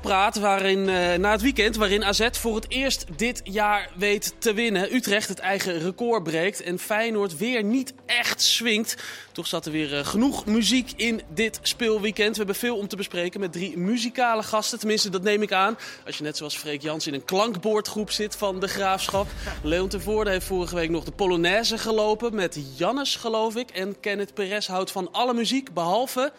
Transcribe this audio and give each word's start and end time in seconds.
Praat 0.00 0.38
waarin, 0.38 0.88
eh, 0.88 1.14
na 1.14 1.30
het 1.30 1.42
weekend 1.42 1.76
waarin 1.76 2.04
AZ 2.04 2.28
voor 2.30 2.54
het 2.54 2.66
eerst 2.68 3.04
dit 3.16 3.40
jaar 3.44 3.90
weet 3.96 4.34
te 4.38 4.54
winnen. 4.54 4.94
Utrecht 4.94 5.28
het 5.28 5.38
eigen 5.38 5.78
record 5.78 6.22
breekt 6.22 6.62
en 6.62 6.78
Feyenoord 6.78 7.36
weer 7.36 7.64
niet 7.64 7.94
echt 8.06 8.42
swingt. 8.42 8.96
Toch 9.32 9.46
zat 9.46 9.66
er 9.66 9.72
weer 9.72 9.98
eh, 9.98 10.06
genoeg 10.06 10.46
muziek 10.46 10.92
in 10.96 11.22
dit 11.34 11.58
speelweekend. 11.62 12.30
We 12.30 12.36
hebben 12.36 12.54
veel 12.54 12.76
om 12.76 12.88
te 12.88 12.96
bespreken 12.96 13.40
met 13.40 13.52
drie 13.52 13.78
muzikale 13.78 14.42
gasten. 14.42 14.78
Tenminste, 14.78 15.10
dat 15.10 15.22
neem 15.22 15.42
ik 15.42 15.52
aan. 15.52 15.78
Als 16.06 16.16
je 16.16 16.22
net 16.22 16.36
zoals 16.36 16.56
Freek 16.56 16.82
Jans 16.82 17.06
in 17.06 17.14
een 17.14 17.24
klankbordgroep 17.24 18.10
zit 18.10 18.36
van 18.36 18.60
de 18.60 18.68
Graafschap. 18.68 19.26
Leon 19.62 19.88
Tervoorde 19.88 20.30
heeft 20.30 20.46
vorige 20.46 20.74
week 20.74 20.90
nog 20.90 21.04
de 21.04 21.12
Polonaise 21.12 21.78
gelopen 21.78 22.34
met 22.34 22.58
Jannes, 22.76 23.16
geloof 23.16 23.56
ik. 23.56 23.70
En 23.70 24.00
Kenneth 24.00 24.34
Perez 24.34 24.66
houdt 24.66 24.90
van 24.90 25.12
alle 25.12 25.34
muziek, 25.34 25.74
behalve 25.74 26.32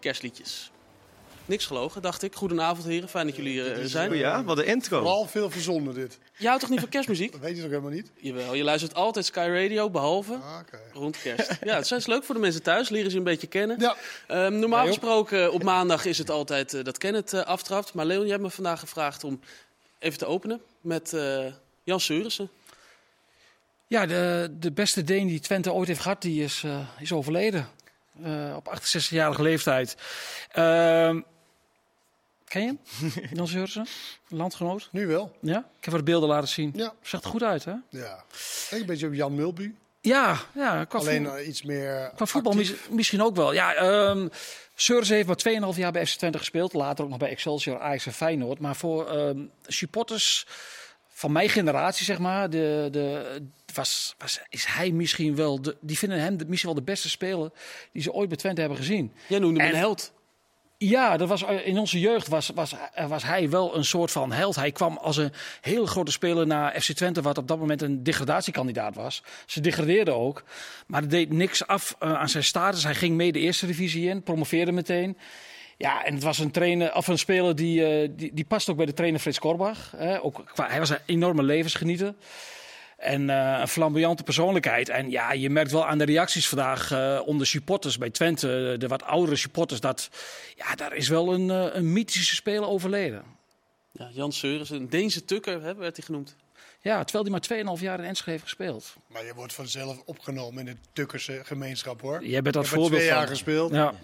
kerstliedjes. 0.00 0.71
Niks 1.52 1.66
gelogen, 1.66 2.02
dacht 2.02 2.22
ik. 2.22 2.34
Goedenavond, 2.34 2.86
heren. 2.86 3.08
Fijn 3.08 3.26
dat 3.26 3.36
jullie 3.36 3.62
er 3.62 3.88
zijn. 3.88 4.10
Oh 4.10 4.16
ja, 4.16 4.44
wat 4.44 4.58
een 4.58 4.66
intro. 4.66 4.98
Vooral 4.98 5.26
veel 5.26 5.50
verzonnen 5.50 5.94
dit. 5.94 6.18
Je 6.36 6.46
houdt 6.46 6.60
toch 6.60 6.70
niet 6.70 6.80
van 6.80 6.88
kerstmuziek? 6.88 7.32
Dat 7.32 7.40
weet 7.40 7.56
je 7.56 7.62
toch 7.62 7.70
helemaal 7.70 7.90
niet? 7.90 8.10
Jawel, 8.16 8.54
je 8.54 8.62
luistert 8.64 8.94
altijd 8.94 9.24
Sky 9.24 9.48
Radio, 9.52 9.90
behalve 9.90 10.34
Ah, 10.34 10.58
rond 10.92 11.20
kerst. 11.20 11.58
Ja, 11.64 11.76
het 11.76 11.90
is 11.90 12.06
leuk 12.06 12.24
voor 12.24 12.34
de 12.34 12.40
mensen 12.40 12.62
thuis. 12.62 12.88
Leren 12.88 13.10
ze 13.10 13.16
een 13.16 13.24
beetje 13.24 13.46
kennen. 13.46 13.80
Ja. 13.80 13.96
Ehm, 14.26 14.58
normaal 14.58 14.86
gesproken 14.86 15.44
eh, 15.44 15.52
op 15.52 15.62
maandag 15.62 16.04
is 16.04 16.18
het 16.18 16.30
altijd 16.30 16.74
eh, 16.74 16.84
dat 16.84 16.98
Kenneth 16.98 17.32
eh, 17.32 17.40
aftrapt. 17.40 17.94
Maar 17.94 18.06
Leon, 18.06 18.22
jij 18.22 18.30
hebt 18.30 18.42
me 18.42 18.50
vandaag 18.50 18.80
gevraagd 18.80 19.24
om 19.24 19.40
even 19.98 20.18
te 20.18 20.26
openen 20.26 20.60
met 20.80 21.12
eh, 21.12 21.44
Jan 21.84 22.00
Seurissen. 22.00 22.50
Ja, 23.86 24.06
de, 24.06 24.48
de 24.58 24.72
beste 24.72 25.04
Deen 25.04 25.26
die 25.26 25.40
Twente 25.40 25.72
ooit 25.72 25.88
heeft 25.88 26.00
gehad, 26.00 26.22
die 26.22 26.44
is, 26.44 26.62
eh, 26.64 26.78
is 26.98 27.12
overleden. 27.12 27.68
Eh, 28.22 28.52
op 28.56 28.68
68-jarige 28.68 29.42
leeftijd. 29.42 29.96
Ehm, 30.52 31.20
ken 32.52 32.62
je 32.62 32.76
hem? 33.34 33.46
Jan? 33.74 33.86
Landgenoot? 34.28 34.88
Nu 34.92 35.06
wel. 35.06 35.36
Ja? 35.40 35.58
Ik 35.58 35.84
heb 35.84 35.90
wat 35.94 35.96
de 35.96 36.10
beelden 36.10 36.28
laten 36.28 36.48
zien. 36.48 36.72
Ja. 36.76 36.92
Zag 37.02 37.22
er 37.22 37.28
goed 37.30 37.42
uit, 37.42 37.64
hè? 37.64 37.72
Ja. 37.88 38.24
Lijkt 38.70 38.70
een 38.70 38.86
beetje 38.86 39.06
op 39.06 39.14
Jan 39.14 39.34
Mulby. 39.34 39.70
Ja, 40.00 40.38
ja 40.54 40.84
qua, 40.84 40.98
Alleen 40.98 41.16
voetbal, 41.22 41.36
eh, 41.36 41.46
iets 41.48 41.62
meer 41.62 42.12
qua 42.14 42.26
voetbal 42.26 42.52
mis- 42.52 42.74
misschien 42.90 43.22
ook 43.22 43.36
wel. 43.36 43.52
Ja, 43.52 43.74
ehm 43.74 44.28
Seurissen 44.74 45.16
heeft 45.16 45.26
maar 45.28 45.36
2,5 45.72 45.76
jaar 45.78 45.92
bij 45.92 46.06
FC 46.06 46.16
Twente 46.18 46.38
gespeeld. 46.38 46.72
Later 46.72 47.04
ook 47.04 47.10
nog 47.10 47.18
bij 47.18 47.28
Excelsior, 47.30 47.80
Ajax 47.80 48.06
en 48.06 48.12
Feyenoord. 48.12 48.58
Maar 48.58 48.76
voor 48.76 49.08
ehm, 49.10 49.38
supporters 49.66 50.46
van 51.08 51.32
mijn 51.32 51.48
generatie, 51.48 52.04
zeg 52.04 52.18
maar, 52.18 52.50
de, 52.50 52.88
de, 52.90 53.36
was, 53.74 54.14
was, 54.18 54.40
is 54.48 54.64
hij 54.64 54.90
misschien 54.90 55.36
wel... 55.36 55.62
De, 55.62 55.76
die 55.80 55.98
vinden 55.98 56.20
hem 56.20 56.36
de, 56.36 56.44
misschien 56.46 56.70
wel 56.70 56.78
de 56.84 56.90
beste 56.90 57.08
speler 57.08 57.50
die 57.92 58.02
ze 58.02 58.12
ooit 58.12 58.28
bij 58.28 58.38
Twente 58.38 58.60
hebben 58.60 58.78
gezien. 58.78 59.12
Jij 59.28 59.38
noemde 59.38 59.60
En- 59.60 59.68
een 59.68 59.74
held. 59.74 60.12
Ja, 60.84 61.16
dat 61.16 61.28
was, 61.28 61.42
in 61.64 61.78
onze 61.78 62.00
jeugd 62.00 62.28
was, 62.28 62.50
was, 62.54 62.74
was 63.08 63.24
hij 63.24 63.50
wel 63.50 63.76
een 63.76 63.84
soort 63.84 64.10
van 64.10 64.32
held. 64.32 64.56
Hij 64.56 64.72
kwam 64.72 64.96
als 64.96 65.16
een 65.16 65.32
hele 65.60 65.86
grote 65.86 66.12
speler 66.12 66.46
naar 66.46 66.80
FC 66.80 66.92
Twente, 66.92 67.22
wat 67.22 67.38
op 67.38 67.48
dat 67.48 67.58
moment 67.58 67.82
een 67.82 68.02
degradatiekandidaat 68.02 68.94
was. 68.94 69.22
Ze 69.46 69.60
degradeerden 69.60 70.14
ook, 70.14 70.44
maar 70.86 71.00
dat 71.00 71.10
deed 71.10 71.32
niks 71.32 71.66
af 71.66 71.96
eh, 71.98 72.14
aan 72.14 72.28
zijn 72.28 72.44
status. 72.44 72.84
Hij 72.84 72.94
ging 72.94 73.16
mee 73.16 73.32
de 73.32 73.38
eerste 73.38 73.66
divisie 73.66 74.08
in, 74.08 74.22
promoveerde 74.22 74.72
meteen. 74.72 75.18
Ja, 75.76 76.04
en 76.04 76.14
het 76.14 76.22
was 76.22 76.38
een, 76.38 76.50
trainer, 76.50 76.94
of 76.94 77.08
een 77.08 77.18
speler 77.18 77.56
die, 77.56 77.86
eh, 77.86 78.08
die, 78.16 78.30
die 78.34 78.44
past 78.44 78.70
ook 78.70 78.76
bij 78.76 78.86
de 78.86 78.94
trainer 78.94 79.20
Frits 79.20 79.38
Korbach. 79.38 79.92
Hè. 79.96 80.22
Ook 80.22 80.44
hij 80.54 80.78
was 80.78 80.90
een 80.90 80.98
enorme 81.06 81.42
levensgenieter. 81.42 82.14
En 83.02 83.30
eh, 83.30 83.60
een 83.60 83.68
flamboyante 83.68 84.22
persoonlijkheid. 84.22 84.88
En 84.88 85.10
ja, 85.10 85.32
je 85.32 85.50
merkt 85.50 85.70
wel 85.70 85.86
aan 85.86 85.98
de 85.98 86.04
reacties 86.04 86.48
vandaag 86.48 86.90
eh, 86.90 87.20
onder 87.24 87.46
supporters 87.46 87.98
bij 87.98 88.10
Twente, 88.10 88.74
de 88.78 88.88
wat 88.88 89.02
oudere 89.02 89.36
supporters, 89.36 89.80
dat 89.80 90.08
ja, 90.56 90.74
daar 90.74 90.94
is 90.94 91.08
wel 91.08 91.32
een, 91.34 91.50
eh, 91.50 91.74
een 91.74 91.92
mythische 91.92 92.34
speler 92.34 92.68
overleden. 92.68 93.22
Ja, 93.90 94.08
Jan 94.12 94.32
Seurissen, 94.32 94.76
een 94.76 94.90
Deense 94.90 95.24
tukker 95.24 95.62
hè, 95.62 95.74
werd 95.74 95.96
hij 95.96 96.04
genoemd. 96.04 96.36
Ja, 96.80 97.04
terwijl 97.04 97.24
hij 97.24 97.32
maar 97.32 97.76
2,5 97.76 97.82
jaar 97.82 97.98
in 97.98 98.04
Enschede 98.04 98.30
heeft 98.30 98.42
gespeeld. 98.42 98.94
Maar 99.06 99.24
je 99.24 99.34
wordt 99.34 99.52
vanzelf 99.52 100.02
opgenomen 100.04 100.58
in 100.58 100.74
de 100.74 100.80
Tukkerse 100.92 101.40
gemeenschap 101.44 102.00
hoor. 102.00 102.24
Jij 102.24 102.42
bent 102.42 102.54
dat 102.54 102.64
Ik 102.64 102.70
heb 102.70 102.78
voorbeeld 102.80 103.00
twee 103.00 103.12
jaar 103.12 103.26
van. 103.26 103.28
gespeeld. 103.36 103.72
Ja. 103.72 103.94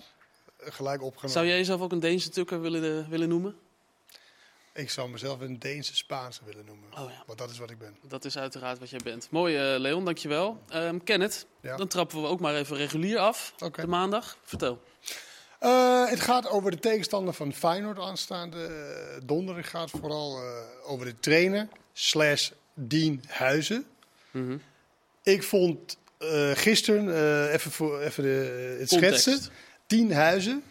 Gelijk 0.58 1.02
opgenomen. 1.02 1.30
Zou 1.30 1.46
jij 1.46 1.56
jezelf 1.56 1.80
ook 1.80 1.92
een 1.92 2.00
Deense 2.00 2.28
tukker 2.30 2.60
willen, 2.60 3.02
eh, 3.04 3.08
willen 3.08 3.28
noemen? 3.28 3.54
Ik 4.78 4.90
zou 4.90 5.10
mezelf 5.10 5.40
een 5.40 5.58
Deense 5.58 5.96
Spaanse 5.96 6.40
willen 6.44 6.64
noemen. 6.64 6.88
Oh 6.98 7.10
ja. 7.10 7.22
Want 7.26 7.38
dat 7.38 7.50
is 7.50 7.58
wat 7.58 7.70
ik 7.70 7.78
ben. 7.78 7.96
Dat 8.08 8.24
is 8.24 8.38
uiteraard 8.38 8.78
wat 8.78 8.90
jij 8.90 9.00
bent. 9.04 9.30
Mooi, 9.30 9.56
eh, 9.56 9.80
Leon, 9.80 10.04
dankjewel. 10.04 10.62
Ehm 10.68 10.98
Kenneth, 11.04 11.46
Ja. 11.60 11.76
dan 11.76 11.88
trappen 11.88 12.22
we 12.22 12.26
ook 12.28 12.40
maar 12.40 12.54
even 12.54 12.76
regulier 12.76 13.18
af. 13.18 13.54
Oké. 13.58 13.80
De 13.80 13.86
maandag. 13.86 14.38
Vertel. 14.42 14.82
Eh, 15.58 16.08
het 16.08 16.20
gaat 16.20 16.48
over 16.48 16.70
de 16.70 16.78
tegenstander 16.78 17.34
van 17.34 17.52
Feyenoord 17.52 17.98
aanstaande 17.98 18.64
eh, 18.66 19.20
donderdag. 19.26 19.62
Het 19.64 19.72
gaat 19.72 19.90
vooral 19.90 20.40
over 20.84 21.06
de 21.06 21.20
trainer 21.20 21.68
slash 21.92 22.50
Dien 22.74 23.24
Huizen. 23.26 23.86
Mhm. 24.30 24.56
Ik 25.22 25.42
vond 25.42 25.96
gisteren, 26.54 27.08
even, 27.52 27.70
voor, 27.70 28.00
even 28.00 28.22
de, 28.22 28.76
het 28.78 28.88
Context. 28.88 29.20
schetsen. 29.22 29.52
Tien 29.86 30.12
Huizen, 30.12 30.62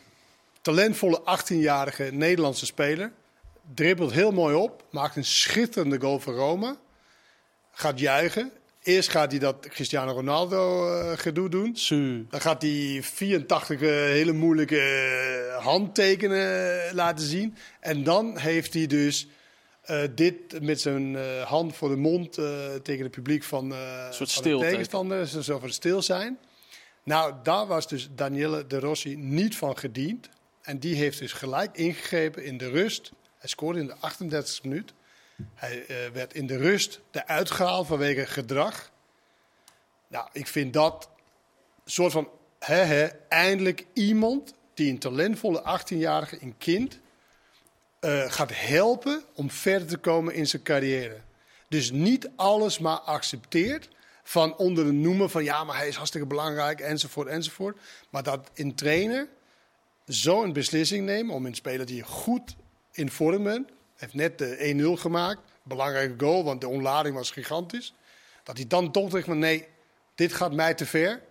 talentvolle 0.61 1.21
18-jarige 1.21 2.03
Nederlandse 2.03 2.65
speler. 2.65 3.11
Dribbelt 3.73 4.11
heel 4.11 4.31
mooi 4.31 4.55
op, 4.55 4.83
maakt 4.91 5.15
een 5.15 5.25
schitterende 5.25 5.99
goal 5.99 6.19
voor 6.19 6.33
Roma. 6.33 6.77
Gaat 7.71 7.99
juichen. 7.99 8.51
Eerst 8.83 9.09
gaat 9.09 9.31
hij 9.31 9.39
dat 9.39 9.67
Cristiano 9.69 10.11
Ronaldo 10.11 10.87
eh, 10.87 11.17
gedoe 11.17 11.49
doen. 11.49 11.75
Su. 11.75 12.25
Dan 12.29 12.41
gaat 12.41 12.61
hij 12.61 12.99
84 13.03 13.81
eh, 13.81 13.89
hele 13.89 14.31
moeilijke 14.31 14.79
eh, 14.79 15.63
handtekenen 15.63 16.95
laten 16.95 17.25
zien. 17.25 17.55
En 17.79 18.03
dan 18.03 18.37
heeft 18.37 18.73
hij 18.73 18.87
dus 18.87 19.27
dit 20.15 20.61
met 20.61 20.81
zijn 20.81 21.15
hand 21.43 21.75
voor 21.75 21.89
de 21.89 21.95
mond 21.95 22.33
tegen 22.83 23.03
het 23.03 23.11
publiek 23.11 23.43
van, 23.43 23.73
eh 23.73 24.11
soort 24.11 24.31
van 24.31 24.43
de 24.43 24.57
tegenstander. 24.57 25.27
Ze 25.27 25.41
zullen 25.41 25.73
stil 25.73 26.01
zijn. 26.01 26.39
Nou, 27.03 27.33
daar 27.43 27.67
was 27.67 27.87
dus 27.87 28.09
Daniele 28.15 28.67
de 28.67 28.79
Rossi 28.79 29.15
niet 29.15 29.55
van 29.55 29.77
gediend. 29.77 30.29
En 30.61 30.79
die 30.79 30.95
heeft 30.95 31.19
dus 31.19 31.33
gelijk 31.33 31.77
ingegrepen 31.77 32.45
in 32.45 32.57
de 32.57 32.69
rust. 32.69 33.11
Hij 33.37 33.49
scoorde 33.49 33.79
in 33.79 33.87
de 33.87 33.95
38e 33.95 34.61
minuut. 34.61 34.93
Hij 35.53 35.85
eh, 35.85 36.11
werd 36.13 36.33
in 36.33 36.47
de 36.47 36.57
rust 36.57 36.99
eruit 37.11 37.51
gehaald 37.51 37.87
vanwege 37.87 38.25
gedrag. 38.25 38.91
Nou, 40.07 40.27
ik 40.31 40.47
vind 40.47 40.73
dat 40.73 41.09
een 41.83 41.91
soort 41.91 42.11
van, 42.11 42.29
hè, 42.59 42.75
hè, 42.75 43.07
eindelijk 43.27 43.85
iemand 43.93 44.53
die 44.73 44.91
een 44.91 44.99
talentvolle 44.99 45.79
18-jarige, 45.79 46.41
een 46.41 46.57
kind, 46.57 46.99
eh, 47.99 48.31
gaat 48.31 48.51
helpen 48.53 49.23
om 49.33 49.51
verder 49.51 49.87
te 49.87 49.97
komen 49.97 50.33
in 50.33 50.47
zijn 50.47 50.61
carrière. 50.61 51.21
Dus 51.69 51.91
niet 51.91 52.29
alles 52.35 52.79
maar 52.79 52.99
accepteert 52.99 53.89
van 54.23 54.55
onder 54.55 54.85
de 54.85 54.91
noemen 54.91 55.29
van 55.29 55.43
ja, 55.43 55.63
maar 55.63 55.77
hij 55.77 55.87
is 55.87 55.95
hartstikke 55.95 56.27
belangrijk 56.27 56.79
enzovoort 56.79 57.27
enzovoort. 57.27 57.79
Maar 58.09 58.23
dat 58.23 58.51
een 58.53 58.75
trainer 58.75 59.27
zo'n 60.05 60.53
beslissing 60.53 61.05
neemt 61.05 61.31
om 61.31 61.45
een 61.45 61.55
speler 61.55 61.85
die 61.85 62.03
goed 62.03 62.55
in 62.97 63.09
vorm 63.09 63.43
bent, 63.43 63.69
heeft 63.95 64.13
net 64.13 64.37
de 64.37 64.95
1-0 64.97 65.01
gemaakt, 65.01 65.41
belangrijke 65.63 66.25
goal, 66.25 66.43
want 66.43 66.61
de 66.61 66.67
onlading 66.67 67.15
was 67.15 67.31
gigantisch. 67.31 67.93
Dat 68.43 68.57
hij 68.57 68.67
dan 68.67 68.91
toch 68.91 69.11
zegt 69.11 69.27
nee, 69.27 69.67
dit 70.15 70.33
gaat 70.33 70.53
mij 70.53 70.73
te 70.73 70.85
ver. 70.85 71.21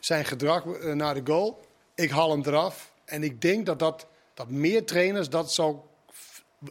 Zijn 0.00 0.24
gedrag 0.24 0.66
eh, 0.66 0.92
naar 0.92 1.14
de 1.14 1.32
goal, 1.32 1.60
ik 1.94 2.10
haal 2.10 2.30
hem 2.30 2.42
eraf. 2.44 2.92
En 3.04 3.22
ik 3.22 3.40
denk 3.40 3.66
dat, 3.66 3.78
dat, 3.78 4.06
dat 4.34 4.50
meer 4.50 4.84
trainers 4.84 5.28
dat 5.28 5.52
zou 5.52 5.76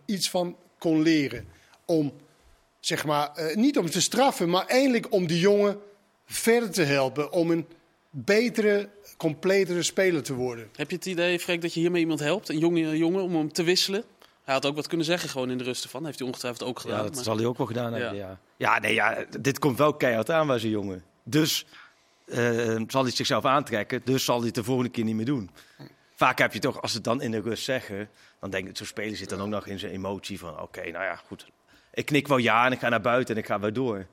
iets 0.05 0.29
van 0.29 0.57
kon 0.77 1.01
leren. 1.01 1.47
Om, 1.85 2.13
zeg 2.79 3.05
maar, 3.05 3.31
eh, 3.33 3.55
niet 3.55 3.77
om 3.77 3.89
te 3.89 4.01
straffen, 4.01 4.49
maar 4.49 4.65
eindelijk 4.65 5.11
om 5.11 5.27
die 5.27 5.39
jongen 5.39 5.79
verder 6.25 6.71
te 6.71 6.83
helpen. 6.83 7.31
Om 7.31 7.51
een 7.51 7.67
betere, 8.09 8.89
completere 9.17 9.83
speler 9.83 10.23
te 10.23 10.33
worden. 10.33 10.69
Heb 10.75 10.89
je 10.89 10.95
het 10.95 11.05
idee, 11.05 11.39
Freek, 11.39 11.61
dat 11.61 11.73
je 11.73 11.79
hiermee 11.79 12.01
iemand 12.01 12.19
helpt? 12.19 12.49
Een 12.49 12.57
jonge 12.57 12.97
jongen 12.97 13.23
om 13.23 13.35
hem 13.35 13.53
te 13.53 13.63
wisselen? 13.63 14.03
Hij 14.43 14.53
had 14.53 14.65
ook 14.65 14.75
wat 14.75 14.87
kunnen 14.87 15.05
zeggen 15.05 15.29
gewoon 15.29 15.51
in 15.51 15.57
de 15.57 15.63
rust 15.63 15.83
ervan. 15.83 16.05
Heeft 16.05 16.19
hij 16.19 16.27
ongetwijfeld 16.27 16.69
ook 16.69 16.79
gedaan. 16.79 16.97
Ja, 16.97 17.03
dat 17.03 17.15
maar- 17.15 17.23
zal 17.23 17.37
hij 17.37 17.45
ook 17.45 17.57
wel 17.57 17.67
gedaan 17.67 17.93
hebben. 17.93 18.15
Ja. 18.15 18.27
Ja, 18.27 18.37
ja. 18.57 18.79
nee, 18.79 18.93
ja, 18.93 19.25
dit 19.39 19.59
komt 19.59 19.77
wel 19.77 19.93
keihard 19.93 20.29
aan 20.31 20.47
bij 20.47 20.59
zo'n 20.59 20.69
jongen. 20.69 21.03
Dus 21.23 21.65
eh, 22.25 22.81
zal 22.87 23.03
hij 23.03 23.11
zichzelf 23.11 23.45
aantrekken. 23.45 24.01
Dus 24.03 24.25
zal 24.25 24.37
hij 24.37 24.45
het 24.45 24.55
de 24.55 24.63
volgende 24.63 24.89
keer 24.91 25.03
niet 25.03 25.15
meer 25.15 25.25
doen. 25.25 25.49
Vaak 26.15 26.37
heb 26.37 26.53
je 26.53 26.59
toch, 26.59 26.81
als 26.81 26.91
ze 26.91 26.97
het 26.97 27.05
dan 27.05 27.21
in 27.21 27.31
de 27.31 27.41
rust 27.41 27.63
zeggen, 27.63 28.09
dan 28.39 28.49
denk 28.49 28.67
ik, 28.67 28.77
zo'n 28.77 28.85
speler 28.85 29.15
zit 29.17 29.29
dan 29.29 29.41
ook 29.41 29.47
nog 29.47 29.67
in 29.67 29.79
zijn 29.79 29.91
emotie 29.91 30.39
van, 30.39 30.61
oké, 30.61 30.81
nou 30.81 31.03
ja, 31.03 31.15
goed. 31.15 31.47
Ik 31.93 32.05
knik 32.05 32.27
wel 32.27 32.37
ja 32.37 32.65
en 32.65 32.71
ik 32.71 32.79
ga 32.79 32.89
naar 32.89 33.01
buiten 33.01 33.35
en 33.35 33.41
ik 33.41 33.47
ga 33.47 33.59
weer 33.59 33.73
door. 33.73 34.05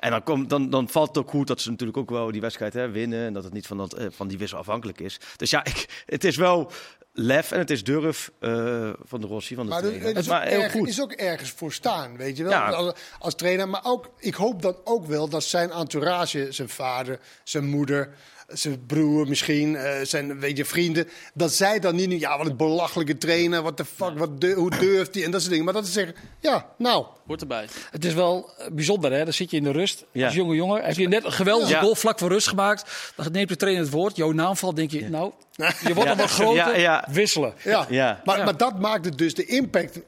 En 0.00 0.10
dan, 0.10 0.22
komt, 0.22 0.50
dan, 0.50 0.70
dan 0.70 0.88
valt 0.88 1.08
het 1.08 1.18
ook 1.18 1.30
goed 1.30 1.46
dat 1.46 1.60
ze 1.60 1.70
natuurlijk 1.70 1.98
ook 1.98 2.10
wel 2.10 2.30
die 2.32 2.40
wedstrijd 2.40 2.72
hè, 2.72 2.90
winnen. 2.90 3.26
En 3.26 3.32
dat 3.32 3.44
het 3.44 3.52
niet 3.52 3.66
van, 3.66 3.76
dat, 3.76 3.92
eh, 3.94 4.06
van 4.10 4.28
die 4.28 4.38
wissel 4.38 4.58
afhankelijk 4.58 5.00
is. 5.00 5.20
Dus 5.36 5.50
ja, 5.50 5.64
ik, 5.72 6.02
het 6.06 6.24
is 6.24 6.36
wel 6.36 6.70
lef 7.12 7.52
en 7.52 7.58
het 7.58 7.70
is 7.70 7.84
durf 7.84 8.30
eh, 8.40 8.90
van 9.04 9.20
de 9.20 9.26
Rossi, 9.26 9.54
van 9.54 9.64
de 9.64 9.70
Maar 9.70 9.80
trainer. 9.80 10.06
het 10.08 10.16
is, 10.16 10.26
maar 10.28 10.42
ook 10.42 10.48
heel 10.48 10.60
erg- 10.62 10.72
goed. 10.72 10.88
is 10.88 11.00
ook 11.00 11.12
ergens 11.12 11.50
voor 11.50 11.72
staan, 11.72 12.16
weet 12.16 12.36
je 12.36 12.42
wel. 12.42 12.52
Ja. 12.52 12.70
Als, 12.70 12.94
als 13.18 13.34
trainer. 13.34 13.68
Maar 13.68 13.84
ook, 13.84 14.10
ik 14.18 14.34
hoop 14.34 14.62
dan 14.62 14.76
ook 14.84 15.06
wel 15.06 15.28
dat 15.28 15.44
zijn 15.44 15.70
entourage, 15.70 16.46
zijn 16.52 16.68
vader, 16.68 17.18
zijn 17.44 17.64
moeder, 17.64 18.14
zijn 18.52 18.86
broer 18.86 19.28
misschien, 19.28 19.76
eh, 19.76 19.92
zijn 20.02 20.40
weet 20.40 20.56
je, 20.56 20.64
vrienden, 20.64 21.08
dat 21.34 21.52
zij 21.52 21.78
dan 21.78 21.94
niet, 21.94 22.20
ja, 22.20 22.38
wat 22.38 22.46
een 22.46 22.56
belachelijke 22.56 23.18
trainer, 23.18 23.62
wat 23.62 23.76
de 23.76 23.84
fuck, 23.84 24.18
wat 24.18 24.30
hoe 24.54 24.70
durft 24.78 25.14
hij 25.14 25.24
en 25.24 25.30
dat 25.30 25.40
soort 25.40 25.50
dingen. 25.50 25.64
Maar 25.64 25.74
dat 25.74 25.86
ze 25.86 25.92
zeggen, 25.92 26.14
ja, 26.40 26.66
nou, 26.78 27.06
Hoort 27.26 27.40
erbij. 27.40 27.66
Het 27.90 28.04
is 28.04 28.14
wel 28.14 28.50
eh, 28.58 28.66
bijzonder, 28.72 29.12
hè? 29.12 29.24
Dan 29.24 29.32
zit 29.32 29.50
je 29.50 29.56
in 29.56 29.62
de 29.62 29.70
rust 29.70 30.04
Ja. 30.12 30.26
als 30.26 30.34
jonge 30.34 30.54
jongen. 30.54 30.84
Heb 30.84 30.96
je 30.96 31.08
net 31.08 31.24
een 31.24 31.32
geweldige 31.32 31.72
Ja. 31.72 31.80
goal 31.80 31.94
vlak 31.94 32.18
voor 32.18 32.28
rust 32.28 32.48
gemaakt. 32.48 33.12
Dan 33.16 33.32
neemt 33.32 33.48
de 33.48 33.56
trainer 33.56 33.82
het 33.82 33.92
woord. 33.92 34.16
Jouw 34.16 34.32
naam 34.32 34.56
valt, 34.56 34.76
denk 34.76 34.90
je, 34.90 35.08
nou, 35.08 35.32
je 35.56 35.94
wordt 35.94 36.08
nog 36.08 36.18
wat 36.18 36.30
groter. 36.30 36.54
Ja, 36.54 36.76
ja. 36.76 37.08
Wisselen. 37.10 37.54
ja. 37.64 37.86
Ja. 37.88 38.20
Maar, 38.24 38.38
Ja. 38.38 38.44
maar 38.44 38.56
dat 38.56 38.78
maakt 38.78 39.04
het 39.04 39.18
dus, 39.18 39.34
de 39.34 39.44
impact 39.44 40.00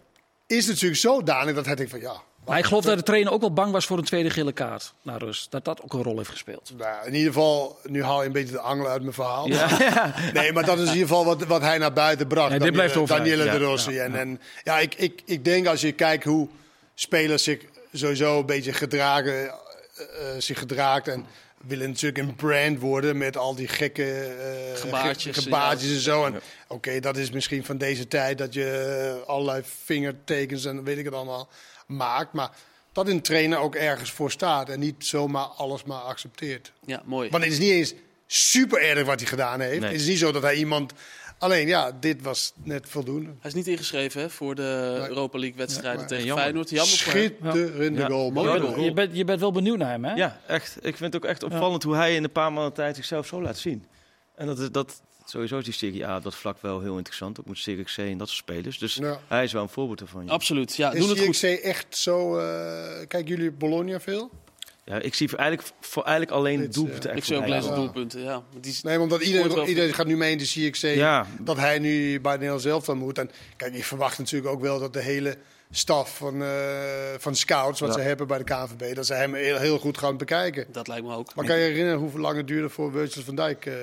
is 0.47 0.67
natuurlijk 0.67 1.01
zodanig 1.01 1.55
dat 1.55 1.67
hij 1.67 1.75
denkt 1.75 1.91
van, 1.91 2.01
ja. 2.01 2.23
Maar 2.47 2.59
ik 2.59 2.65
geloof 2.65 2.85
dat 2.85 2.97
de 2.97 3.03
trainer 3.03 3.33
ook 3.33 3.41
wel 3.41 3.53
bang 3.53 3.73
was 3.73 3.87
voor 3.87 3.99
een 3.99 4.05
tweede 4.05 4.31
gele 4.31 4.53
kaart 4.53 4.93
na 5.03 5.17
rust. 5.17 5.51
Dat 5.51 5.65
dat 5.65 5.83
ook 5.83 5.93
een 5.93 6.03
rol 6.03 6.17
heeft 6.17 6.31
gespeeld. 6.31 6.73
Nou, 6.77 7.07
in 7.07 7.15
ieder 7.15 7.33
geval, 7.33 7.79
nu 7.85 8.03
haal 8.03 8.21
je 8.21 8.27
een 8.27 8.33
beetje 8.33 8.53
de 8.53 8.61
angel 8.61 8.89
uit 8.89 9.01
mijn 9.03 9.15
verhaal. 9.15 9.49
Nee, 10.33 10.53
maar 10.53 10.65
dat 10.65 10.79
is 10.79 10.87
in 10.89 10.93
ieder 10.93 11.09
geval 11.09 11.25
wat, 11.25 11.43
wat 11.45 11.61
hij 11.61 11.79
naar 11.79 11.93
buiten 11.93 12.27
bracht. 12.27 12.51
Nee, 12.51 12.59
dit 12.59 12.73
blijft 12.73 12.97
overeind. 12.97 13.29
Daniele 13.29 13.51
de 13.51 13.59
Ja, 13.59 13.65
Rossi. 13.67 13.99
En, 13.99 14.15
en 14.15 14.41
ja, 14.63 14.79
ik, 14.79 14.95
ik, 14.95 15.23
ik 15.25 15.45
denk 15.45 15.67
als 15.67 15.81
je 15.81 15.93
kijkt 15.93 16.25
hoe 16.25 16.49
spelers 16.95 17.43
zich 17.45 17.61
sowieso 17.93 18.39
een 18.39 18.47
beetje 18.47 18.73
gedragen, 18.73 19.47
eh, 19.49 19.55
zich 20.39 20.59
gedraagt 20.59 21.09
en 21.09 21.27
willen 21.67 21.89
natuurlijk 21.89 22.19
een 22.19 22.35
brand 22.35 22.79
worden 22.81 23.19
met 23.19 23.37
al 23.37 23.55
die 23.55 23.69
gekke 23.69 24.05
eh, 24.25 24.81
Gebaartjes, 24.81 25.37
ge- 25.37 25.43
gebaartjes 25.43 25.91
en 25.91 26.01
zo. 26.01 26.25
En 26.25 26.41
Oké, 26.69 27.01
dat 27.01 27.17
is 27.17 27.31
misschien 27.31 27.65
van 27.65 27.79
deze 27.79 28.09
tijd 28.09 28.39
dat 28.39 28.55
je 28.55 29.23
allerlei 29.27 29.63
vingertekens 29.85 30.65
en 30.65 30.85
weet 30.85 30.99
ik 30.99 31.05
het 31.05 31.15
allemaal 31.15 31.49
maakt. 31.97 32.33
Maar 32.33 32.51
dat 32.93 33.09
een 33.09 33.23
trainer 33.23 33.59
ook 33.59 33.75
ergens 33.75 34.11
voor 34.11 34.31
staat 34.31 34.69
en 34.69 34.81
niet 34.81 34.95
zomaar 35.07 35.45
alles 35.45 35.85
maar 35.85 36.01
accepteert. 36.01 36.73
Ja, 36.87 37.03
mooi. 37.05 37.31
Want 37.31 37.45
het 37.45 37.53
is 37.53 37.59
niet 37.59 37.71
eens 37.71 37.95
super 38.27 38.83
erg 38.83 39.07
wat 39.07 39.21
hij 39.21 39.29
gedaan 39.29 39.61
heeft. 39.61 39.81
Nee. 39.81 39.91
Het 39.93 40.01
is 40.01 40.07
niet 40.07 40.19
zo 40.19 40.33
dat 40.33 40.43
hij 40.43 40.55
iemand... 40.55 40.93
Alleen, 41.39 41.67
ja, 41.67 41.93
dit 42.01 42.23
was 42.23 42.53
net 42.63 42.89
voldoende. 42.89 43.27
Hij 43.41 43.51
is 43.51 43.55
niet 43.55 43.67
ingeschreven 43.67 44.21
hè, 44.21 44.31
voor 44.31 44.55
de 44.55 44.97
Nee. 44.99 45.09
Europa 45.09 45.39
League 45.39 45.57
wedstrijden 45.59 46.07
tegen 46.07 46.25
jammer. 46.25 46.43
Feyenoord. 46.45 46.71
Jammer. 46.71 46.97
Schitterende 46.97 48.01
Ja. 48.01 48.07
goal. 48.07 48.31
Goal. 48.33 48.81
Je 48.81 48.93
bent, 48.93 49.17
je 49.17 49.25
bent 49.25 49.41
wel 49.41 49.53
benieuwd 49.53 49.79
naar 49.79 49.91
hem, 49.91 50.05
hè? 50.05 50.15
Ja, 50.15 50.41
echt. 50.47 50.77
Ik 50.77 50.97
vind 50.97 51.13
het 51.13 51.17
ook 51.25 51.31
echt 51.31 51.43
opvallend 51.43 51.83
hoe 51.83 51.95
hij 51.95 52.15
in 52.15 52.25
een 52.25 52.33
paar 52.33 52.53
maanden 52.53 52.73
tijd 52.73 52.97
zichzelf 52.97 53.27
zo 53.27 53.43
laat 53.43 53.59
zien. 53.59 53.87
En 54.35 54.47
dat, 54.47 54.59
is- 54.59 54.71
dat 54.71 55.03
sowieso 55.33 55.59
is 55.59 55.65
die 55.65 55.73
Serie 55.73 56.07
A 56.07 56.17
op 56.17 56.23
dat 56.23 56.35
vlak 56.35 56.57
wel 56.61 56.81
heel 56.81 56.97
interessant. 56.97 57.41
Ook 57.41 57.47
met 57.47 57.59
Serie 57.59 57.85
C 57.85 57.97
en 57.99 58.19
dat 58.19 58.29
soort 58.29 58.39
spelers. 58.39 58.79
Dus 58.79 58.95
Ja. 58.95 59.21
hij 59.29 59.45
is 59.45 59.53
wel 59.53 59.63
een 59.63 59.69
voorbeeld 59.69 60.01
ervan. 60.01 60.25
Ja. 60.25 60.31
Absoluut. 60.31 60.77
Ja, 60.77 60.93
Is 60.93 61.01
doen 61.01 61.09
het 61.09 61.19
goed. 61.19 61.29
CXC 61.29 61.43
echt 61.43 61.97
zo... 61.97 62.39
eh 62.39 63.07
kijken 63.09 63.25
jullie 63.27 63.51
Bologna 63.51 64.01
veel? 64.01 64.31
Ja, 64.85 64.99
ik 64.99 65.15
zie 65.15 65.29
voor 65.29 65.39
eigenlijk, 65.39 65.69
voor 65.81 66.03
eigenlijk 66.03 66.37
alleen 66.37 66.57
Dit, 66.57 66.65
het 66.67 66.75
doelpunt. 66.75 67.05
eh, 67.07 67.17
Ik 67.17 67.25
zie 67.25 67.37
ook 67.37 67.47
lezen 67.47 67.63
komen. 67.63 67.77
doelpunten. 67.79 68.21
Ja. 68.21 68.33
Maar 68.53 68.61
Die 68.61 68.79
Nee, 68.83 69.01
omdat 69.01 69.19
wel 69.19 69.27
iedereen, 69.29 69.69
iedereen 69.69 69.95
gaat 69.95 70.07
nu 70.07 70.17
mee 70.17 70.31
in 70.33 70.39
de 70.39 70.45
CXC. 70.45 70.83
Ja. 70.83 71.27
Dat 71.41 71.57
hij 71.57 71.79
nu 71.79 72.21
bij 72.21 72.33
Nederland 72.33 72.63
zelf 72.63 72.85
dan 72.85 72.99
moet. 72.99 73.19
En 73.19 73.31
kijk, 73.57 73.75
ik 73.75 73.85
verwacht 73.85 74.19
natuurlijk 74.19 74.53
ook 74.53 74.61
wel 74.61 74.79
dat 74.79 74.93
de 74.93 75.01
hele 75.03 75.37
staf 75.71 76.17
van, 76.17 76.43
eh, 76.43 76.49
van 77.19 77.35
scouts... 77.37 77.81
wat 77.81 77.89
Ja. 77.89 77.95
ze 77.95 78.01
hebben 78.01 78.27
bij 78.27 78.39
de 78.39 78.45
KNVB... 78.45 78.95
dat 78.95 79.07
ze 79.07 79.15
hem 79.15 79.35
heel, 79.35 79.57
heel 79.59 79.79
goed 79.79 79.99
gaan 79.99 80.17
bekijken. 80.17 80.67
dat 80.73 80.89
lijkt 80.89 81.05
me 81.07 81.15
ook. 81.15 81.35
Maar 81.35 81.45
kan 81.45 81.57
je 81.57 81.63
je 81.63 81.69
herinneren 81.69 81.99
hoeveel 82.01 82.21
lang 82.21 82.37
het 82.37 82.47
duurde 82.47 82.69
voor 82.69 82.93
Virgil 82.93 83.23
van 83.23 83.35
Dijk... 83.37 83.67
eh, 83.67 83.75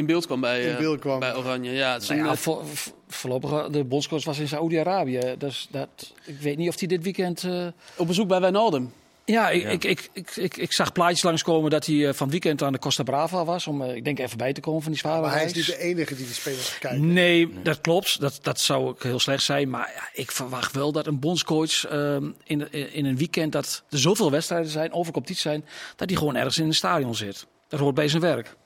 In 0.00 0.06
beeld 0.06 0.26
kwam 0.26 0.40
bij, 0.40 0.62
In 0.62 0.70
eh, 0.72 0.78
beeld 0.78 0.98
kwam. 0.98 1.18
bij 1.20 1.36
Oranje. 1.36 1.70
Ja, 1.70 1.92
het 1.92 2.08
Nou 2.08 2.20
ja, 2.24 2.30
eh, 2.30 2.36
voor, 2.36 2.66
voor- 2.66 2.92
voorlopig, 3.08 3.50
eh, 3.50 3.64
de 3.70 3.84
bondscoach 3.84 4.24
was 4.24 4.38
in 4.38 4.48
Saoedi-Arabië. 4.48 5.34
Dus 5.38 5.68
dat, 5.70 5.88
ik 6.24 6.40
weet 6.40 6.56
niet 6.56 6.68
of 6.68 6.78
hij 6.78 6.88
dit 6.88 7.02
weekend... 7.02 7.44
eh, 7.44 7.66
op 7.96 8.06
bezoek 8.06 8.28
bij 8.28 8.40
Wijnaldum. 8.40 8.92
Ja, 9.24 9.50
ik, 9.50 9.62
Ja. 9.62 9.68
Ik, 9.68 9.84
ik, 9.84 10.08
ik, 10.12 10.36
ik, 10.36 10.56
ik 10.56 10.72
zag 10.72 10.92
plaatjes 10.92 11.22
langskomen 11.22 11.70
dat 11.70 11.86
hij 11.86 12.14
van 12.14 12.30
weekend 12.30 12.62
aan 12.62 12.72
de 12.72 12.78
Costa 12.78 13.02
Brava 13.02 13.44
was. 13.44 13.66
Om, 13.66 13.82
ik 13.82 14.04
denk, 14.04 14.18
even 14.18 14.38
bij 14.38 14.52
te 14.52 14.60
komen 14.60 14.82
van 14.82 14.90
die 14.90 15.00
zware 15.00 15.20
maar 15.20 15.32
hij 15.32 15.44
is 15.44 15.52
reis. 15.52 15.66
niet 15.68 15.76
de 15.76 15.82
enige 15.82 16.16
die 16.16 16.26
de 16.26 16.32
spelers 16.32 16.78
kijken. 16.78 17.12
Nee, 17.12 17.52
dat 17.62 17.80
klopt. 17.80 18.20
Dat, 18.20 18.38
dat 18.42 18.60
zou 18.60 18.88
ook 18.88 19.02
heel 19.02 19.18
slecht 19.20 19.42
zijn. 19.42 19.70
Maar 19.70 19.92
ja, 19.94 20.08
ik 20.22 20.30
verwacht 20.30 20.72
wel 20.74 20.92
dat 20.92 21.06
een 21.06 21.18
bondscoach 21.18 21.86
ehm, 21.86 22.24
in, 22.44 22.72
in 22.92 23.04
een 23.04 23.16
weekend 23.16 23.52
dat 23.52 23.82
er 23.90 23.98
zoveel 23.98 24.30
wedstrijden 24.30 24.70
zijn, 24.70 24.92
of 24.92 25.10
competities 25.10 25.42
zijn, 25.42 25.64
dat 25.96 26.08
hij 26.08 26.18
gewoon 26.18 26.36
ergens 26.36 26.58
in 26.58 26.66
een 26.66 26.74
stadion 26.74 27.14
zit. 27.14 27.46
Dat 27.68 27.80
hoort 27.80 27.94
bij 27.94 28.08
zijn 28.08 28.22
werk. 28.22 28.56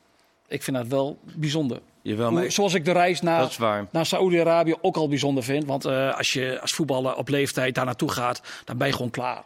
Ik 0.49 0.62
vind 0.62 0.76
dat 0.76 0.87
wel 0.87 1.19
bijzonder. 1.23 1.81
Jawel, 2.02 2.31
maar 2.32 2.52
zoals 2.52 2.75
ik 2.75 2.85
de 2.85 2.93
reis 2.93 3.20
naar, 3.20 3.56
naar 3.91 4.06
Saoedi-Arabië 4.06 4.75
ook 4.81 4.96
al 4.96 5.08
bijzonder 5.08 5.43
vind. 5.43 5.64
Want 5.64 5.85
eh, 5.85 6.17
als 6.17 6.32
je 6.32 6.58
als 6.61 6.73
voetballer 6.73 7.17
op 7.17 7.29
leeftijd 7.29 7.75
daar 7.75 7.85
naartoe 7.85 8.11
gaat, 8.11 8.43
dan 8.64 8.76
ben 8.76 8.87
je 8.87 8.93
gewoon 8.93 9.11
klaar. 9.11 9.43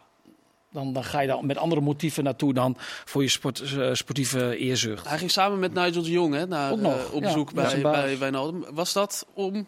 Dan, 0.71 0.93
dan 0.93 1.03
ga 1.03 1.19
je 1.19 1.27
daar 1.27 1.45
met 1.45 1.57
andere 1.57 1.81
motieven 1.81 2.23
naartoe 2.23 2.53
dan 2.53 2.77
voor 3.05 3.21
je 3.21 3.29
sport, 3.29 3.61
eh, 3.61 3.93
sportieve 3.93 4.57
eerzucht. 4.57 5.07
Hij 5.07 5.17
ging 5.17 5.31
samen 5.31 5.59
met 5.59 5.73
Nigel 5.73 6.01
de 6.01 6.11
Jong 6.11 6.33
hè, 6.33 6.47
naar, 6.47 6.71
Ook 6.71 6.79
nog, 6.79 7.07
eh, 7.07 7.13
op 7.13 7.21
bezoek 7.21 7.53
bij, 7.53 7.81
bij 7.81 8.17
Wijnaldum. 8.17 8.65
Was 8.69 8.93
dat 8.93 9.25
om 9.33 9.67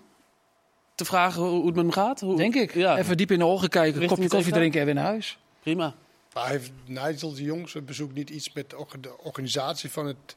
te 0.95 1.06
vragen 1.06 1.42
hoe 1.42 1.66
het 1.66 1.75
met 1.75 1.84
hem 1.84 1.92
gaat? 1.92 2.19
Hoe, 2.19 2.38
Denk 2.38 2.56
ik. 2.56 2.74
Ja, 2.74 2.98
Even 2.98 3.18
diep 3.18 3.31
in 3.31 3.39
de 3.39 3.45
ogen 3.45 3.69
kijken, 3.69 4.00
Richting 4.00 4.19
kopje 4.19 4.36
koffie 4.36 4.54
drinken 4.54 4.80
en 4.80 4.86
weer 4.86 4.95
naar 4.95 5.06
huis. 5.06 5.38
prima. 5.62 5.94
Maar 6.34 6.50
heeft 6.50 6.72
Nigel 6.86 7.34
de 7.34 7.44
Jong 7.44 7.69
zijn 7.69 7.86
bezoek 7.86 8.13
niet 8.13 8.30
iets 8.30 8.54
met 8.54 8.69
de 8.69 9.18
organisatie 9.18 9.92
van 9.92 10.06
het... 10.06 10.36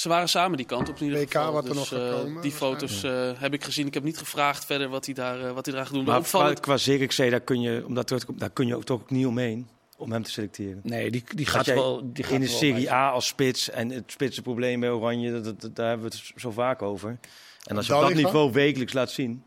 Ze 0.00 0.08
waren 0.08 0.28
samen 0.28 0.56
die 0.56 0.66
kant 0.66 0.88
op 0.88 0.96
in 0.98 1.04
ieder 1.04 1.18
WK 1.20 1.30
geval. 1.32 1.52
wat 1.52 1.64
er 1.68 1.74
dus, 1.74 1.90
nog 1.90 2.00
eh, 2.00 2.42
Die 2.42 2.52
foto's 2.52 3.02
eh, 3.02 3.30
heb 3.34 3.52
ik 3.52 3.64
gezien. 3.64 3.86
Ik 3.86 3.94
heb 3.94 4.02
niet 4.02 4.18
gevraagd 4.18 4.64
verder 4.64 4.88
wat 4.88 5.04
hij 5.04 5.14
daar, 5.14 5.44
eh, 5.46 5.52
wat 5.52 5.66
hij 5.66 5.74
daar 5.74 5.84
gaat 5.84 5.94
doen. 5.94 6.04
Maar 6.04 6.20
Maar 6.20 6.28
qua, 6.28 6.52
qua 6.54 6.74
CXC, 6.76 7.30
daar 7.30 7.40
kun 7.40 7.60
je, 7.60 7.84
om 7.86 7.94
dat 7.94 8.06
terug 8.06 8.20
te 8.20 8.26
komen, 8.26 8.40
daar 8.40 8.50
kun 8.50 8.66
je 8.66 8.76
ook 8.76 8.84
toch 8.84 9.00
ook 9.00 9.10
niet 9.10 9.26
omheen 9.26 9.68
om 9.96 10.12
hem 10.12 10.22
te 10.22 10.30
selecteren. 10.30 10.80
Nee, 10.82 11.10
die, 11.10 11.24
die 11.34 11.46
gaat 11.46 11.64
jij 11.66 11.74
wel. 11.74 12.12
Die 12.12 12.24
gaat 12.24 12.32
in 12.32 12.40
de 12.40 12.46
wel 12.46 12.56
Serie. 12.56 12.92
A 12.92 13.10
als 13.10 13.26
spits 13.26 13.70
en 13.70 13.90
het 13.90 14.04
spitsenprobleem 14.12 14.80
bij 14.80 14.90
Oranje, 14.90 15.32
dat, 15.32 15.44
dat- 15.44 15.60
dat- 15.60 15.76
daar 15.76 15.88
hebben 15.88 16.10
we 16.10 16.16
het 16.16 16.32
zo 16.40 16.50
vaak 16.50 16.82
over. 16.82 17.18
En 17.64 17.76
als 17.76 17.86
je 17.86 17.94
op 17.96 18.00
dat 18.02 18.14
niveau 18.14 18.52
wekelijks 18.52 18.92
laat 18.92 19.10
zien, 19.10 19.44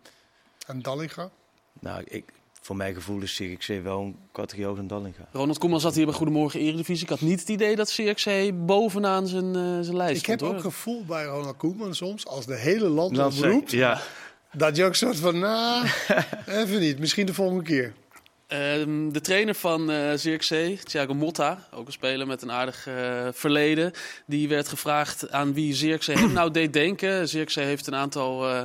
En 0.67 0.81
Dallinga? 0.81 1.29
nou, 1.79 2.03
ik, 2.07 2.25
voor 2.63 2.75
mijn 2.75 2.94
gevoel 2.94 3.21
is 3.21 3.42
CXC 3.42 3.81
wel 3.83 4.01
een 4.01 4.15
categorie 4.31 4.65
hoger 4.65 4.88
dan 4.88 4.98
Dallinga. 4.98 5.27
Ronald 5.31 5.57
Koeman 5.57 5.80
zat 5.80 5.95
hier 5.95 6.06
bij 6.06 6.13
Goedemorgen 6.13 6.60
Eredivisie. 6.60 7.04
Ik 7.04 7.10
had 7.10 7.21
niet 7.21 7.39
het 7.39 7.50
idee 7.50 7.75
dat 7.75 7.92
CXC 7.92 8.51
bovenaan 8.54 9.27
zijn, 9.27 9.56
eh, 9.56 9.62
zijn 9.81 9.95
lijst 9.95 10.21
Ik 10.21 10.25
heb 10.27 10.42
ook 10.42 10.62
gevoel 10.62 11.06
bij 11.06 11.24
Ronald 11.24 11.57
Koeman 11.57 11.95
soms, 11.95 12.27
als 12.27 12.45
de 12.45 12.56
hele 12.56 12.88
land 12.88 13.18
op 13.18 13.31
roept, 13.31 13.71
ja, 13.71 14.01
dat 14.51 14.75
je 14.75 14.83
ook 14.83 14.95
soort 14.95 15.18
van, 15.19 15.39
nou, 15.39 15.88
even 16.62 16.80
niet, 16.80 17.00
misschien 17.00 17.25
de 17.25 17.33
volgende 17.33 17.63
keer. 17.63 17.94
Ehm, 18.54 19.09
de 19.11 19.21
trainer 19.21 19.56
van 19.56 19.92
eh 19.92 20.14
CXC, 20.14 20.56
Thiago 20.83 21.14
Motta, 21.14 21.68
ook 21.71 21.85
een 21.85 21.92
speler 21.92 22.28
met 22.28 22.42
een 22.42 22.52
aardig 22.52 22.87
eh, 22.87 23.28
verleden, 23.31 23.92
die 24.26 24.47
werd 24.47 24.68
gevraagd 24.68 25.31
aan 25.31 25.54
wie 25.54 25.73
CXC 25.73 26.14
hem 26.14 26.33
nou 26.33 26.52
deed 26.52 26.73
denken. 26.73 27.26
CXC 27.26 27.56
heeft 27.56 27.87
een 27.87 27.95
aantal 27.95 28.49
eh, 28.49 28.61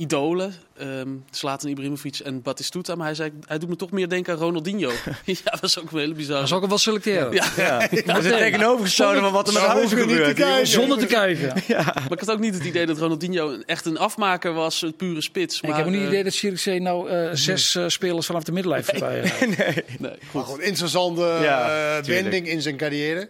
idolen, 0.00 0.54
ehm 0.76 1.08
Zlatan 1.30 1.70
Ibrahimovic 1.70 2.18
en 2.18 2.42
Batistuta, 2.42 2.94
maar 2.94 3.06
hij 3.06 3.14
zei, 3.14 3.30
hij 3.46 3.58
doet 3.58 3.68
me 3.68 3.76
toch 3.76 3.90
meer 3.90 4.08
denken 4.08 4.32
aan 4.32 4.38
Ronaldinho. 4.38 4.90
ja, 5.24 5.50
dat 5.50 5.62
is 5.62 5.78
ook 5.78 5.92
een 5.92 5.98
hele. 5.98 6.14
Dan 6.14 6.26
zou 6.26 6.54
ik 6.54 6.60
hem 6.60 6.68
wel 6.68 6.78
selecteren. 6.78 7.32
Ja, 7.32 7.44
ja. 7.56 7.78
dat 8.04 8.24
is 8.24 8.30
tegenovergestelde 8.30 9.20
van 9.20 9.32
wat 9.32 9.48
er 9.48 9.78
met 9.78 9.90
je 9.90 9.96
niet 9.96 10.36
te. 10.36 10.60
Zonder 10.62 10.98
te 10.98 11.06
kijken. 11.06 11.46
maar 11.76 12.12
ik 12.12 12.20
had 12.20 12.30
ook 12.30 12.38
niet 12.38 12.54
het 12.54 12.64
idee 12.64 12.86
dat 12.86 12.98
Ronaldinho 12.98 13.58
echt 13.66 13.86
een 13.86 13.98
afmaker 13.98 14.52
was, 14.52 14.82
een 14.82 14.96
pure 14.96 15.22
spits. 15.22 15.56
ik 15.56 15.68
maar, 15.68 15.76
heb 15.76 15.86
ook 15.86 15.92
niet 15.92 16.00
het 16.00 16.08
eh, 16.08 16.14
idee 16.14 16.24
dat 16.24 16.32
Sierikzee 16.32 16.80
nou 16.80 17.10
eh, 17.10 17.28
zes 17.32 17.74
eh, 17.74 17.84
spelers 17.86 18.26
vanaf 18.26 18.42
de 18.42 18.52
middenlijn 18.52 18.84
voorbij 18.84 19.20
heeft. 19.20 19.40
Nee, 19.58 19.84
Maar 19.98 20.16
goed. 20.30 20.44
gewoon 20.44 20.62
interessante 20.62 21.20
Ja, 21.20 21.98
eh, 21.98 22.04
wending 22.04 22.48
in 22.48 22.62
zijn 22.62 22.76
carrière. 22.76 23.28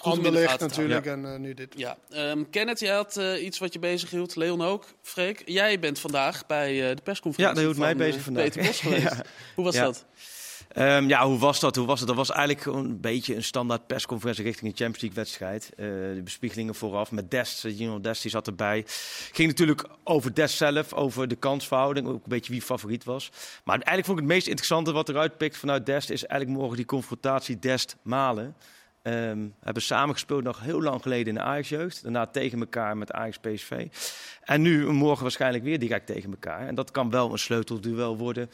Anderlecht 0.00 0.60
natuurlijk 0.60 1.06
en 1.06 1.32
eh, 1.32 1.38
nu 1.38 1.54
dit. 1.54 1.74
Ja, 1.76 1.96
ehm 2.10 2.42
Kenneth, 2.50 2.80
jij 2.80 2.94
had 2.94 3.16
eh, 3.16 3.44
iets 3.44 3.58
wat 3.58 3.72
je 3.72 3.78
bezig 3.78 4.10
hield. 4.10 4.36
Leon 4.36 4.62
ook. 4.62 4.84
Freek, 5.02 5.42
jij 5.46 5.78
bent 5.78 5.98
vandaag 5.98 6.46
bij 6.46 6.90
eh, 6.90 6.96
de 6.96 7.02
persconferentie 7.02 7.42
Ja, 7.62 7.68
dat 7.68 7.74
hield 7.74 7.76
mij 7.76 7.88
van, 7.88 7.98
bezig 8.10 8.22
vandaag. 8.22 8.44
Peter 8.44 8.62
Bos 8.64 8.80
geweest. 8.86 9.02
Ja. 9.02 9.24
Hoe 9.54 9.64
was 9.64 9.74
Ja. 9.74 9.84
dat? 9.84 10.04
Ehm, 10.68 11.08
ja, 11.08 11.26
hoe 11.26 11.38
was 11.38 11.60
dat? 11.60 11.76
Hoe 11.76 11.86
was 11.86 11.98
het? 11.98 12.08
Dat 12.08 12.16
was 12.16 12.30
eigenlijk 12.30 12.66
een 12.66 13.00
beetje 13.00 13.34
een 13.34 13.42
standaard 13.42 13.86
persconferentie 13.86 14.44
richting 14.44 14.70
een 14.70 14.76
Champions 14.76 15.00
League 15.02 15.18
wedstrijd. 15.22 15.70
Eh, 15.76 15.86
de 16.14 16.20
bespiegelingen 16.24 16.74
vooraf 16.74 17.10
met 17.10 17.30
Dest, 17.30 17.60
Gino 17.60 18.00
Dest 18.00 18.22
die 18.22 18.30
zat 18.30 18.46
erbij. 18.46 18.84
Ging 19.32 19.48
natuurlijk 19.48 19.84
over 20.04 20.34
Dest 20.34 20.56
zelf, 20.56 20.92
over 20.92 21.28
de 21.28 21.36
kansverhouding, 21.36 22.06
ook 22.08 22.14
een 22.14 22.20
beetje 22.28 22.52
wie 22.52 22.62
favoriet 22.62 23.04
was. 23.04 23.30
Maar 23.64 23.74
eigenlijk 23.74 24.06
vond 24.06 24.18
ik 24.18 24.24
het 24.24 24.34
meest 24.34 24.46
interessante 24.46 24.92
wat 24.92 25.08
eruit 25.08 25.36
pikt 25.36 25.56
vanuit 25.56 25.86
Dest 25.86 26.10
is 26.10 26.26
eigenlijk 26.26 26.60
morgen 26.60 26.76
die 26.76 26.86
confrontatie 26.86 27.58
Dest-Malen. 27.58 28.56
Ehm 29.04 29.48
hebben 29.60 29.82
samen 29.82 30.14
gespeeld 30.14 30.42
nog 30.42 30.60
heel 30.60 30.82
lang 30.82 31.02
geleden 31.02 31.26
in 31.26 31.34
de 31.34 31.40
Ajax-jeugd. 31.40 32.02
Daarna 32.02 32.26
tegen 32.26 32.60
elkaar 32.60 32.96
met 32.96 33.12
Ajax-PSV. 33.12 33.86
En 34.42 34.62
nu 34.62 34.92
morgen 34.92 35.22
waarschijnlijk 35.22 35.64
weer 35.64 35.78
direct 35.78 36.06
tegen 36.06 36.30
elkaar. 36.30 36.66
En 36.66 36.74
dat 36.74 36.90
kan 36.90 37.10
wel 37.10 37.32
een 37.32 37.38
sleutelduel 37.38 38.16
worden 38.16 38.50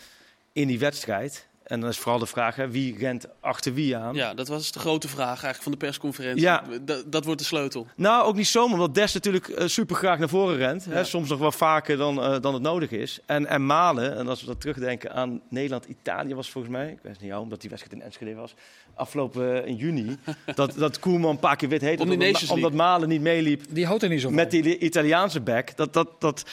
in 0.52 0.66
die 0.66 0.78
wedstrijd. 0.78 1.48
En 1.70 1.80
dan 1.80 1.88
is 1.90 1.98
vooral 1.98 2.18
de 2.18 2.26
vraag, 2.26 2.56
hè, 2.56 2.70
wie 2.70 2.98
rent 2.98 3.26
achter 3.40 3.74
wie 3.74 3.96
aan? 3.96 4.14
Ja, 4.14 4.34
dat 4.34 4.48
was 4.48 4.72
de 4.72 4.78
grote 4.78 5.08
vraag 5.08 5.26
eigenlijk 5.28 5.62
van 5.62 5.72
de 5.72 5.78
persconferentie. 5.78 6.42
Ja. 6.42 6.64
D- 6.84 7.04
dat 7.06 7.24
wordt 7.24 7.40
de 7.40 7.46
sleutel. 7.46 7.86
Nou, 7.96 8.24
ook 8.26 8.36
niet 8.36 8.46
zomaar, 8.46 8.72
omdat 8.74 8.94
Des 8.94 9.12
natuurlijk 9.14 9.48
eh, 9.48 9.66
super 9.66 9.96
graag 9.96 10.18
naar 10.18 10.28
voren 10.28 10.56
rent. 10.56 10.84
Hè, 10.84 11.04
soms 11.04 11.28
nog 11.28 11.38
wel 11.38 11.52
vaker 11.52 11.96
dan, 11.96 12.22
eh, 12.22 12.40
dan 12.40 12.54
het 12.54 12.62
nodig 12.62 12.90
is. 12.90 13.18
En, 13.26 13.46
en 13.46 13.66
Malen, 13.66 14.16
en 14.16 14.28
als 14.28 14.40
we 14.40 14.46
dat 14.46 14.60
terugdenken 14.60 15.12
aan 15.12 15.40
Nederland-Italië 15.48 16.34
was 16.34 16.50
volgens 16.50 16.72
mij, 16.72 16.88
ik 16.88 16.98
weet 17.02 17.12
het 17.12 17.20
niet 17.20 17.30
jou, 17.30 17.42
omdat 17.42 17.60
die 17.60 17.70
wedstrijd 17.70 18.00
in 18.00 18.06
Enschede 18.06 18.34
was, 18.34 18.54
afgelopen 18.94 19.62
eh, 19.62 19.68
in 19.68 19.76
juni, 19.76 20.16
dat, 20.54 20.72
dat 20.76 20.98
Koeman 20.98 21.30
een 21.30 21.38
paar 21.38 21.56
keer 21.56 21.68
wit 21.68 21.80
heet, 21.80 22.00
Om 22.00 22.10
omdat 22.48 22.72
Malen 22.72 23.08
niet 23.08 23.20
meeliep 23.20 23.62
Die 23.70 23.86
houdt 23.86 24.02
er 24.02 24.08
niet 24.08 24.20
zo 24.20 24.26
van. 24.26 24.36
met 24.36 24.50
die 24.50 24.78
Italiaanse 24.78 25.40
back. 25.40 25.76
Dat, 25.76 25.92
dat, 25.92 26.08
dat, 26.18 26.44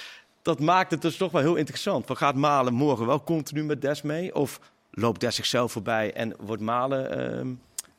dat 0.41 0.59
maakt 0.59 0.91
het 0.91 1.01
dus 1.01 1.17
toch 1.17 1.31
wel 1.31 1.41
heel 1.41 1.55
interessant. 1.55 2.05
Van, 2.05 2.17
gaat 2.17 2.35
Malen 2.35 2.73
morgen 2.73 3.05
wel 3.05 3.23
continu 3.23 3.63
met 3.63 3.81
Des 3.81 4.01
mee? 4.01 4.35
Of 4.35 4.59
loopt 4.97 5.19
Des 5.19 5.35
zichzelf 5.35 5.71
voorbij 5.71 6.13
en 6.13 6.33
wordt 6.39 6.61
Malen 6.61 7.11
ehm, 7.11 7.47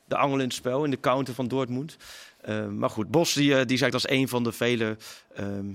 de 0.05 0.17
angel 0.17 0.37
in 0.37 0.43
het 0.45 0.53
spel, 0.53 0.83
in 0.83 0.91
de 0.91 0.99
counter 0.99 1.33
van 1.33 1.47
Dortmund? 1.47 1.97
Ehm, 2.41 2.77
maar 2.77 2.89
goed, 2.89 3.11
Bos 3.11 3.33
die, 3.33 3.55
eh, 3.55 3.65
die 3.65 3.77
zegt 3.77 3.93
als 3.93 4.09
een 4.09 4.27
van 4.27 4.43
de 4.43 4.51
vele 4.51 4.97
ehm, 5.35 5.65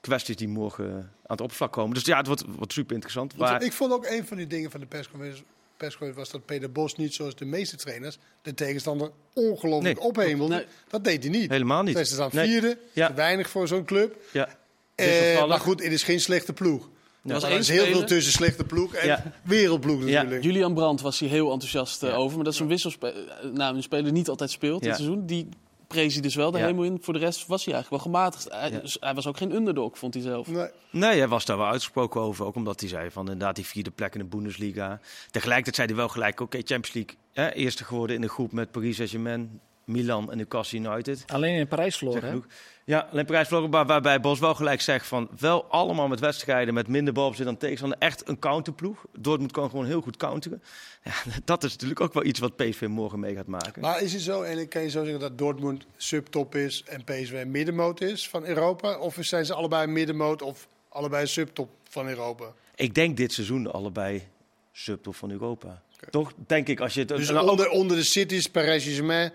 kwesties 0.00 0.36
die 0.36 0.48
morgen 0.48 0.86
aan 0.94 1.06
het 1.26 1.40
oppervlak 1.40 1.72
komen. 1.72 1.94
Dus 1.94 2.04
ja, 2.04 2.16
het 2.16 2.26
wordt, 2.26 2.44
wordt 2.56 2.72
super 2.72 2.92
interessant. 2.94 3.36
Maar, 3.36 3.62
Ik 3.62 3.72
vond 3.72 3.92
ook 3.92 4.06
een 4.06 4.26
van 4.26 4.36
die 4.36 4.46
dingen 4.46 4.70
van 4.70 4.80
de 4.80 4.86
persconferentie, 4.86 5.44
persconferentie 5.76 6.20
was 6.22 6.30
dat 6.30 6.44
Peter 6.46 6.72
Bos 6.72 6.96
niet 6.96 7.14
zoals 7.14 7.34
de 7.34 7.44
meeste 7.44 7.76
trainers 7.76 8.18
de 8.42 8.54
tegenstander 8.54 9.10
ongelooflijk 9.32 9.98
Nee. 9.98 10.08
ophemelde. 10.08 10.54
Nee. 10.54 10.66
Dat 10.88 11.04
deed 11.04 11.22
hij 11.22 11.32
niet. 11.32 11.50
helemaal 11.50 11.82
niet. 11.82 11.94
Hij 11.94 12.04
staan 12.04 12.30
Nee. 12.32 12.46
vierde, 12.48 12.78
Ja. 12.92 13.06
te 13.08 13.14
weinig 13.14 13.50
voor 13.50 13.68
zo'n 13.68 13.84
club. 13.84 14.16
Ja. 14.32 14.48
Eh, 14.94 15.46
maar 15.46 15.60
goed, 15.60 15.82
het 15.82 15.92
is 15.92 16.02
geen 16.02 16.20
slechte 16.20 16.52
ploeg. 16.52 16.88
Er 17.24 17.32
was 17.32 17.42
Er 17.42 17.50
één 17.50 17.64
heel 17.64 17.84
veel 17.84 18.04
tussen 18.04 18.32
slechte 18.32 18.64
ploeg 18.64 18.94
en 18.94 19.06
Ja. 19.06 19.22
wereldploeg 19.44 20.04
Ja. 20.08 20.14
natuurlijk. 20.22 20.44
Julian 20.44 20.74
Brandt 20.74 21.00
was 21.02 21.18
hier 21.18 21.28
heel 21.28 21.52
enthousiast 21.52 22.02
eh, 22.02 22.08
Ja. 22.10 22.14
over. 22.16 22.34
Maar 22.36 22.44
dat 22.44 22.52
is 22.54 22.60
een 22.60 22.66
wisselspeler, 22.66 23.14
nou, 23.52 23.76
een 23.76 23.82
speler 23.82 24.04
die 24.04 24.12
niet 24.12 24.28
altijd 24.28 24.50
speelt 24.50 24.80
Ja. 24.82 24.88
dit 24.88 24.96
seizoen. 24.96 25.26
Die 25.26 25.48
prees 25.86 26.12
hij 26.12 26.22
dus 26.22 26.34
wel 26.34 26.50
de 26.50 26.58
Ja. 26.58 26.64
hemel 26.66 26.84
in. 26.84 26.98
Voor 27.00 27.12
de 27.14 27.20
rest 27.20 27.46
was 27.46 27.64
hij 27.64 27.74
eigenlijk 27.74 28.04
wel 28.04 28.12
gematigd. 28.12 28.46
Hij, 28.50 28.70
Ja. 28.70 28.78
dus 28.78 28.96
hij 29.00 29.14
was 29.14 29.26
ook 29.26 29.36
geen 29.36 29.54
underdog, 29.54 29.98
vond 29.98 30.14
hij 30.14 30.22
zelf. 30.22 30.46
Nee. 30.46 30.68
Nee, 30.90 31.18
hij 31.18 31.28
was 31.28 31.44
daar 31.44 31.56
wel 31.56 31.66
uitgesproken 31.66 32.20
over. 32.20 32.44
Ook 32.46 32.54
omdat 32.54 32.80
hij 32.80 32.88
zei 32.88 33.10
van 33.10 33.22
inderdaad 33.24 33.56
die 33.56 33.66
vierde 33.66 33.90
plek 33.90 34.12
in 34.14 34.20
de 34.20 34.26
Bundesliga. 34.26 35.00
Tegelijkertijd 35.30 35.74
zei 35.76 35.86
hij 35.88 35.96
wel 35.96 36.08
gelijk, 36.08 36.40
oké, 36.40 36.56
Champions 36.56 36.92
League. 36.92 37.14
Hè, 37.32 37.50
eerste 37.52 37.84
geworden 37.84 38.16
in 38.16 38.22
de 38.22 38.28
groep 38.28 38.52
met 38.52 38.70
Paris 38.70 38.96
Saint-Germain, 38.96 39.60
Milan 39.84 40.30
en 40.30 40.36
Newcastle 40.36 40.78
United. 40.78 41.24
Alleen 41.26 41.54
in 41.54 41.68
Parijs 41.68 41.96
verloren, 41.96 42.30
hè? 42.30 42.38
Ja, 42.84 43.08
alleen 43.12 43.26
Parijs 43.26 43.48
verloren, 43.48 43.70
maar 43.70 43.86
waarbij 43.86 44.20
Bos 44.20 44.38
wel 44.38 44.54
gelijk 44.54 44.80
zegt 44.80 45.06
van... 45.06 45.28
wel 45.38 45.64
allemaal 45.64 46.08
met 46.08 46.20
wedstrijden 46.20 46.74
met 46.74 46.88
minder 46.88 47.14
balbezit 47.14 47.44
dan 47.44 47.56
tegenstander. 47.56 47.98
Echt 47.98 48.28
een 48.28 48.38
counterploeg. 48.38 49.04
Dortmund 49.18 49.52
kan 49.52 49.70
gewoon 49.70 49.86
heel 49.86 50.00
goed 50.00 50.16
counteren. 50.16 50.62
Ja, 51.04 51.12
dat 51.44 51.64
is 51.64 51.72
natuurlijk 51.72 52.00
ook 52.00 52.12
wel 52.12 52.24
iets 52.24 52.40
wat 52.40 52.56
PSV 52.56 52.86
morgen 52.88 53.20
mee 53.20 53.34
gaat 53.34 53.46
maken. 53.46 53.82
Maar 53.82 54.02
is 54.02 54.12
het 54.12 54.22
zo, 54.22 54.42
en 54.42 54.68
kan 54.68 54.82
je 54.82 54.90
zo 54.90 55.02
zeggen 55.02 55.20
dat 55.20 55.38
Dortmund 55.38 55.86
subtop 55.96 56.54
is 56.54 56.82
en 56.86 57.04
PSV 57.04 57.44
middenmoot 57.46 58.00
is 58.00 58.28
van 58.28 58.44
Europa? 58.44 58.98
Of 58.98 59.16
zijn 59.20 59.46
ze 59.46 59.54
allebei 59.54 59.86
middenmoot 59.86 60.42
of 60.42 60.68
allebei 60.88 61.26
subtop 61.26 61.70
van 61.88 62.08
Europa? 62.08 62.52
Ik 62.74 62.94
denk 62.94 63.16
dit 63.16 63.32
seizoen 63.32 63.72
allebei 63.72 64.28
subtop 64.72 65.14
van 65.14 65.30
Europa. 65.30 65.82
Toch, 66.10 66.32
denk 66.46 66.68
ik, 66.68 66.80
als 66.80 66.94
je 66.94 67.00
het... 67.00 67.08
Dus 67.08 67.30
nou, 67.30 67.48
onder, 67.48 67.68
onder 67.68 67.96
de 67.96 68.02
cities, 68.02 68.46
Paris 68.46 68.82
Saint-Germain, 68.82 69.32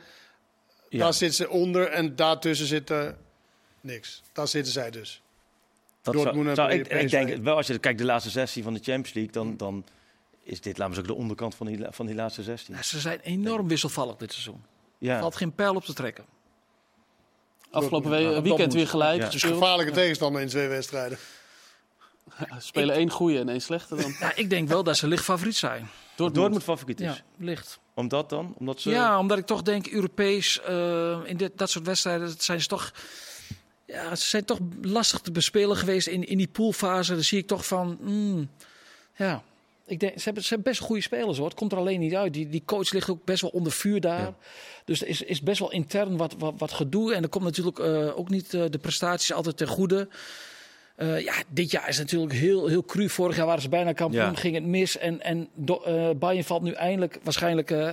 ja, 0.90 1.00
daar 1.00 1.14
zitten 1.14 1.38
ze 1.46 1.50
onder 1.50 1.88
en 1.90 2.16
daartussen 2.16 2.68
zit 2.68 2.90
er 2.90 3.18
niks. 3.82 4.22
Daar 4.34 4.48
zitten 4.48 4.74
zij 4.74 4.92
dus. 4.92 5.22
dat 6.02 6.14
zou, 6.16 6.56
zou- 6.56 6.72
ik, 6.72 6.88
ik 6.88 7.10
denk 7.10 7.36
wel, 7.44 7.56
als 7.56 7.68
je 7.68 7.78
kijkt 7.80 8.00
de 8.00 8.06
laatste 8.06 8.30
16 8.30 8.64
van 8.64 8.74
de 8.74 8.80
Champions 8.84 9.14
League... 9.14 9.32
dan, 9.34 9.58
dan 9.58 9.86
is 10.44 10.62
dit, 10.62 10.78
laten 10.78 10.88
we 10.88 10.94
zeggen, 10.96 11.14
de 11.14 11.20
onderkant 11.20 11.56
van 11.56 11.68
die, 11.68 11.86
van 11.90 12.06
die 12.06 12.16
laatste 12.16 12.44
16. 12.44 12.76
Ja, 12.76 12.82
ze 12.82 13.00
zijn 13.00 13.20
enorm 13.20 13.68
wisselvallig 13.68 14.16
dit 14.16 14.32
seizoen. 14.32 14.64
Er 15.00 15.08
Ja. 15.08 15.20
valt 15.20 15.36
geen 15.36 15.52
pijl 15.56 15.76
op 15.76 15.84
te 15.86 15.94
trekken. 15.94 16.26
Afgelopen 17.72 18.10
we- 18.12 18.18
Ja, 18.18 18.42
weekend 18.42 18.74
weer 18.74 18.88
gelijk 18.88 19.18
Ja. 19.18 19.24
Het 19.26 19.34
is 19.34 19.42
gespeeld. 19.42 19.62
gevaarlijke 19.62 19.92
tegenstander 19.94 20.42
in 20.42 20.48
twee 20.48 20.68
wedstrijden. 20.68 21.18
Ze 22.38 22.46
spelen 22.60 22.96
één 22.96 23.10
goede 23.10 23.40
en 23.40 23.50
één 23.50 23.62
slechte 23.62 23.96
dan. 23.96 24.16
Ja, 24.20 24.36
ik 24.36 24.50
denk 24.50 24.68
wel 24.68 24.84
dat 24.84 24.98
ze 24.98 25.08
licht 25.08 25.24
favoriet 25.24 25.56
zijn. 25.56 25.88
Dortmund. 26.08 26.36
Dortmund 26.36 26.64
favoriet 26.64 27.00
is. 27.02 27.06
Ja, 27.08 27.18
licht. 27.38 27.80
Omdat 27.98 28.30
dan? 28.30 28.54
Omdat 28.58 28.82
ze... 28.82 28.90
Ja, 28.90 29.20
omdat 29.20 29.38
ik 29.38 29.46
toch 29.46 29.62
denk, 29.62 29.88
Europees, 29.88 30.62
eh, 30.62 31.20
in 31.26 31.38
dit, 31.38 31.52
dat 31.56 31.70
soort 31.70 31.86
wedstrijden 31.86 32.34
zijn 32.38 32.62
ze 32.62 32.68
toch... 32.68 32.94
Ja, 33.86 34.16
ze 34.16 34.26
zijn 34.26 34.46
toch 34.46 34.60
lastig 34.82 35.20
te 35.20 35.32
bespelen 35.32 35.78
geweest 35.78 36.08
in, 36.08 36.28
in 36.28 36.38
die 36.38 36.48
poolfase. 36.48 37.14
Dan 37.14 37.24
zie 37.24 37.38
ik 37.38 37.48
toch 37.48 37.66
van... 37.66 37.98
mm, 38.02 38.50
ja, 39.16 39.44
ik 39.86 40.00
denk, 40.00 40.18
ze, 40.18 40.24
hebben, 40.24 40.44
ze 40.44 40.54
hebben 40.54 40.72
best 40.72 40.86
goede 40.86 41.02
spelers 41.02 41.38
hoor. 41.38 41.48
Het 41.48 41.58
komt 41.58 41.72
er 41.72 41.78
alleen 41.78 42.00
niet 42.00 42.16
uit. 42.16 42.34
Die, 42.34 42.50
die 42.50 42.64
coach 42.66 42.92
ligt 42.92 43.10
ook 43.10 43.26
best 43.26 43.42
wel 43.42 43.52
onder 43.52 43.72
vuur 43.72 44.02
daar. 44.02 44.20
Ja. 44.20 44.36
Dus 44.86 45.02
er 45.02 45.08
is, 45.08 45.22
is 45.22 45.42
best 45.42 45.60
wel 45.60 45.72
intern 45.72 46.18
wat, 46.18 46.36
wat, 46.38 46.54
wat 46.58 46.72
gedoe. 46.72 47.14
En 47.14 47.24
er 47.24 47.30
komt 47.30 47.44
natuurlijk 47.44 47.80
eh, 47.80 48.18
ook 48.18 48.30
niet 48.30 48.54
eh, 48.54 48.64
de 48.70 48.78
prestaties 48.78 49.34
altijd 49.34 49.58
ten 49.58 49.68
goede. 49.68 50.08
Eh, 50.98 51.24
ja, 51.24 51.34
dit 51.48 51.72
jaar 51.72 51.90
is 51.90 51.98
natuurlijk 51.98 52.34
heel, 52.34 52.68
heel 52.68 52.84
cru. 52.86 53.10
Vorig 53.10 53.36
jaar 53.36 53.46
waren 53.46 53.62
ze 53.62 53.70
bijna 53.70 53.94
kampioen, 53.94 54.24
Ja. 54.24 54.34
ging 54.36 54.56
het 54.56 54.66
mis. 54.66 54.98
En, 54.98 55.22
en 55.22 55.50
do, 55.54 55.82
eh, 55.86 56.10
Bayern 56.16 56.44
valt 56.44 56.62
nu 56.62 56.72
eindelijk 56.72 57.20
waarschijnlijk 57.24 57.72
eh, 57.72 57.90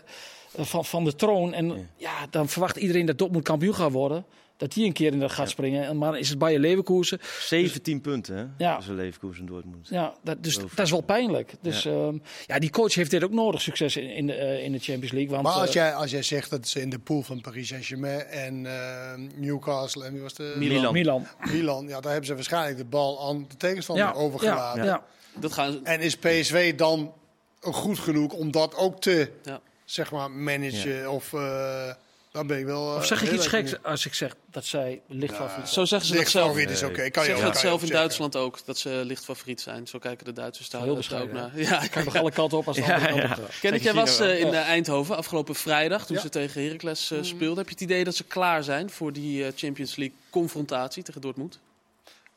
van, 0.57 0.85
van 0.85 1.05
de 1.05 1.15
troon. 1.15 1.55
En 1.55 1.67
ja. 1.69 1.75
Ja. 1.97 2.27
dan 2.31 2.49
verwacht 2.49 2.77
iedereen 2.77 3.07
dat 3.07 3.19
Dortmund 3.19 3.45
kampioen 3.45 3.75
gaat 3.75 3.93
worden. 3.93 4.25
Dat 4.57 4.73
die 4.73 4.87
een 4.87 4.93
keer 4.93 5.13
in 5.13 5.19
de 5.19 5.29
gaat 5.29 5.49
springen. 5.51 5.87
En 5.87 5.99
Maar 5.99 6.11
dan 6.11 6.21
is 6.21 6.29
het 6.29 6.39
Bayern 6.39 6.61
Leverkusen. 6.63 7.19
17 7.41 8.01
punten, 8.01 8.37
hè? 8.37 8.65
Ja. 8.65 8.77
Dat 8.77 8.87
een 8.87 8.95
Leverkusen 8.95 9.41
en 9.41 9.47
Dortmund. 9.47 9.89
Ja, 9.89 10.15
dat, 10.23 10.43
dus 10.43 10.59
dat 10.59 10.79
is 10.79 10.91
wel 10.91 11.01
pijnlijk. 11.01 11.55
Dus 11.61 11.83
Ja. 11.83 11.91
ja. 11.91 12.13
ja, 12.47 12.59
die 12.59 12.71
coach 12.71 12.95
heeft 12.95 13.11
dit 13.11 13.25
ook 13.25 13.31
nodig, 13.31 13.61
succes 13.61 13.97
in, 13.97 14.11
in, 14.11 14.27
de, 14.27 14.35
eh, 14.35 14.65
in 14.65 14.73
de 14.73 14.79
Champions 14.79 15.13
League. 15.13 15.31
Want, 15.31 15.43
Maar 15.43 15.53
als 15.53 15.69
eh, 15.69 15.75
jij, 15.75 15.95
als 15.95 16.11
jij 16.11 16.23
zegt 16.23 16.51
dat 16.51 16.69
ze 16.69 16.81
in 16.81 16.91
de 16.91 16.99
pool 16.99 17.23
van 17.23 17.41
Paris 17.41 17.69
Saint-Germain 17.69 18.21
en 18.21 18.67
eh, 18.67 19.13
Newcastle 19.37 20.05
en 20.05 20.13
wie 20.13 20.23
was 20.23 20.35
de 20.35 20.55
Milan. 20.57 20.93
Milan. 20.93 21.27
Milan, 21.53 21.89
ja, 21.89 22.01
daar 22.01 22.11
hebben 22.11 22.27
ze 22.29 22.35
waarschijnlijk 22.35 22.77
de 22.77 22.85
bal 22.85 23.29
aan 23.29 23.47
de 23.49 23.57
tegenstander 23.57 24.05
Ja, 24.05 24.13
overgelaten. 24.13 24.85
Ja, 24.85 24.89
ja. 24.89 25.05
Dat 25.41 25.53
gaan, 25.53 25.85
En 25.85 26.01
is 26.01 26.17
PSV 26.17 26.75
dan 26.75 27.13
goed 27.61 27.99
genoeg 27.99 28.33
om 28.33 28.51
dat 28.51 28.77
ook 28.77 29.01
te 29.01 29.31
Ja. 29.43 29.61
Zeg 29.85 30.11
maar 30.11 30.31
managen? 30.31 31.11
Of 31.11 31.33
uh, 31.33 31.93
dan 32.33 32.47
ben 32.47 32.59
ik 32.59 32.64
wel. 32.64 32.91
Uh, 32.91 32.97
Of 32.97 33.07
zeg 33.07 33.23
ik 33.23 33.33
iets 33.33 33.47
geks 33.47 33.83
als 33.83 34.07
ik 34.07 34.14
zeg 34.14 34.35
dat 34.50 34.64
zij 34.64 35.00
licht 35.07 35.35
favoriet 35.35 35.55
zijn? 35.55 35.67
zo 35.69 35.85
zeggen 35.85 36.09
ze 36.09 36.14
dat 36.14 36.29
zelf. 36.29 36.55
Lichtfavoriet 36.55 36.71
is 36.71 36.83
oké. 36.83 37.11
Kan 37.11 37.23
je 37.23 37.29
Zeggen 37.29 37.47
ook, 37.47 37.53
dat 37.53 37.62
zelf 37.62 37.83
in. 37.83 37.88
Duitsland 37.88 38.37
ook, 38.37 38.59
dat 38.64 38.79
ze 38.79 39.03
licht 39.05 39.25
favoriet 39.25 39.61
zijn. 39.61 39.87
Zo 39.87 39.99
kijken 39.99 40.25
de 40.25 40.33
Duitsers 40.33 40.71
daar 40.71 40.81
Heel 40.81 40.91
ook 40.91 40.97
bescheiden, 40.97 41.35
naar. 41.35 41.50
Ja, 41.61 41.83
Ik 41.85 41.91
kan 41.91 42.05
nog 42.05 42.17
alle 42.17 42.31
kanten 42.33 42.59
op 42.59 42.67
als 42.67 42.76
het 42.76 42.87
Ja, 42.87 43.09
ja. 43.09 43.26
gaat. 43.29 43.59
Kenneth, 43.61 43.83
jij 43.83 43.95
was 43.95 44.17
China 44.17 44.29
eh, 44.29 44.41
in 44.41 44.55
eh, 44.55 44.69
Eindhoven 44.69 45.17
afgelopen 45.17 45.55
vrijdag 45.55 46.07
toen 46.07 46.17
Ja. 46.17 46.23
ze 46.23 46.29
tegen 46.29 46.62
Heracles 46.62 47.11
eh, 47.11 47.19
speelden. 47.23 47.57
Heb 47.59 47.67
je 47.67 47.73
het 47.75 47.81
idee 47.81 48.05
dat 48.05 48.14
ze 48.14 48.25
klaar 48.25 48.62
zijn 48.64 48.91
voor 48.91 49.12
die 49.12 49.45
eh, 49.47 49.53
Champions 49.57 49.97
League 49.97 50.17
confrontatie 50.31 51.03
tegen 51.03 51.21
Dortmund? 51.21 51.59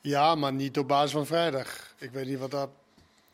Ja, 0.02 0.36
maar 0.36 0.54
niet 0.54 0.78
op 0.78 0.88
basis 0.88 1.12
van 1.12 1.26
vrijdag. 1.26 1.94
Ik 1.98 2.12
weet 2.12 2.26
niet 2.26 2.40
wat 2.40 2.52
daar 2.52 2.68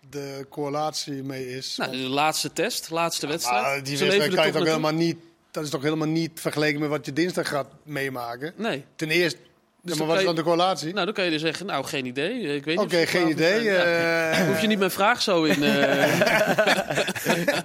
de 0.09 0.45
correlatie 0.49 1.23
mee 1.23 1.49
is. 1.49 1.75
Nou, 1.77 1.91
de 1.91 1.97
laatste 1.97 2.53
test, 2.53 2.89
laatste 2.89 3.27
wedstrijd. 3.27 3.63
maar 3.63 3.83
die 3.83 3.97
wedstrijd 3.97 4.33
kan 4.33 4.45
je 4.45 4.51
toch 4.51 4.63
helemaal 4.65 4.93
niet. 4.93 5.17
Dat 5.51 5.63
is 5.63 5.69
toch 5.69 5.81
helemaal 5.81 6.07
niet 6.07 6.39
vergeleken 6.39 6.79
met 6.79 6.89
wat 6.89 7.05
je 7.05 7.13
dinsdag 7.13 7.47
gaat 7.47 7.67
meemaken. 7.83 8.53
Nee. 8.57 8.85
Ten 8.95 9.09
eerste, 9.09 9.39
Dus 9.85 9.91
ja, 9.93 9.97
dan 9.97 10.07
maar 10.07 10.07
wat 10.07 10.17
is 10.19 10.25
dan 10.25 10.35
de 10.35 10.43
correlatie? 10.43 10.93
Nou, 10.93 11.05
dan 11.05 11.13
kan 11.13 11.23
je 11.25 11.29
dus 11.31 11.41
zeggen, 11.41 11.65
nou, 11.65 11.85
geen 11.85 12.05
idee. 12.05 12.39
Ik 12.55 12.65
weet 12.65 12.77
niet 12.77 12.85
Oké, 12.85 13.05
geen 13.05 13.29
idee. 13.29 13.63
Ja. 13.63 13.83
eh, 14.31 14.47
Hoef 14.47 14.61
je 14.61 14.67
niet 14.67 14.79
mijn 14.79 14.91
vraag 14.91 15.21
zo 15.21 15.43
in. 15.43 15.63
eh, 15.63 17.57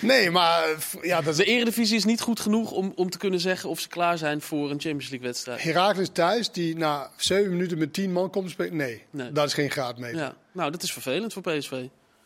nee, 0.00 0.30
maar 0.30 0.64
ja, 1.02 1.20
dat 1.20 1.36
de 1.36 1.42
is 1.44 1.48
Eredivisie 1.48 1.96
is 1.96 2.04
niet 2.04 2.20
goed 2.20 2.40
genoeg 2.40 2.70
om, 2.70 2.92
om 2.94 3.10
te 3.10 3.18
kunnen 3.18 3.40
zeggen 3.40 3.68
of 3.68 3.80
ze 3.80 3.88
klaar 3.88 4.18
zijn 4.18 4.40
voor 4.40 4.62
een 4.70 4.80
Champions 4.80 5.08
League 5.10 5.26
wedstrijd. 5.28 5.62
Heracles 5.62 6.08
thuis, 6.12 6.50
die 6.50 6.76
na 6.76 7.10
zeven 7.16 7.50
minuten 7.50 7.78
met 7.78 7.92
tien 7.92 8.12
man 8.12 8.30
komt 8.30 8.50
spelen. 8.50 8.76
Nee, 8.76 9.02
Nee. 9.10 9.32
dat 9.32 9.46
is 9.46 9.54
geen 9.54 9.70
graadmeter. 9.70 10.18
Ja. 10.18 10.34
Nou, 10.52 10.70
dat 10.70 10.82
is 10.82 10.92
vervelend 10.92 11.32
voor 11.32 11.42
PSV. 11.42 11.72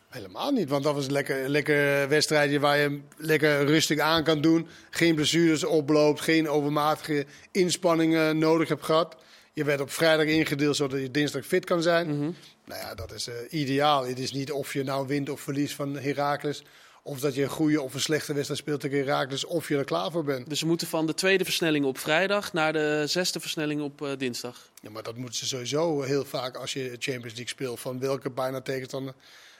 Helemaal 0.09 0.51
niet, 0.51 0.69
want 0.69 0.85
dat 0.85 0.95
was 0.95 1.07
een 1.07 1.13
lekker, 1.13 1.49
lekker 1.49 2.09
wedstrijdje 2.09 2.61
waar 2.61 2.79
je 2.79 3.01
lekker 3.17 3.65
rustig 3.67 3.99
aan 3.99 4.25
kan 4.25 4.41
doen. 4.41 4.69
Geen 4.91 5.15
blessures 5.15 5.65
oploopt, 5.65 6.21
geen 6.21 6.49
overmatige 6.49 7.27
inspanningen 7.53 8.39
nodig 8.39 8.69
hebt 8.69 8.85
gehad. 8.85 9.17
Je 9.57 9.65
werd 9.65 9.81
op 9.81 9.91
vrijdag 9.91 10.27
ingedeeld 10.27 10.77
zodat 10.77 11.01
je 11.01 11.11
dinsdag 11.11 11.47
fit 11.47 11.65
kan 11.65 11.83
zijn. 11.83 12.07
Mhm. 12.07 12.31
Nou 12.65 12.81
ja, 12.81 12.95
dat 12.95 13.13
is 13.13 13.29
eh, 13.29 13.35
ideaal. 13.51 14.07
Het 14.07 14.19
is 14.19 14.33
niet 14.33 14.53
of 14.53 14.73
je 14.73 14.83
nou 14.83 15.07
wint 15.07 15.29
of 15.31 15.41
verliest 15.41 15.75
van 15.75 15.97
Heracles. 15.97 16.63
Of 17.03 17.21
dat 17.21 17.35
je 17.35 17.43
een 17.43 17.49
goede 17.49 17.83
of 17.83 17.95
een 17.95 18.01
slechte 18.01 18.33
wedstrijd 18.33 18.61
speelt 18.61 18.81
tegen 18.81 18.99
Heracles. 18.99 19.45
Of 19.45 19.69
je 19.69 19.77
er 19.77 19.85
klaar 19.85 20.11
voor 20.11 20.25
bent. 20.25 20.49
Dus 20.49 20.59
ze 20.59 20.67
moeten 20.67 20.87
van 20.87 21.07
de 21.07 21.15
tweede 21.15 21.45
versnelling 21.45 21.85
op 21.85 21.99
vrijdag 21.99 22.53
naar 22.53 22.73
de 22.73 23.05
zesde 23.07 23.41
versnelling 23.41 23.81
op 23.81 24.03
eh, 24.03 24.11
dinsdag. 24.19 24.71
Ja, 24.83 24.91
maar 24.91 25.03
dat 25.03 25.17
moeten 25.17 25.39
ze 25.39 25.47
sowieso 25.47 26.03
heel 26.03 26.25
vaak 26.25 26.57
als 26.57 26.73
je 26.73 26.89
Champions 26.99 27.35
League 27.35 27.49
speelt. 27.49 27.81
Van 27.81 27.99
welke 27.99 28.31
bijna 28.31 28.61
tegenstander 28.61 29.15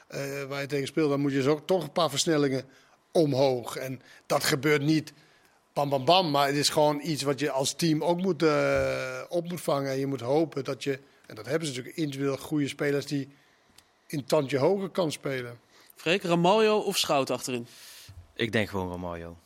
eh, 0.09 0.21
waar 0.49 0.61
je 0.61 0.67
tegen 0.67 0.87
speelt. 0.87 1.11
Dan 1.11 1.21
moet 1.21 1.33
je 1.33 1.43
zo 1.43 1.65
toch 1.65 1.83
een 1.83 1.93
paar 1.93 2.11
versnellingen 2.11 2.65
omhoog. 3.13 3.77
En 3.77 4.01
dat 4.27 4.45
gebeurt 4.45 4.83
niet 4.83 5.13
bam 5.77 5.89
bam 5.89 6.05
bam. 6.05 6.31
Maar 6.31 6.47
het 6.47 6.57
is 6.57 6.69
gewoon 6.69 7.01
iets 7.03 7.23
wat 7.23 7.41
je 7.41 7.51
als 7.51 7.75
team 7.75 8.05
ook 8.05 8.21
moet, 8.21 8.43
eh, 8.43 9.23
op 9.29 9.49
moet 9.49 9.61
vangen. 9.61 9.91
En 9.91 9.99
je 9.99 10.07
moet 10.07 10.21
hopen 10.21 10.65
dat 10.65 10.85
je, 10.85 10.99
en 11.27 11.35
dat 11.35 11.47
hebben 11.47 11.69
ze 11.69 11.75
natuurlijk 11.75 11.97
individueel 11.97 12.37
goede 12.37 12.69
spelers 12.69 13.07
die 13.07 13.29
in 14.07 14.25
tandje 14.25 14.59
hoger 14.59 14.89
kan 14.89 15.13
spelen. 15.13 15.59
Freek, 15.95 16.23
Ramaljo 16.23 16.79
of 16.79 16.97
Schout 16.97 17.31
achterin? 17.31 17.67
Ik 18.35 18.53
denk 18.53 18.69
gewoon 18.69 18.89
Romario. 18.89 19.37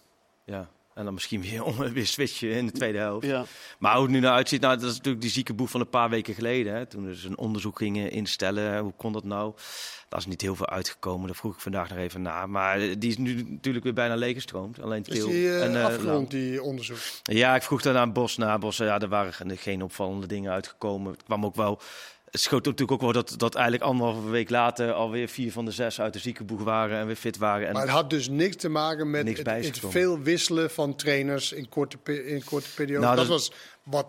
Ja. 0.44 0.70
En 1.00 1.06
dan 1.06 1.14
misschien 1.14 1.42
weer, 1.42 1.64
om, 1.70 1.76
weer 1.76 2.06
switchen 2.06 2.50
in 2.50 2.66
de 2.66 2.72
tweede 2.72 2.98
helft. 2.98 3.26
Ja. 3.26 3.44
Maar 3.78 3.94
hoe 3.94 4.02
het 4.02 4.10
nu 4.10 4.20
nou 4.20 4.34
uitziet, 4.34 4.60
nou, 4.60 4.78
dat 4.78 4.90
is 4.90 4.96
natuurlijk 4.96 5.22
die 5.22 5.30
zieke 5.30 5.54
boef 5.54 5.70
van 5.70 5.80
een 5.80 5.88
paar 5.88 6.10
weken 6.10 6.34
geleden. 6.34 6.74
Hè, 6.74 6.86
toen 6.86 7.14
ze 7.14 7.28
een 7.28 7.38
onderzoek 7.38 7.78
gingen 7.78 8.10
instellen. 8.10 8.78
Hoe 8.78 8.92
kon 8.96 9.12
dat 9.12 9.24
nou? 9.24 9.54
Daar 10.08 10.20
is 10.20 10.26
niet 10.26 10.40
heel 10.40 10.56
veel 10.56 10.68
uitgekomen. 10.68 11.26
Daar 11.26 11.36
vroeg 11.36 11.54
ik 11.54 11.60
vandaag 11.60 11.88
nog 11.88 11.98
even 11.98 12.22
na. 12.22 12.46
Maar 12.46 12.78
die 12.78 13.10
is 13.10 13.16
nu 13.16 13.42
natuurlijk 13.48 13.84
weer 13.84 13.94
bijna 13.94 14.14
leeggestroomd. 14.14 14.82
Alleen 14.82 15.04
Is 15.04 15.18
Til 15.18 15.26
die 15.26 15.48
eh, 15.48 15.64
en 15.64 15.84
afgerond, 15.84 16.30
die 16.30 16.62
onderzoek? 16.62 16.98
Ja, 17.22 17.54
ik 17.54 17.62
vroeg 17.62 17.82
daarna 17.82 18.00
aan 18.00 18.12
Bos. 18.12 18.36
Na 18.36 18.58
Bos, 18.58 18.76
ja, 18.76 19.00
er 19.00 19.08
waren 19.08 19.58
geen 19.58 19.82
opvallende 19.82 20.26
dingen 20.26 20.52
uitgekomen. 20.52 21.12
Het 21.12 21.22
kwam 21.22 21.44
ook 21.44 21.54
wel. 21.54 21.80
Het 22.30 22.40
schoot 22.40 22.64
natuurlijk 22.64 22.92
ook 22.92 23.00
wel 23.00 23.12
dat, 23.22 23.34
dat 23.36 23.54
eigenlijk 23.54 23.84
anderhalve 23.84 24.28
week 24.28 24.50
later 24.50 24.92
alweer 24.92 25.28
vier 25.28 25.52
van 25.52 25.64
de 25.64 25.70
zes 25.70 26.00
uit 26.00 26.12
de 26.12 26.18
ziekenboeg 26.18 26.62
waren 26.62 26.98
en 26.98 27.06
weer 27.06 27.16
fit 27.16 27.36
waren. 27.36 27.66
En 27.66 27.72
Maar 27.72 27.82
het 27.82 27.90
had 27.90 28.10
dus 28.10 28.28
niks 28.28 28.56
te 28.56 28.68
maken 28.68 29.10
met 29.10 29.38
het, 29.38 29.78
veel 29.78 30.18
wisselen 30.20 30.70
van 30.70 30.94
trainers 30.96 31.52
in 31.52 31.68
korte, 31.68 32.26
in 32.26 32.44
korte 32.44 32.68
periode. 32.74 33.00
Nou, 33.04 33.16
dat 33.16 33.26
dat- 33.26 33.38
was 33.38 33.52
wat 33.82 34.06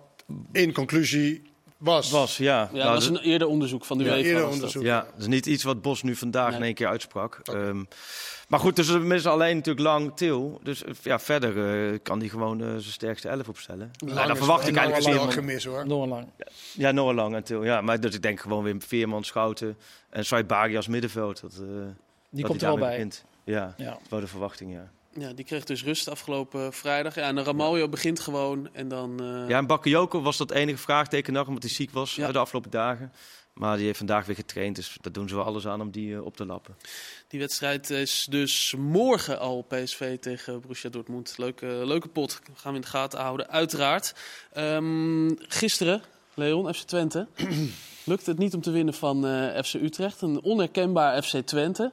in 0.52 0.74
conclusie 0.74 1.51
was. 1.82 2.12
was, 2.12 2.38
ja. 2.38 2.46
Ja, 2.60 2.70
Nou, 2.72 2.84
dat 2.84 2.94
was 2.94 3.08
dat- 3.08 3.18
een 3.18 3.24
eerder 3.24 3.48
onderzoek 3.48 3.86
van 3.86 3.98
de 3.98 4.04
Ja, 4.04 4.18
UEFA. 4.18 4.42
was 4.42 4.54
onderzoek. 4.54 4.84
Ja, 4.84 5.00
dat 5.02 5.20
is 5.22 5.28
niet 5.28 5.46
iets 5.46 5.64
wat 5.64 5.82
Bos 5.82 6.04
nu 6.04 6.16
vandaag 6.16 6.50
Nee. 6.50 6.58
in 6.60 6.64
één 6.66 6.74
keer 6.74 6.88
uitsprak. 6.88 7.40
Ehm, 7.44 7.84
maar 8.48 8.60
goed, 8.60 8.76
dus 8.76 8.90
we 8.90 8.98
missen 9.00 9.32
alleen 9.32 9.56
natuurlijk 9.56 9.86
lang 9.86 10.12
Til. 10.16 10.60
Dus 10.64 10.84
eh, 10.84 10.94
ja, 11.04 11.20
verder 11.20 11.90
eh, 11.94 12.00
kan 12.04 12.20
hij 12.20 12.28
gewoon 12.30 12.62
eh, 12.62 12.68
zijn 12.68 12.84
sterkste 12.84 13.28
elf 13.30 13.48
opstellen. 13.48 13.92
Ja, 13.94 14.06
Lang 14.14 14.20
dan 14.22 14.32
is- 14.32 14.38
verwacht 14.38 14.68
ik 14.68 14.76
lang 14.76 14.86
eigenlijk 14.92 14.98
is 14.98 15.06
wel 15.06 15.32
Veerman. 15.32 15.52
gemis 15.52 15.66
hoor. 15.66 15.88
Noah 15.88 16.08
Lang. 16.10 16.28
Ja, 16.74 16.92
Noah 16.92 17.16
Lang 17.16 17.36
en 17.36 17.44
Til. 17.44 17.64
Ja, 17.64 17.82
maar 17.82 18.00
dus 18.00 18.16
ik 18.16 18.22
denk 18.22 18.40
gewoon 18.40 18.64
weer 18.64 18.76
Veerman, 18.80 19.24
Schouten 19.24 19.78
en 20.10 20.26
Saibari 20.26 20.76
als 20.76 20.88
middenveld. 20.88 21.42
Dat, 21.42 21.52
eh, 21.54 21.58
Die 21.60 21.66
dat 22.30 22.50
komt 22.50 22.62
er 22.62 22.68
wel 22.68 22.78
bij. 22.78 22.90
begint. 22.92 23.26
Ja, 23.44 23.74
Ja. 23.78 23.86
dat 23.86 24.00
is 24.04 24.10
wel 24.10 24.20
de 24.20 24.28
verwachting, 24.28 24.74
ja. 24.74 24.92
Ja, 25.20 25.34
die 25.34 25.46
kreeg 25.46 25.64
dus 25.64 25.84
rust 25.84 26.08
afgelopen 26.10 26.74
vrijdag. 26.74 27.16
Ja, 27.16 27.22
en 27.28 27.44
Ramaljo 27.44 27.90
begint 27.90 28.20
gewoon 28.20 28.70
en 28.74 28.88
dan... 28.88 29.20
eh, 29.20 29.50
Ja, 29.50 29.58
en 29.58 29.68
Bakayoko 29.68 30.22
was 30.22 30.38
dat 30.38 30.52
enige 30.52 30.78
vraagteken 30.78 31.34
nog, 31.34 31.48
omdat 31.48 31.64
hij 31.64 31.72
ziek 31.72 31.92
was 31.92 32.16
Ja. 32.16 32.32
de 32.32 32.40
afgelopen 32.40 32.72
dagen. 32.72 33.12
Maar 33.54 33.76
die 33.78 33.86
heeft 33.86 33.98
vandaag 33.98 34.26
weer 34.26 34.36
getraind, 34.36 34.76
dus 34.76 34.98
daar 35.02 35.12
doen 35.14 35.30
ze 35.30 35.36
wel 35.36 35.44
alles 35.44 35.68
aan 35.68 35.82
om 35.82 35.92
die 35.92 36.16
eh, 36.16 36.26
op 36.26 36.36
te 36.38 36.46
lappen. 36.46 36.78
Die 37.28 37.40
wedstrijd 37.40 37.90
is 37.90 38.28
dus 38.30 38.74
morgen 38.78 39.40
al 39.40 39.62
PSV 39.62 40.18
tegen 40.20 40.62
Borussia 40.62 40.90
Dortmund. 40.90 41.34
Leuke, 41.38 41.66
leuke 41.66 42.08
pot. 42.08 42.40
Gaan 42.54 42.72
we 42.72 42.76
in 42.78 42.82
de 42.84 42.88
gaten 42.88 43.20
houden, 43.20 43.50
uiteraard. 43.50 44.16
Ehm, 44.54 45.30
gisteren, 45.38 46.02
Leon, 46.34 46.74
FC 46.74 46.82
Twente. 46.88 47.28
Lukte 48.04 48.30
het 48.30 48.40
niet 48.40 48.54
om 48.54 48.62
te 48.62 48.72
winnen 48.72 48.94
van 48.94 49.28
eh, 49.28 49.64
FC 49.64 49.74
Utrecht. 49.74 50.22
Een 50.22 50.42
onherkenbaar 50.42 51.24
FC 51.24 51.36
Twente. 51.46 51.92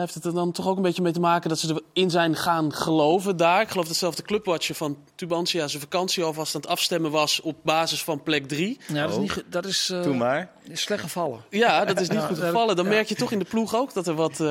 Heeft 0.00 0.14
het 0.14 0.24
er 0.24 0.34
dan 0.34 0.52
toch 0.52 0.66
ook 0.68 0.76
een 0.76 0.82
beetje 0.82 1.02
mee 1.02 1.12
te 1.12 1.20
maken 1.20 1.48
dat 1.48 1.58
ze 1.58 1.82
erin 1.92 2.10
zijn 2.10 2.36
gaan 2.36 2.72
geloven 2.74 3.36
daar? 3.36 3.60
Ik 3.60 3.68
geloof 3.68 3.86
dat 3.86 3.96
zelfs 3.96 4.16
de 4.16 4.22
clubwatcher 4.22 4.74
van 4.74 4.96
Tubantia 5.14 5.68
zijn 5.68 5.82
vakantie 5.82 6.24
alvast 6.24 6.54
aan 6.54 6.60
het 6.60 6.70
afstemmen 6.70 7.10
was 7.10 7.40
op 7.40 7.56
basis 7.62 8.02
van 8.04 8.22
plek 8.22 8.48
3. 8.48 8.80
Ja, 8.86 8.94
dat 9.00 9.10
is, 9.10 9.14
Oh. 9.16 9.20
niet, 9.20 9.44
dat 9.50 9.64
is, 9.66 9.90
eh, 9.90 10.02
Doe 10.02 10.14
maar. 10.14 10.50
is 10.68 10.80
slecht 10.80 11.02
gevallen. 11.02 11.40
Ja, 11.50 11.84
dat 11.84 12.00
is 12.00 12.08
niet 12.08 12.18
Ja, 12.20 12.26
goed 12.26 12.38
gevallen. 12.38 12.76
Dan 12.76 12.84
ja. 12.84 12.90
merk 12.90 13.08
je 13.08 13.14
toch 13.14 13.32
in 13.32 13.38
de 13.38 13.44
ploeg 13.44 13.74
ook 13.74 13.94
dat 13.94 14.06
er 14.06 14.14
wat... 14.14 14.40
eh, 14.40 14.46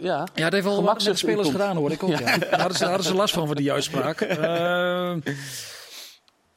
ja, 0.00 0.26
Ja, 0.34 0.44
dat 0.44 0.52
heeft 0.52 0.64
wel 0.64 0.82
wat 0.82 1.04
met 1.04 1.18
spelers 1.18 1.48
gedaan, 1.48 1.76
hoor 1.76 1.90
ik 1.90 2.02
ook. 2.02 2.10
Ja. 2.10 2.18
Daar, 2.18 2.60
hadden 2.60 2.72
ze, 2.72 2.78
daar 2.78 2.88
hadden 2.88 3.06
ze 3.06 3.14
last 3.14 3.34
van, 3.34 3.46
van 3.46 3.56
die 3.56 3.72
uitspraak. 3.72 4.20
Ehm, 4.42 5.20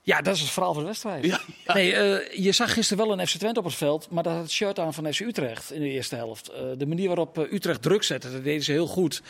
ja, 0.06 0.22
dat 0.22 0.36
is 0.36 0.42
het 0.42 0.50
verhaal 0.50 0.74
van 0.74 0.82
de 0.82 0.88
wedstrijd. 0.88 1.26
Ja, 1.26 1.42
Nee, 1.74 1.94
eh, 1.94 2.44
je 2.44 2.52
zag 2.52 2.74
gisteren 2.74 3.08
wel 3.08 3.20
een 3.20 3.28
FC 3.28 3.38
Twente 3.38 3.60
op 3.60 3.66
het 3.66 3.76
veld, 3.76 4.10
maar 4.10 4.24
dat 4.24 4.34
had 4.34 4.42
het 4.42 4.52
shirt 4.52 4.80
aan 4.80 4.94
van 4.94 5.14
FC 5.14 5.20
Utrecht 5.20 5.72
in 5.72 5.80
de 5.80 5.90
eerste 5.90 6.16
helft. 6.16 6.50
Eh, 6.50 6.62
de 6.78 6.86
manier 6.86 7.08
waarop 7.08 7.38
eh, 7.38 7.54
Utrecht 7.54 7.82
druk 7.82 8.04
zette, 8.04 8.32
dat 8.32 8.44
deden 8.44 8.64
ze 8.64 8.72
heel 8.72 8.88
goed. 8.88 9.22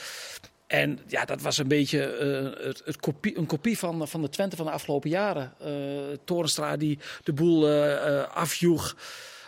En 0.67 0.99
ja, 1.07 1.25
dat 1.25 1.41
was 1.41 1.57
een 1.57 1.67
beetje 1.67 1.99
het, 2.63 2.81
het 2.85 2.99
kopie, 2.99 3.37
een 3.37 3.45
kopie 3.45 3.77
van, 3.77 4.07
van 4.07 4.21
de 4.21 4.29
Twente 4.29 4.55
van 4.55 4.65
de 4.65 4.71
afgelopen 4.71 5.09
jaren. 5.09 5.53
Torenstra 6.23 6.77
die 6.77 6.99
de 7.23 7.33
boel 7.33 7.69
afjoeg 8.27 8.95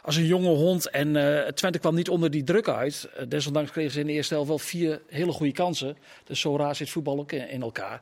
als 0.08 0.16
een 0.16 0.26
jonge 0.26 0.56
hond. 0.56 0.90
En 0.90 1.16
eh, 1.16 1.52
Twente 1.52 1.80
kwam 1.80 1.96
niet 1.96 2.10
onder 2.10 2.32
die 2.32 2.44
druk 2.44 2.68
uit. 2.68 3.10
Eh, 3.16 3.26
desondanks 3.28 3.72
kregen 3.72 3.92
ze 3.92 4.00
in 4.00 4.08
de 4.08 4.14
eerste 4.14 4.34
helft 4.34 4.50
wel 4.50 4.60
vier 4.60 5.02
hele 5.08 5.32
goede 5.32 5.52
kansen. 5.52 5.98
Dus 6.24 6.40
zo 6.40 6.58
raar 6.58 6.76
zit 6.76 6.90
voetbal 6.90 7.20
ook 7.20 7.32
in, 7.32 7.50
in 7.50 7.62
elkaar. 7.62 8.02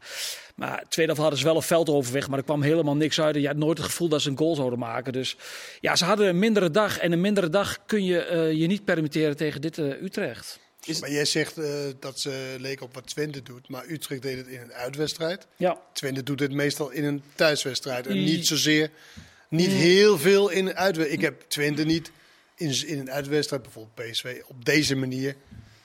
Maar 0.55 0.83
tweede 0.89 1.11
helft 1.11 1.21
hadden 1.21 1.39
ze 1.39 1.45
wel 1.45 1.55
een 1.55 1.61
veldoverweg, 1.61 2.27
maar 2.27 2.37
er 2.37 2.45
kwam 2.45 2.61
helemaal 2.61 2.95
niks 2.95 3.21
uit. 3.21 3.35
En 3.35 3.41
je 3.41 3.47
had 3.47 3.55
nooit 3.55 3.77
het 3.77 3.87
gevoel 3.87 4.07
dat 4.07 4.21
ze 4.21 4.29
een 4.29 4.37
goal 4.37 4.55
zouden 4.55 4.79
maken. 4.79 5.13
Dus 5.13 5.37
ja, 5.79 5.95
ze 5.95 6.05
hadden 6.05 6.27
een 6.27 6.39
mindere 6.39 6.71
dag. 6.71 6.97
En 6.97 7.11
een 7.11 7.21
mindere 7.21 7.49
dag 7.49 7.85
kun 7.85 8.05
je 8.05 8.19
eh, 8.19 8.51
je 8.51 8.67
niet 8.67 8.85
permitteren 8.85 9.37
tegen 9.37 9.61
dit 9.61 9.77
eh, 9.77 10.01
Utrecht. 10.01 10.59
Maar 10.99 11.11
jij 11.11 11.25
zegt 11.25 11.57
eh, 11.57 11.69
dat 11.99 12.19
ze 12.19 12.55
leken 12.59 12.85
op 12.85 12.93
wat 12.93 13.07
Twente 13.07 13.43
doet. 13.43 13.69
Maar 13.69 13.85
Utrecht 13.87 14.21
deed 14.21 14.37
het 14.37 14.47
in 14.47 14.61
een 14.61 14.73
uitwedstrijd. 14.73 15.47
Ja, 15.55 15.81
Twente 15.93 16.23
doet 16.23 16.39
het 16.39 16.51
meestal 16.51 16.89
in 16.89 17.03
een 17.03 17.23
thuiswedstrijd. 17.35 18.07
En 18.07 18.23
niet 18.23 18.47
zozeer, 18.47 18.89
niet 19.55 19.71
heel 19.71 20.17
veel 20.17 20.49
in 20.49 20.65
een 20.67 20.75
uitwedstrijd. 20.75 21.11
Ik 21.21 21.21
heb 21.25 21.41
Twente 21.47 21.83
niet 21.83 22.11
in, 22.55 22.87
in 22.87 22.99
een 22.99 23.11
uitwedstrijd, 23.11 23.61
bijvoorbeeld 23.61 24.09
PSV, 24.11 24.41
op 24.47 24.65
deze 24.65 24.95
manier, 24.95 25.35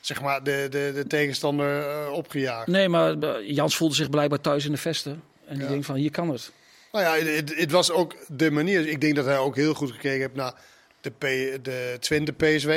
zeg 0.00 0.20
maar, 0.22 0.42
de, 0.44 0.66
de, 0.70 0.90
de 0.94 1.06
tegenstander 1.06 1.80
eh, 1.88 2.12
opgejaagd. 2.12 2.66
nee, 2.66 2.88
maar 2.88 3.18
eh, 3.18 3.48
Jans 3.54 3.76
voelde 3.76 3.94
zich 3.94 4.10
blijkbaar 4.10 4.40
thuis 4.40 4.64
in 4.64 4.72
de 4.72 4.78
vesten. 4.78 5.22
En 5.46 5.54
die 5.54 5.64
Ja. 5.64 5.70
denkt 5.70 5.86
van, 5.86 5.94
hier 5.96 6.10
kan 6.10 6.30
het. 6.30 6.50
Nou 6.92 7.04
ja, 7.04 7.26
het, 7.32 7.56
het 7.56 7.70
was 7.70 7.90
ook 7.90 8.16
de 8.28 8.50
manier. 8.50 8.88
Ik 8.88 9.00
denk 9.00 9.14
dat 9.16 9.24
hij 9.24 9.38
ook 9.38 9.56
heel 9.56 9.74
goed 9.74 9.90
gekeken 9.90 10.20
heeft 10.20 10.34
naar 10.34 10.54
de, 11.00 11.10
P, 11.10 11.20
de 11.64 11.96
Twente 12.00 12.32
PSW. 12.32 12.70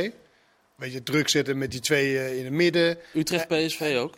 Weet 0.75 0.93
je, 0.93 1.03
druk 1.03 1.29
zetten 1.29 1.58
met 1.58 1.71
die 1.71 1.79
twee 1.79 2.17
eh, 2.19 2.38
in 2.38 2.43
het 2.43 2.53
midden. 2.53 2.97
Utrecht 3.13 3.47
PSV 3.47 3.95
ook. 3.99 4.15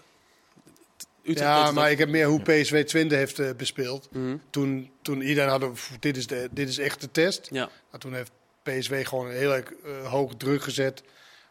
Utrecht 1.26 1.40
ja, 1.50 1.72
maar 1.72 1.92
ik 1.92 1.98
heb 1.98 2.10
meer 2.10 2.26
hoe 2.28 2.42
PSW 2.42 2.76
Twente 2.78 3.16
heeft 3.16 3.40
eh, 3.40 3.50
bespeeld. 3.58 4.08
Mhm. 4.12 4.38
Toen, 4.50 4.92
toen 5.02 5.22
iedereen 5.22 5.50
had, 5.50 5.74
"Pff, 5.74 5.92
dit 6.00 6.18
is, 6.18 6.28
de, 6.28 6.48
dit 6.52 6.70
is 6.70 6.78
echt 6.78 7.02
de 7.02 7.12
test. 7.12 7.48
Ja. 7.52 7.70
Maar 7.92 8.00
toen 8.00 8.14
heeft 8.14 8.32
PSW 8.64 8.94
gewoon 9.04 9.30
heel 9.32 9.54
erg 9.54 9.66
eh, 9.86 10.12
hoog 10.12 10.32
druk 10.38 10.64
gezet. 10.64 11.04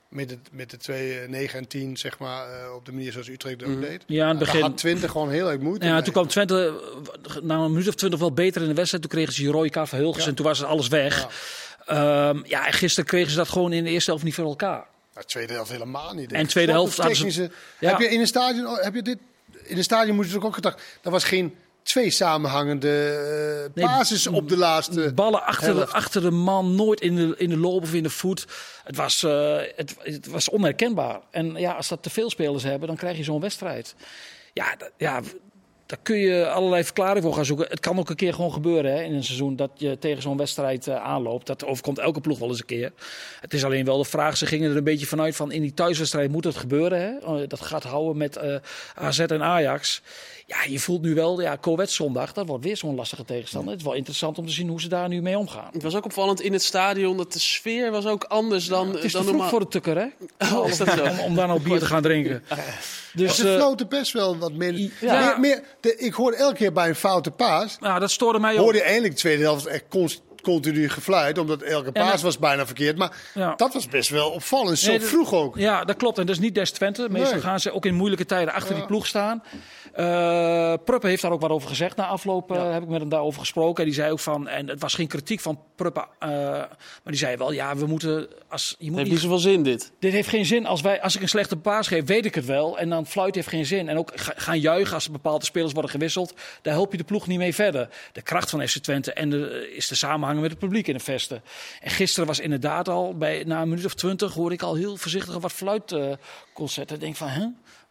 Met, 0.09 0.31
het, 0.31 0.39
met 0.53 0.71
de 0.71 0.77
twee, 0.77 1.19
eh, 1.21 1.29
9 1.29 1.59
en 1.59 1.69
10, 1.69 1.97
zeg 1.97 2.19
maar, 2.19 2.49
eh, 2.49 2.75
op 2.75 2.85
de 2.87 2.93
manier 2.93 3.13
zoals 3.13 3.29
Utrecht 3.29 3.59
dat 3.59 3.69
ook 3.69 3.75
Mhm. 3.75 3.85
deed. 3.85 4.03
Ja, 4.07 4.23
aan 4.23 4.29
het 4.29 4.39
Daar 4.39 4.47
begin. 4.47 4.63
had 4.63 4.77
Twente 4.79 5.09
gewoon 5.09 5.31
heel 5.31 5.51
erg 5.51 5.61
moeite 5.61 5.87
Ja, 5.87 5.93
mee. 5.93 6.03
toen 6.03 6.13
kwam 6.13 6.27
Twente 6.27 6.81
eh, 7.29 7.37
na 7.43 7.57
een 7.57 7.71
minuut 7.73 7.89
of 7.89 7.95
twintig 7.95 8.21
wel 8.21 8.33
beter 8.33 8.63
in 8.63 8.69
de 8.69 8.75
wedstrijd. 8.75 9.03
Toen 9.03 9.13
kregen 9.13 9.33
ze 9.33 9.41
die 9.43 9.51
rode 9.51 9.71
kaart 9.71 9.89
van 9.89 9.99
Hilgers 9.99 10.23
Ja. 10.25 10.31
en 10.31 10.37
toen 10.37 10.47
was 10.47 10.59
het 10.59 10.67
alles 10.69 10.89
weg. 10.89 11.21
Ja. 11.21 11.29
Ja. 11.95 12.35
ja, 12.45 12.67
en 12.67 12.73
gisteren 12.73 13.09
kregen 13.09 13.31
ze 13.31 13.37
dat 13.37 13.49
gewoon 13.49 13.73
in 13.73 13.85
de 13.85 13.91
eerste 13.91 14.11
helft 14.11 14.25
niet 14.25 14.35
voor 14.35 14.45
elkaar. 14.45 14.87
Nou, 15.15 15.27
tweede 15.27 15.53
helft 15.53 15.71
helemaal 15.71 16.15
niet. 16.15 16.33
En 16.33 16.47
tweede 16.47 16.73
helft 16.73 16.97
hadden 16.97 17.17
ze- 17.17 17.23
technische... 17.25 17.51
Ja. 17.81 17.91
Heb 17.91 17.99
je 17.99 18.09
in 18.09 18.21
een 18.21 18.27
stadion... 18.27 18.67
oh, 18.67 18.83
Heb 18.83 18.95
je 18.95 19.03
dit... 19.03 19.19
In 19.65 19.77
een 19.77 19.85
stadion 19.85 20.17
moet 20.17 20.31
je 20.31 20.43
ook 20.43 20.55
gedacht... 20.55 20.83
Er 21.03 21.11
was 21.11 21.25
geen 21.25 21.55
twee 21.83 22.11
samenhangende 22.11 23.71
Nee, 23.75 23.85
basis 23.85 24.27
op 24.27 24.49
de 24.49 24.57
laatste... 24.57 25.13
Ballen 25.15 25.43
achter 25.43 25.75
de, 25.75 25.87
achter 25.87 26.21
de 26.21 26.31
man, 26.31 26.75
nooit 26.75 27.01
in 27.01 27.17
de, 27.17 27.35
in 27.37 27.49
de 27.49 27.57
loop 27.57 27.83
of 27.83 27.95
in 27.95 28.03
de 28.03 28.11
voet. 28.11 28.47
Het 28.85 28.97
was, 28.97 29.23
eh, 29.23 29.57
het, 29.77 29.95
het 29.99 30.27
was 30.27 30.49
onherkenbaar. 30.49 31.21
En 31.31 31.55
ja, 31.55 31.73
als 31.73 31.89
dat 31.89 32.03
te 32.03 32.11
veel 32.11 32.31
spelers 32.31 32.63
hebben, 32.63 32.89
dan 32.89 32.97
krijg 32.97 33.17
je 33.17 33.25
zo'n 33.25 33.41
wedstrijd. 33.41 33.95
Ja, 34.53 34.77
dat- 34.77 34.91
ja, 34.97 35.21
daar 35.87 35.99
kun 36.03 36.17
je 36.17 36.49
allerlei 36.49 36.85
verklaringen 36.85 37.23
voor 37.23 37.35
gaan 37.35 37.45
zoeken. 37.45 37.67
Het 37.69 37.81
kan 37.81 37.99
ook 37.99 38.11
een 38.11 38.17
keer 38.17 38.35
gewoon 38.35 38.53
gebeuren 38.53 38.93
hè, 38.93 39.03
in 39.03 39.15
een 39.15 39.25
seizoen 39.25 39.57
dat 39.57 39.71
je 39.75 39.99
tegen 39.99 40.23
zo'n 40.23 40.37
wedstrijd 40.37 40.87
eh, 40.87 40.97
aanloopt. 40.97 41.47
Dat 41.47 41.65
overkomt 41.65 41.99
elke 41.99 42.21
ploeg 42.21 42.39
wel 42.39 42.49
eens 42.49 42.61
een 42.61 42.67
keer. 42.67 42.93
Het 43.41 43.55
is 43.55 43.65
alleen 43.65 43.85
wel 43.85 43.99
de 43.99 44.05
vraag, 44.05 44.37
ze 44.37 44.47
gingen 44.47 44.71
er 44.71 44.77
een 44.77 44.85
beetje 44.85 45.07
vanuit 45.07 45.37
van 45.37 45.53
in 45.53 45.63
die 45.63 45.75
thuiswedstrijd 45.75 46.31
moet 46.31 46.45
het 46.45 46.57
gebeuren. 46.57 47.01
Hè? 47.01 47.19
Eh, 47.19 47.49
Dat 47.49 47.61
gaat 47.61 47.83
houden 47.83 48.17
met 48.17 48.37
eh, 48.37 48.57
AZ 48.95 49.19
en 49.19 49.43
Ajax. 49.43 50.03
Ja, 50.47 50.57
je 50.69 50.79
voelt 50.79 51.03
nu 51.03 51.15
wel, 51.15 51.41
ja, 51.41 51.57
Coët 51.61 51.91
zondag, 51.91 52.33
dat 52.33 52.47
wordt 52.47 52.65
weer 52.65 52.77
zo'n 52.77 52.95
lastige 52.95 53.25
tegenstander. 53.25 53.71
Het 53.71 53.81
is 53.81 53.87
wel 53.87 53.95
interessant 53.97 54.39
om 54.39 54.47
te 54.47 54.53
zien 54.53 54.69
hoe 54.69 54.81
ze 54.81 54.89
daar 54.89 55.09
nu 55.09 55.23
mee 55.23 55.39
omgaan. 55.39 55.69
Het 55.73 55.83
was 55.83 55.95
ook 55.95 56.05
opvallend 56.05 56.41
in 56.41 56.53
het 56.53 56.63
stadion 56.63 57.17
dat 57.17 57.33
de 57.33 57.39
sfeer 57.39 57.91
was 57.91 58.07
ook 58.07 58.25
anders 58.25 58.67
dan, 58.67 58.89
Het 58.95 59.05
is 59.05 59.11
te 59.11 59.17
dan 59.17 59.21
vroeg 59.21 59.27
normaal. 59.33 59.49
voor 59.51 59.61
de 59.61 59.69
tukker, 59.69 59.97
hè? 59.99 60.07
Oh, 60.57 60.69
is 60.69 60.77
dat 60.77 60.89
zo? 60.91 61.03
Om, 61.05 61.19
om 61.19 61.35
daar 61.35 61.47
nou 61.47 61.61
bier 61.61 61.79
te 61.79 61.87
gaan 61.87 62.03
drinken. 62.03 62.43
Dus 63.15 63.37
Ze 63.37 63.43
floten 63.59 63.89
best 63.89 64.13
wel 64.13 64.39
wat 64.39 64.53
meer. 64.53 64.91
Ja. 65.01 65.21
meer, 65.21 65.41
meer 65.41 65.63
de, 65.81 65.97
ik 65.97 66.15
hoorde 66.15 66.37
elke 66.37 66.55
keer 66.57 66.73
bij 66.73 66.89
een 66.89 66.95
foute 66.95 67.31
paas... 67.31 67.77
nou, 67.81 68.01
dat 68.01 68.11
stoorde 68.11 68.39
mij 68.39 68.53
ook. 68.53 68.59
hoorde 68.59 68.79
je 68.79 68.85
eindelijk 68.85 69.15
de 69.15 69.21
tweede 69.21 69.43
helft 69.43 69.67
echt 69.67 69.85
continu 70.43 70.89
gefluit. 70.89 71.39
Omdat 71.39 71.63
elke 71.63 71.93
paas 71.93 72.11
dat- 72.13 72.21
was 72.21 72.39
bijna 72.39 72.67
verkeerd. 72.67 72.97
Maar 72.97 73.17
Ja. 73.35 73.55
dat 73.57 73.73
was 73.73 73.89
best 73.89 74.09
wel 74.11 74.31
opvallend. 74.31 74.79
Zo 74.79 74.89
Nee, 74.91 74.99
dat- 74.99 75.09
vroeg 75.09 75.33
ook. 75.33 75.57
Ja, 75.59 75.85
dat 75.85 75.97
klopt. 75.97 76.19
En 76.19 76.27
dat 76.27 76.35
is 76.35 76.41
niet 76.41 76.55
des 76.55 76.71
Twente. 76.71 77.07
Meestal 77.11 77.33
Nee. 77.33 77.41
gaan 77.43 77.61
ze 77.61 77.73
ook 77.73 77.87
in 77.87 77.95
moeilijke 77.95 78.25
tijden 78.25 78.55
achter 78.55 78.75
die 78.75 78.87
ploeg 78.87 79.07
staan. 79.07 79.43
Eh 79.95 80.75
Pruppen 80.85 81.09
heeft 81.09 81.23
daar 81.23 81.33
ook 81.33 81.41
wat 81.41 81.51
over 81.51 81.69
gezegd 81.69 81.97
na 81.97 82.07
afloop. 82.07 82.53
eh, 82.53 82.73
heb 82.73 82.83
ik 82.83 82.89
met 82.89 83.01
hem 83.01 83.09
daarover 83.09 83.41
gesproken. 83.41 83.83
En 83.85 83.89
die 83.91 83.99
zei 83.99 84.13
ook 84.13 84.19
van, 84.21 84.49
en 84.49 84.69
het 84.69 84.81
was 84.81 84.95
geen 84.95 85.07
kritiek 85.07 85.41
van 85.41 85.61
Pruppen. 85.77 86.07
eh, 86.19 86.29
maar 86.29 86.69
die 87.05 87.17
zei 87.17 87.37
wel, 87.37 87.53
ja, 87.53 87.77
we 87.77 87.87
moeten... 87.87 88.29
Als, 88.49 88.75
je 88.79 88.89
moet 88.91 88.99
heeft 88.99 89.11
niet 89.11 89.21
zoveel 89.21 89.39
zin 89.39 89.63
dit. 89.63 89.93
Dit 89.99 90.13
heeft 90.13 90.29
geen 90.29 90.45
zin. 90.47 90.67
Als, 90.67 90.81
wij, 90.81 91.03
als 91.03 91.17
ik 91.17 91.23
een 91.23 91.29
slechte 91.29 91.57
paas 91.57 91.87
geef, 91.89 92.05
weet 92.07 92.25
ik 92.25 92.35
het 92.35 92.45
wel. 92.45 92.79
En 92.79 92.89
dan 92.89 93.07
fluit 93.07 93.35
heeft 93.35 93.49
geen 93.49 93.67
zin. 93.67 93.89
En 93.89 93.99
ook 93.99 94.11
ga- 94.15 94.33
gaan 94.37 94.61
juichen 94.61 94.95
als 94.95 95.11
bepaalde 95.11 95.45
spelers 95.45 95.73
worden 95.73 95.91
gewisseld. 95.91 96.35
Daar 96.63 96.75
help 96.75 96.93
je 96.93 96.99
de 96.99 97.05
ploeg 97.05 97.27
niet 97.27 97.39
mee 97.39 97.55
verder. 97.55 97.89
De 98.13 98.23
kracht 98.23 98.51
van 98.51 98.69
FC 98.69 98.79
Twente 98.79 99.13
en 99.13 99.31
de, 99.31 99.73
is 99.77 99.89
de 99.89 99.95
samenhang 99.95 100.41
met 100.41 100.51
het 100.51 100.59
publiek 100.59 100.87
in 100.87 100.95
de 100.95 101.01
vesten. 101.01 101.43
En 101.81 101.91
gisteren 101.91 102.27
was 102.27 102.41
inderdaad 102.41 102.89
al, 102.89 103.17
bij, 103.17 103.43
na 103.47 103.63
een 103.63 103.69
minuut 103.69 103.85
of 103.85 103.95
twintig, 103.95 104.33
hoorde 104.35 104.55
ik 104.55 104.63
al 104.63 104.75
heel 104.75 104.97
voorzichtig 104.97 105.39
wat 105.39 105.53
fluitconcerten. 105.53 106.95
ik 106.95 107.01
denk 107.03 107.17
van, 107.17 107.29
hè? 107.29 107.47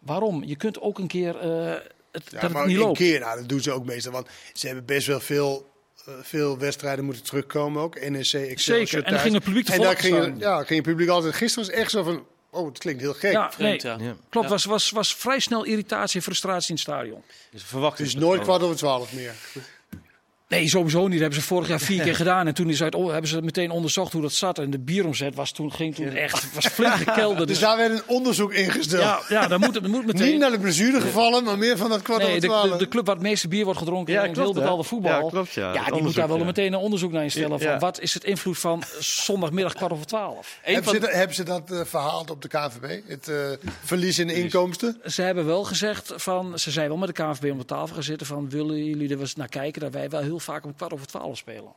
Waarom? 0.06 0.44
Je 0.44 0.56
kunt 0.56 0.82
ook 0.82 0.98
een 1.00 1.08
keer 1.08 1.40
eh, 1.40 1.74
het, 2.12 2.24
Ja, 2.32 2.40
dat 2.40 2.52
maar 2.52 2.62
het 2.62 2.70
niet 2.70 2.78
een 2.80 2.84
loopt. 2.84 2.98
keer, 2.98 3.20
nou, 3.20 3.40
dat 3.40 3.50
doen 3.50 3.60
ze 3.62 3.72
ook 3.72 3.86
meestal. 3.86 4.12
Want 4.12 4.28
ze 4.54 4.66
hebben 4.66 4.86
best 4.86 5.08
wel 5.08 5.20
veel, 5.20 5.70
eh, 6.06 6.14
veel 6.22 6.58
wedstrijden 6.58 7.06
moeten 7.06 7.24
terugkomen 7.24 7.82
ook. 7.82 7.96
NEC, 8.10 8.34
Excelsior 8.34 8.58
Zeker, 8.88 9.04
en 9.04 9.12
dan 9.12 9.20
ging 9.20 9.34
het 9.34 9.44
publiek 9.44 9.66
te 9.66 9.74
En 9.74 9.82
daar 9.82 9.98
ging, 9.98 10.16
staan. 10.16 10.38
ja, 10.40 10.56
ging 10.58 10.80
het 10.80 10.90
publiek 10.90 11.10
altijd... 11.10 11.34
Gisteren 11.36 11.68
was 11.68 11.78
echt 11.78 11.92
zo 11.92 12.04
van, 12.04 12.26
oh, 12.50 12.68
het 12.68 12.78
klinkt 12.78 13.02
heel 13.02 13.14
gek. 13.14 13.32
Ja, 13.32 13.52
Vreemd, 13.52 13.86
klopt. 14.30 14.50
Was, 14.50 14.66
was, 14.66 14.90
was 14.90 15.16
vrij 15.16 15.40
snel 15.40 15.64
irritatie 15.64 16.16
en 16.18 16.24
frustratie 16.24 16.70
in 16.70 16.76
het 16.76 16.84
stadion. 16.84 17.24
Dus 17.52 17.64
verwacht 17.64 17.98
Het 17.98 18.08
is 18.08 18.16
nooit 18.16 18.42
kwart 18.42 18.62
over 18.62 18.76
twaalf 18.76 19.14
meer. 19.14 19.34
Nee, 20.54 20.70
sowieso 20.70 21.02
niet. 21.02 21.12
Dat 21.12 21.20
hebben 21.22 21.40
ze 21.42 21.48
vorig 21.48 21.68
jaar 21.68 21.80
vier 21.80 22.04
keer 22.06 22.16
gedaan. 22.16 22.48
En 22.48 22.54
toen 22.54 22.70
is 22.70 22.84
uit, 22.84 22.94
hebben 22.94 23.28
ze 23.28 23.42
meteen 23.42 23.72
onderzocht 23.72 24.14
hoe 24.14 24.22
dat 24.22 24.32
zat. 24.34 24.60
En 24.60 24.70
de 24.70 24.80
bieromzet 24.80 25.36
was 25.36 25.52
toen, 25.52 25.72
ging 25.74 25.96
toen 25.96 26.08
echt 26.08 26.54
was 26.54 26.68
flink 26.68 26.94
gekelderd. 27.08 27.48
Dus 27.48 27.48
Dus, 27.48 27.60
daar 27.68 27.78
werd 27.78 27.92
een 27.92 28.02
onderzoek 28.06 28.54
ingesteld. 28.54 29.02
ja, 29.04 29.20
ja, 29.30 29.48
dat 29.48 29.60
moet, 29.60 29.74
dat 29.74 29.88
moet 29.88 30.06
meteen. 30.06 30.32
Niet 30.32 30.40
naar 30.40 30.52
de 30.52 30.60
blessuregevallen, 30.60 31.44
maar 31.44 31.58
meer 31.58 31.78
van 31.78 31.90
dat 31.90 32.02
kwart 32.02 32.20
Nee, 32.22 32.28
over 32.30 32.42
de, 32.42 32.48
twaalf. 32.48 32.72
de, 32.72 32.78
de 32.78 32.88
club 32.88 33.06
waar 33.06 33.16
het 33.16 33.24
meeste 33.24 33.48
bier 33.48 33.64
wordt 33.64 33.80
gedronken 33.80 34.14
Ja, 34.14 34.24
in 34.24 34.34
heel 34.34 34.54
betaalde 34.54 34.84
voetbal. 34.84 35.24
Ja, 35.24 35.30
klopt, 35.30 35.54
ja. 35.54 35.74
Ja, 35.74 35.86
die 35.86 36.02
moet 36.02 36.16
daar 36.16 36.28
wel 36.28 36.38
ja. 36.38 36.44
meteen 36.44 36.74
een 36.74 36.80
onderzoek 36.80 37.12
naar 37.12 37.24
instellen. 37.24 37.60
Van 37.60 37.80
wat 37.80 38.00
is 38.00 38.14
het 38.14 38.24
invloed 38.24 38.58
van 38.60 38.84
zondagmiddag 39.00 39.74
kwart 39.74 39.92
over 39.92 40.06
twaalf? 40.06 40.58
Hebben, 40.62 40.84
van, 40.84 40.94
ze, 40.94 41.00
dat- 41.00 41.12
hebben 41.12 41.36
ze 41.36 41.44
dat 41.44 41.72
eh, 41.72 41.80
verhaald 41.86 42.30
op 42.32 42.42
de 42.42 42.48
KVB? 42.48 43.00
Het 43.08 43.28
eh, 43.28 43.36
verlies 43.84 44.20
in 44.20 44.30
inkomsten? 44.30 44.98
Ze 45.06 45.22
hebben 45.22 45.46
wel 45.46 45.64
gezegd 45.64 46.14
van, 46.16 46.60
ze 46.60 46.72
zijn 46.72 46.88
wel 46.88 46.98
met 46.98 47.16
de 47.16 47.24
KNVB 47.24 47.52
om 47.52 47.58
de 47.58 47.66
tafel 47.66 47.94
gaan 47.94 48.04
zitten 48.04 48.28
van, 48.28 48.50
willen 48.50 48.84
jullie 48.86 49.10
er 49.14 49.20
eens 49.20 49.36
naar 49.36 49.48
kijken 49.50 49.82
dat 49.82 49.94
wij 49.94 50.10
wel 50.10 50.22
heel 50.22 50.40
vaak 50.44 50.66
om 50.66 50.76
kwart 50.76 50.94
over 50.94 51.08
twaalf 51.08 51.38
spelen? 51.38 51.74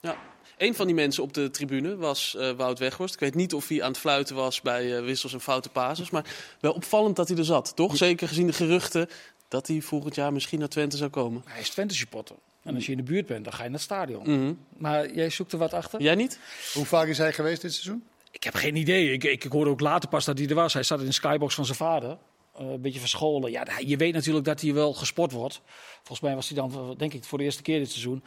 ja, 0.00 0.16
een 0.56 0.74
van 0.74 0.86
die 0.86 0.94
mensen 0.94 1.22
op 1.22 1.34
de 1.34 1.50
tribune 1.50 1.96
was 1.96 2.36
eh, 2.36 2.50
Wout 2.50 2.78
Weghorst. 2.78 3.14
Ik 3.14 3.20
weet 3.20 3.34
niet 3.34 3.54
of 3.54 3.68
hij 3.68 3.82
aan 3.82 3.90
het 3.90 3.98
fluiten 3.98 4.36
was 4.36 4.60
bij 4.60 4.96
eh, 4.96 5.04
wissels 5.04 5.32
en 5.32 5.40
foute 5.40 5.68
pases. 5.68 6.10
Maar 6.10 6.24
wel 6.60 6.72
opvallend 6.72 7.16
dat 7.16 7.28
hij 7.28 7.36
er 7.36 7.44
zat, 7.44 7.76
toch? 7.76 7.96
Zeker 7.96 8.28
gezien 8.28 8.46
de 8.46 8.52
geruchten 8.52 9.08
dat 9.48 9.66
hij 9.66 9.80
volgend 9.80 10.14
jaar 10.14 10.32
misschien 10.32 10.58
naar 10.58 10.68
Twente 10.68 10.96
zou 10.96 11.10
komen. 11.10 11.42
Hij 11.46 11.60
is 11.60 11.70
Twente 11.70 11.94
supporter. 11.94 12.36
En 12.62 12.74
als 12.74 12.86
je 12.86 12.92
in 12.92 12.98
de 12.98 13.04
buurt 13.04 13.26
bent, 13.26 13.44
dan 13.44 13.52
ga 13.52 13.62
je 13.62 13.68
naar 13.68 13.78
het 13.78 13.88
stadion. 13.88 14.22
Mhm. 14.22 14.52
Maar 14.76 15.14
jij 15.14 15.30
zoekt 15.30 15.52
er 15.52 15.58
wat 15.58 15.72
achter? 15.72 16.02
Jij 16.02 16.14
niet? 16.14 16.38
Hoe 16.72 16.84
vaak 16.84 17.08
is 17.08 17.18
hij 17.18 17.32
geweest 17.32 17.62
dit 17.62 17.72
seizoen? 17.72 18.04
Ik 18.30 18.44
heb 18.44 18.54
geen 18.54 18.76
idee. 18.76 19.12
Ik, 19.12 19.24
ik, 19.24 19.44
ik 19.44 19.52
hoorde 19.52 19.70
ook 19.70 19.80
later 19.80 20.08
pas 20.08 20.24
dat 20.24 20.38
hij 20.38 20.48
er 20.48 20.54
was. 20.54 20.72
Hij 20.72 20.82
zat 20.82 21.00
in 21.00 21.06
de 21.06 21.12
skybox 21.12 21.54
van 21.54 21.64
zijn 21.64 21.76
vader. 21.76 22.18
Eh, 22.58 22.66
een 22.70 22.80
beetje 22.80 23.00
verscholen. 23.00 23.50
Ja, 23.50 23.66
je 23.86 23.96
weet 23.96 24.14
natuurlijk 24.14 24.44
dat 24.44 24.60
hij 24.60 24.74
wel 24.74 24.92
gesport 24.94 25.32
wordt. 25.32 25.60
Volgens 25.96 26.20
mij 26.20 26.34
was 26.34 26.48
hij 26.48 26.56
dan, 26.56 26.72
eh, 26.72 26.98
denk 26.98 27.12
ik, 27.12 27.24
voor 27.24 27.38
de 27.38 27.44
eerste 27.44 27.62
keer 27.62 27.78
dit 27.78 27.90
seizoen. 27.90 28.24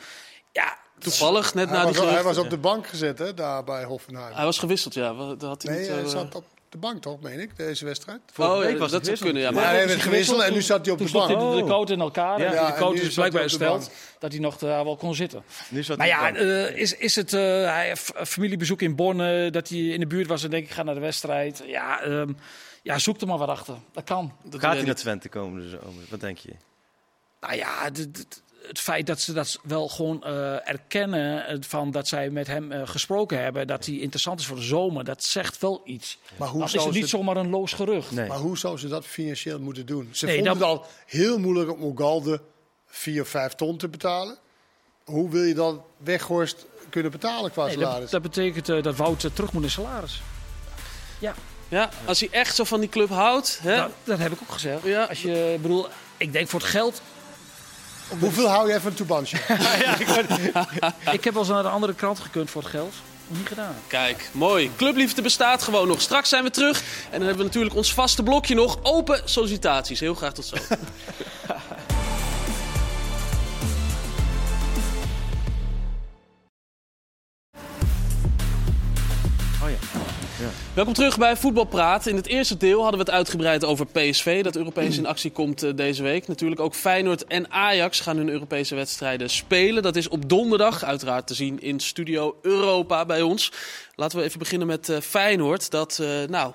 Ja, 0.52 0.78
Toevallig, 1.00 1.54
net 1.54 1.70
Hij 1.70 1.78
na 1.78 1.84
die 1.84 1.88
was, 1.94 1.98
hij 1.98 2.06
geruchten. 2.08 2.36
was 2.36 2.44
op 2.44 2.50
de 2.50 2.58
bank 2.58 2.88
gezet, 2.88 3.20
hè, 3.20 3.34
daar 3.34 3.64
bij 3.64 3.84
Hoffenheim. 3.84 4.34
Hij 4.34 4.46
was 4.46 4.60
gewisseld, 4.60 4.94
ja. 4.94 5.14
Dat 5.14 5.42
had 5.42 5.64
hij 5.64 5.72
Nee, 5.72 5.82
niet, 5.82 5.90
hij 5.92 6.02
eh, 6.02 6.08
zat 6.08 6.36
op 6.36 6.46
de 6.70 6.78
bank 6.78 7.02
toch, 7.02 7.22
meen 7.22 7.40
ik, 7.40 7.58
deze 7.58 7.86
wedstrijd? 7.86 8.20
Vorige 8.34 8.66
Oh, 8.66 8.72
ja, 8.72 8.78
was 8.78 8.92
dat 8.92 9.06
zou 9.06 9.06
wissel. 9.06 9.26
kunnen, 9.26 9.42
ja. 9.44 9.50
Ja, 9.50 9.56
Maar 9.56 9.66
hij 9.74 9.88
werd 9.88 10.02
gewisseld 10.02 10.42
en 10.42 10.54
nu 10.54 10.62
zat 10.62 10.82
hij 10.86 10.92
op 10.94 10.98
toen 10.98 11.08
de 11.08 11.14
bank. 11.14 11.28
hij 11.28 11.36
de, 11.38 11.56
de 11.56 11.62
Oh. 11.64 11.70
coat 11.70 11.90
in 11.90 12.00
elkaar. 12.00 12.40
Ja. 12.42 12.72
de 12.72 12.78
coach 12.80 12.94
is 12.94 13.14
blijkbaar 13.14 13.42
hij 13.42 13.50
gesteld 13.50 13.90
dat 14.20 14.32
hij 14.32 14.42
nog 14.42 14.58
daar 14.58 14.84
wel 14.84 14.96
kon 14.96 15.16
zitten. 15.16 15.44
Nu 15.70 15.84
zat 15.84 15.98
Maar 15.98 16.08
hij 16.08 16.32
ja, 16.32 16.38
eh, 16.70 16.76
is, 16.78 16.98
is 16.98 17.16
het 17.16 17.34
eh, 17.34 17.40
hij 17.66 17.88
heeft 17.88 18.12
familiebezoek 18.28 18.82
in 18.82 18.96
Bonn, 18.96 19.52
dat 19.52 19.70
hij 19.70 19.80
in 19.80 20.00
de 20.00 20.08
buurt 20.08 20.28
was 20.28 20.44
en 20.44 20.50
denk 20.50 20.64
ik 20.66 20.72
ga 20.72 20.84
naar 20.84 20.94
de 20.96 21.00
wedstrijd. 21.02 21.64
Ja, 21.66 22.02
ehm, 22.02 22.32
ja, 22.84 23.00
zoek 23.00 23.22
er 23.22 23.28
maar 23.28 23.38
wat 23.38 23.48
achter. 23.50 23.76
Dat 23.92 24.04
kan. 24.04 24.34
dat 24.44 24.60
Gaat 24.60 24.70
weet 24.70 24.78
hij 24.78 24.86
naar 24.88 24.96
Twente 24.96 25.30
komen? 25.30 25.62
Dus, 25.62 25.80
wat 26.10 26.20
denk 26.20 26.38
je? 26.38 26.54
Nou 27.42 27.56
ja, 27.56 27.90
het 28.68 28.80
feit 28.80 29.08
dat 29.08 29.20
ze 29.22 29.34
dat 29.34 29.60
wel 29.64 29.88
gewoon 29.88 30.24
eh, 30.24 30.70
erkennen, 30.70 31.48
eh, 31.48 31.58
van 31.62 31.92
dat 31.92 32.08
zij 32.08 32.30
met 32.30 32.48
hem 32.48 32.72
eh, 32.72 32.82
gesproken 32.88 33.42
hebben, 33.44 33.68
dat 33.68 33.86
hij 33.86 33.96
interessant 33.96 34.40
is 34.40 34.46
voor 34.46 34.56
de 34.56 34.62
zomer, 34.62 35.04
dat 35.04 35.24
zegt 35.24 35.60
wel 35.62 35.82
iets. 35.86 36.18
Maar 36.38 36.48
hoe, 36.48 36.58
Dan 36.58 36.68
is 36.68 36.74
zou 36.74 36.86
het 36.86 36.94
niet 36.96 37.04
ze, 37.04 37.10
zomaar 37.10 37.38
een 37.38 37.50
loos 37.50 37.74
gerucht. 37.74 38.12
Nee. 38.12 38.28
maar 38.28 38.38
hoe 38.38 38.58
zou 38.58 38.78
ze 38.78 38.88
dat 38.88 39.06
financieel 39.06 39.60
moeten 39.60 39.86
doen? 39.86 40.10
Ze 40.12 40.26
Nee, 40.26 40.36
vonden 40.36 40.58
dat- 40.60 40.70
het 40.70 40.80
al 40.80 40.88
heel 41.06 41.40
moeilijk 41.40 41.72
om 41.72 41.84
Ogalde 41.84 42.42
4 42.88 43.22
of 43.22 43.28
5 43.28 43.54
ton 43.54 43.78
te 43.78 43.88
betalen. 43.88 44.38
Hoe 45.04 45.30
wil 45.30 45.44
je 45.44 45.54
dat 45.54 45.80
Weghorst 45.98 46.66
kunnen 46.90 47.12
betalen 47.12 47.52
qua 47.52 47.66
Nee, 47.66 47.74
salaris? 47.74 48.00
dat, 48.12 48.12
dat 48.12 48.32
betekent 48.32 48.70
eh, 48.70 48.84
dat 48.84 48.96
Wout 48.96 49.24
eh, 49.24 49.32
terug 49.32 49.54
moet 49.54 49.64
in 49.64 49.70
salaris. 49.70 50.22
Ja, 51.20 51.34
als 52.06 52.20
hij 52.20 52.30
echt 52.32 52.56
zo 52.56 52.64
van 52.64 52.80
die 52.80 52.90
club 52.90 53.10
houdt. 53.10 53.60
Hè? 53.62 53.76
Nou, 53.76 53.92
dat 54.04 54.20
heb 54.20 54.32
ik 54.32 54.40
ook 54.42 54.52
gezegd. 54.52 54.84
Ja. 54.84 55.04
Als 55.04 55.22
je, 55.22 55.54
ik 55.54 55.62
bedoel, 55.62 55.88
ik 56.18 56.34
denk 56.34 56.48
voor 56.48 56.60
het 56.60 56.70
geld. 56.70 57.02
Hoeveel 58.20 58.48
hou 58.48 58.68
jij 58.68 58.80
van 58.80 58.94
Tubansje? 58.94 59.38
Ik 61.12 61.24
heb 61.24 61.34
wel 61.34 61.44
eens 61.44 61.52
naar 61.52 61.64
de 61.64 61.70
andere 61.70 61.94
krant 61.94 62.20
gekund 62.20 62.50
voor 62.50 62.62
het 62.62 62.72
geld. 62.72 62.94
Niet 63.28 63.48
gedaan. 63.48 63.76
Kijk, 63.88 64.30
mooi. 64.32 64.72
Clubliefde 64.76 65.22
bestaat 65.22 65.64
gewoon 65.64 65.88
nog. 65.88 66.02
Straks 66.02 66.30
zijn 66.30 66.44
we 66.44 66.50
terug. 66.50 66.78
En 66.80 67.12
dan 67.12 67.22
hebben 67.22 67.38
we 67.38 67.44
natuurlijk 67.44 67.76
ons 67.76 67.94
vaste 67.94 68.24
blokje 68.24 68.56
nog. 68.56 68.80
Open 68.82 69.22
sollicitaties. 69.26 70.00
Heel 70.00 70.14
graag 70.16 70.34
tot 70.34 70.46
zo. 70.46 70.56
Oh 79.64 79.70
ja. 79.70 80.03
Welkom 80.74 80.94
terug 80.94 81.18
bij 81.18 81.38
Voetbalpraat. 81.38 82.06
In 82.06 82.16
het 82.16 82.28
eerste 82.28 82.58
deel 82.58 82.82
hadden 82.82 83.00
we 83.00 83.06
het 83.06 83.16
uitgebreid 83.16 83.66
over 83.66 83.86
PSV, 83.86 84.44
dat 84.44 84.56
Europees 84.56 84.98
in 84.98 85.06
actie 85.06 85.32
komt 85.32 85.64
eh, 85.64 85.72
deze 85.76 86.04
week. 86.04 86.28
Natuurlijk 86.28 86.62
ook 86.62 86.76
Feyenoord 86.76 87.26
en 87.26 87.52
Ajax 87.52 88.00
gaan 88.00 88.18
hun 88.18 88.30
Europese 88.30 88.76
wedstrijden 88.76 89.30
spelen. 89.30 89.84
Dat 89.84 89.96
is 89.96 90.08
op 90.08 90.30
donderdag, 90.30 90.84
uiteraard 90.84 91.28
te 91.28 91.34
zien 91.34 91.62
in 91.62 91.80
Studio 91.80 92.38
Europa 92.42 93.06
bij 93.06 93.22
ons. 93.22 93.52
Laten 93.96 94.18
we 94.18 94.24
even 94.24 94.40
beginnen 94.40 94.68
met 94.68 94.90
eh, 94.90 95.00
Feyenoord. 95.00 95.72
Dat, 95.72 96.00
eh, 96.02 96.08
nou, 96.30 96.54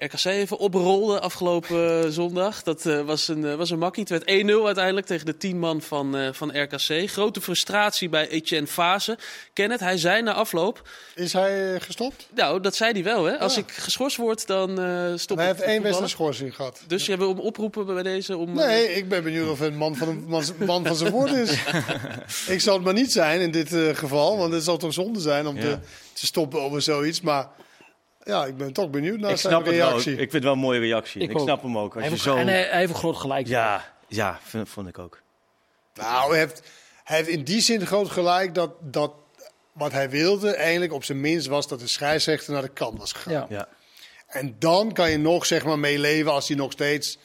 RKC 0.00 0.24
even 0.24 0.58
oprolde 0.58 1.20
afgelopen 1.20 2.04
eh, 2.04 2.10
zondag. 2.10 2.62
Dat 2.62 2.86
eh, 2.86 3.00
was, 3.00 3.28
een, 3.28 3.44
eh, 3.44 3.54
was 3.54 3.70
een 3.70 3.78
makkie. 3.78 4.02
Het 4.08 4.24
werd 4.24 4.46
1-0 4.46 4.64
uiteindelijk 4.66 5.06
tegen 5.06 5.26
de 5.26 5.36
10 5.36 5.58
man 5.58 5.82
van, 5.82 6.16
van 6.32 6.62
RKC. 6.62 7.10
Grote 7.10 7.40
frustratie 7.40 8.08
bij 8.08 8.28
Etienne 8.28 8.66
Fase. 8.66 9.18
Kenneth, 9.52 9.80
hij 9.80 9.98
zei 9.98 10.22
na 10.22 10.32
afloop... 10.32 10.88
Is 11.14 11.32
hij 11.32 11.80
gestopt? 11.80 12.28
Nou, 12.34 12.60
dat 12.60 12.76
zei 12.76 12.92
hij 12.92 13.02
wel, 13.02 13.24
hè? 13.24 13.38
Als 13.38 13.56
ik 13.56 13.70
geschorst 13.70 14.16
word, 14.16 14.46
dan 14.46 14.70
stop 15.18 15.36
hij 15.36 15.50
ik 15.50 15.56
heeft 15.56 15.68
één 15.68 15.82
wedstrijd 15.82 16.10
schorsing 16.10 16.54
gehad. 16.54 16.80
Dus 16.86 17.06
jij 17.06 17.18
wil 17.18 17.28
hem 17.28 17.38
oproepen 17.38 17.86
bij 17.86 18.02
deze? 18.02 18.36
Om, 18.36 18.52
Nee, 18.54 18.94
ik 18.94 19.08
ben 19.08 19.22
benieuwd 19.22 19.50
of 19.50 19.58
hij 19.58 19.68
een 19.68 19.76
man 19.76 19.96
van, 19.96 20.08
een 20.08 20.24
man, 20.26 20.44
man 20.58 20.86
van 20.86 20.96
zijn 20.96 21.12
woord 21.12 21.32
is. 21.32 21.52
ik 22.54 22.60
zal 22.60 22.74
het 22.74 22.84
maar 22.84 22.92
niet 22.92 23.12
zijn 23.12 23.40
in 23.40 23.50
dit 23.50 23.74
geval, 23.98 24.36
want 24.36 24.52
het 24.52 24.64
zal 24.64 24.76
toch 24.76 24.92
zonde 24.92 25.20
zijn 25.20 25.46
om 25.46 25.56
Ja. 25.56 25.62
te, 25.62 25.78
te 26.12 26.26
stoppen 26.26 26.60
over 26.60 26.82
zoiets. 26.82 27.20
Maar 27.20 27.48
ja, 28.28 28.46
ik 28.46 28.56
ben 28.56 28.72
toch 28.72 28.90
benieuwd 28.90 29.18
naar 29.20 29.30
Ik 29.30 29.36
zijn 29.36 29.52
snap 29.52 29.66
het 29.66 29.76
wel. 29.76 29.86
Ik 29.86 29.90
reactie. 29.92 30.16
vind 30.16 30.32
het 30.32 30.42
wel 30.42 30.52
een 30.52 30.58
mooie 30.58 30.80
reactie. 30.80 31.20
Ik 31.20 31.38
snap 31.38 31.62
hem 31.62 31.78
ook. 31.78 31.94
Als 31.94 32.02
Hij 32.02 32.12
je 32.12 32.18
zo... 32.18 32.36
En 32.36 32.46
hij, 32.48 32.68
heeft 32.70 32.90
een 32.90 32.96
groot 32.98 33.16
gelijk. 33.16 33.46
Ja, 33.46 33.94
ja 34.08 34.38
vind- 34.42 34.68
vond 34.68 34.88
ik 34.88 34.98
ook. 34.98 35.20
Nou, 35.94 36.30
hij 36.30 36.38
heeft, 36.38 36.62
hij 37.04 37.16
heeft 37.16 37.28
in 37.28 37.44
die 37.44 37.60
zin 37.60 37.86
groot 37.86 38.10
gelijk 38.10 38.54
dat, 38.54 38.70
dat 38.80 39.12
wat 39.72 39.92
hij 39.92 40.10
wilde 40.10 40.54
eigenlijk 40.54 40.92
op 40.92 41.04
zijn 41.04 41.20
minst 41.20 41.46
was 41.46 41.68
dat 41.68 41.80
de 41.80 41.86
scheidsrechter 41.86 42.52
naar 42.52 42.62
de 42.62 42.68
kant 42.68 42.98
was 42.98 43.12
gegaan. 43.12 43.32
Ja. 43.32 43.46
Ja. 43.48 43.68
En 44.26 44.56
dan 44.58 44.92
kan 44.92 45.10
je 45.10 45.18
nog 45.18 45.46
zeg 45.46 45.64
maar 45.64 45.78
meeleven 45.78 46.32
als 46.32 46.48
hij 46.48 46.56
nog 46.56 46.72
steeds, 46.72 47.18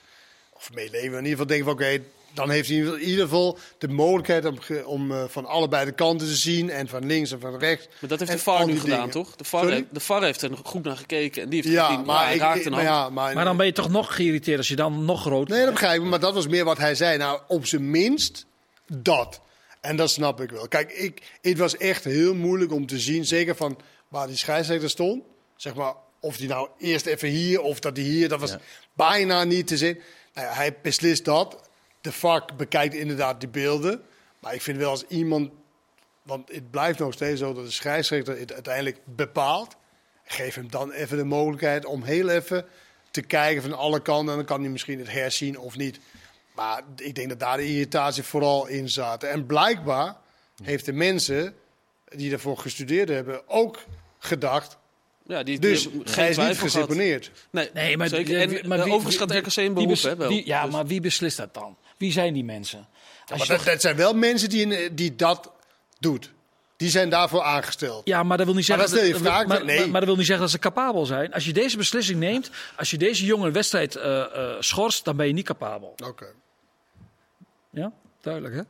of 0.53 0.73
meeleven 0.73 1.17
in 1.17 1.25
ieder 1.25 1.29
geval 1.29 1.45
denken 1.45 1.65
van 1.65 1.73
oké, 1.73 2.03
dan 2.33 2.49
heeft 2.49 2.69
hij 2.69 2.77
in 2.77 2.99
ieder 2.99 3.23
geval 3.23 3.57
de 3.77 3.87
mogelijkheid 3.87 4.45
om, 4.45 4.57
om 4.85 5.11
eh, 5.11 5.23
van 5.27 5.45
allebei 5.45 5.85
de 5.85 5.91
kanten 5.91 6.27
te 6.27 6.35
zien 6.35 6.69
en 6.69 6.87
van 6.87 7.05
links 7.05 7.31
en 7.31 7.39
van 7.39 7.57
rechts. 7.57 7.87
Maar 7.99 8.09
dat 8.09 8.19
heeft 8.19 8.31
En 8.31 8.37
de 8.37 8.43
VAR 8.43 8.65
nu 8.65 8.71
die 8.71 8.79
gedaan, 8.81 8.97
dingen. 8.97 9.11
toch? 9.11 9.35
De 9.35 9.43
VAR, 9.43 9.69
heeft, 9.69 9.83
de 9.91 9.99
VAR 9.99 10.23
heeft 10.23 10.41
er 10.41 10.51
goed 10.63 10.83
naar 10.83 10.97
gekeken 10.97 11.41
en 11.43 11.49
die 11.49 11.61
heeft 11.61 11.73
Ja, 11.73 11.85
gezien, 11.85 12.05
maar, 12.05 12.23
hij 12.25 12.33
ik, 12.35 12.39
raakt 12.41 12.59
ik- 12.59 12.65
een 12.65 12.71
maar, 12.71 12.83
ja, 12.83 13.09
maar, 13.09 13.33
Maar 13.33 13.45
dan 13.45 13.57
ben 13.57 13.65
je 13.65 13.71
toch 13.71 13.89
nog 13.89 14.15
geïrriteerd 14.15 14.57
als 14.57 14.67
je 14.67 14.75
dan 14.75 15.05
nog 15.05 15.21
groot 15.21 15.47
Nee, 15.47 15.63
dat 15.63 15.71
begrijp 15.73 16.01
ik, 16.01 16.07
maar 16.07 16.19
dat 16.19 16.33
was 16.33 16.47
meer 16.47 16.65
wat 16.65 16.77
hij 16.77 16.95
zei. 16.95 17.17
Nou, 17.17 17.39
op 17.47 17.65
zijn 17.65 17.89
minst 17.91 18.45
dat. 18.93 19.41
En 19.81 19.95
dat 19.95 20.09
snap 20.09 20.41
ik 20.41 20.49
wel. 20.51 20.67
Kijk, 20.67 20.91
ik, 20.91 21.21
het 21.41 21.57
was 21.57 21.77
echt 21.77 22.03
heel 22.03 22.35
moeilijk 22.35 22.71
om 22.71 22.85
te 22.85 22.99
zien, 22.99 23.25
zeker 23.25 23.55
van 23.55 23.77
waar 24.07 24.27
die 24.27 24.37
scheidsrechter 24.37 24.89
stond. 24.89 25.23
Zeg 25.55 25.73
maar, 25.75 25.93
of 26.19 26.37
die 26.37 26.47
nou 26.47 26.67
eerst 26.77 27.05
even 27.05 27.29
hier 27.29 27.61
of 27.61 27.79
dat 27.79 27.97
hij 27.97 28.05
hier, 28.05 28.29
dat 28.29 28.39
was 28.39 28.49
Ja. 28.51 28.59
bijna 28.93 29.43
niet 29.43 29.67
te 29.67 29.77
zien. 29.77 29.99
Nou 30.33 30.47
ja, 30.47 30.53
hij 30.53 30.75
beslist 30.81 31.25
dat. 31.25 31.69
De 32.03 32.11
vak 32.11 32.57
bekijkt 32.57 32.93
inderdaad 32.93 33.39
die 33.39 33.49
beelden. 33.49 34.01
Maar 34.39 34.53
ik 34.53 34.61
vind 34.61 34.77
wel 34.77 34.89
als 34.89 35.03
iemand, 35.07 35.51
want 36.23 36.49
het 36.51 36.71
blijft 36.71 36.99
nog 36.99 37.13
steeds 37.13 37.39
zo 37.39 37.53
dat 37.53 37.65
de 37.65 37.71
scheidsrechter 37.71 38.39
het 38.39 38.53
uiteindelijk 38.53 38.97
bepaalt. 39.05 39.75
Geef 40.25 40.55
hem 40.55 40.71
dan 40.71 40.91
even 40.91 41.17
de 41.17 41.23
mogelijkheid 41.23 41.85
om 41.85 42.03
heel 42.03 42.29
even 42.29 42.65
te 43.11 43.21
kijken 43.21 43.61
van 43.61 43.73
alle 43.73 44.01
kanten. 44.01 44.29
En 44.29 44.35
dan 44.37 44.45
kan 44.45 44.61
hij 44.61 44.69
misschien 44.69 44.99
het 44.99 45.11
herzien 45.11 45.59
of 45.59 45.77
niet. 45.77 45.99
Maar 46.55 46.81
ik 46.95 47.15
denk 47.15 47.29
dat 47.29 47.39
daar 47.39 47.57
de 47.57 47.67
irritatie 47.67 48.23
vooral 48.23 48.67
in 48.67 48.89
zaten. 48.89 49.29
En 49.29 49.45
blijkbaar 49.45 50.15
heeft 50.63 50.85
de 50.85 50.93
mensen 50.93 51.55
die 52.05 52.29
daarvoor 52.29 52.57
gestudeerd 52.57 53.09
hebben 53.09 53.41
ook 53.49 53.79
gedacht. 54.19 54.77
Ja, 55.27 55.43
die, 55.43 55.59
Dus 55.59 55.87
hij 56.03 56.29
is 56.29 56.37
niet 56.37 56.59
geseponeerd. 56.59 57.31
Nee, 57.49 57.69
Nee, 57.73 57.97
maar, 57.97 58.07
zeker. 58.07 58.47
wie- 58.47 58.59
En 58.59 58.67
maar 58.67 58.83
wie- 58.83 58.93
overigens 58.93 59.17
gaat 59.17 59.31
RKC 59.31 59.55
in 59.55 59.73
beroep, 59.73 60.01
hè? 60.01 60.15
Wel. 60.15 60.31
ja, 60.31 60.63
Dus- 60.63 60.71
maar 60.73 60.85
wie 60.85 61.01
beslist 61.01 61.37
dat 61.37 61.53
dan? 61.53 61.77
Wie 61.97 62.11
zijn 62.11 62.33
die 62.33 62.43
mensen? 62.43 62.87
Als 63.27 63.47
Maar 63.47 63.57
dat, 63.57 63.65
dat 63.65 63.81
zijn 63.81 63.95
wel 63.95 64.13
mensen 64.13 64.49
die, 64.49 64.93
die 64.93 65.15
dat 65.15 65.51
doet. 65.99 66.31
Die 66.77 66.89
zijn 66.89 67.09
daarvoor 67.09 67.41
aangesteld. 67.41 68.07
Ja, 68.07 68.23
maar 68.23 68.37
dat 68.37 68.45
wil 68.45 68.55
niet 68.55 68.67
Maar 68.67 68.77
zeggen, 68.87 69.05
je 69.07 69.11
dat- 69.13 69.21
vraag, 69.21 69.45
maar, 69.45 69.65
nee. 69.65 69.79
maar, 69.79 69.89
maar 69.89 69.99
dat 69.99 70.09
wil 70.09 70.17
niet 70.17 70.25
zeggen 70.25 70.43
dat 70.45 70.53
ze 70.53 70.59
capabel 70.59 71.05
zijn. 71.05 71.33
Als 71.33 71.45
je 71.45 71.53
deze 71.53 71.77
beslissing 71.77 72.19
neemt, 72.19 72.49
als 72.77 72.89
je 72.91 72.97
deze 72.97 73.25
jongen 73.25 73.47
een 73.47 73.53
wedstrijd 73.53 73.95
eh, 73.95 74.21
eh, 74.21 74.55
schorst, 74.59 75.05
dan 75.05 75.15
ben 75.15 75.27
je 75.27 75.33
niet 75.33 75.45
capabel. 75.45 75.95
Oké. 76.05 76.25
Ja, 77.69 77.91
duidelijk 78.21 78.55
hè? 78.55 78.61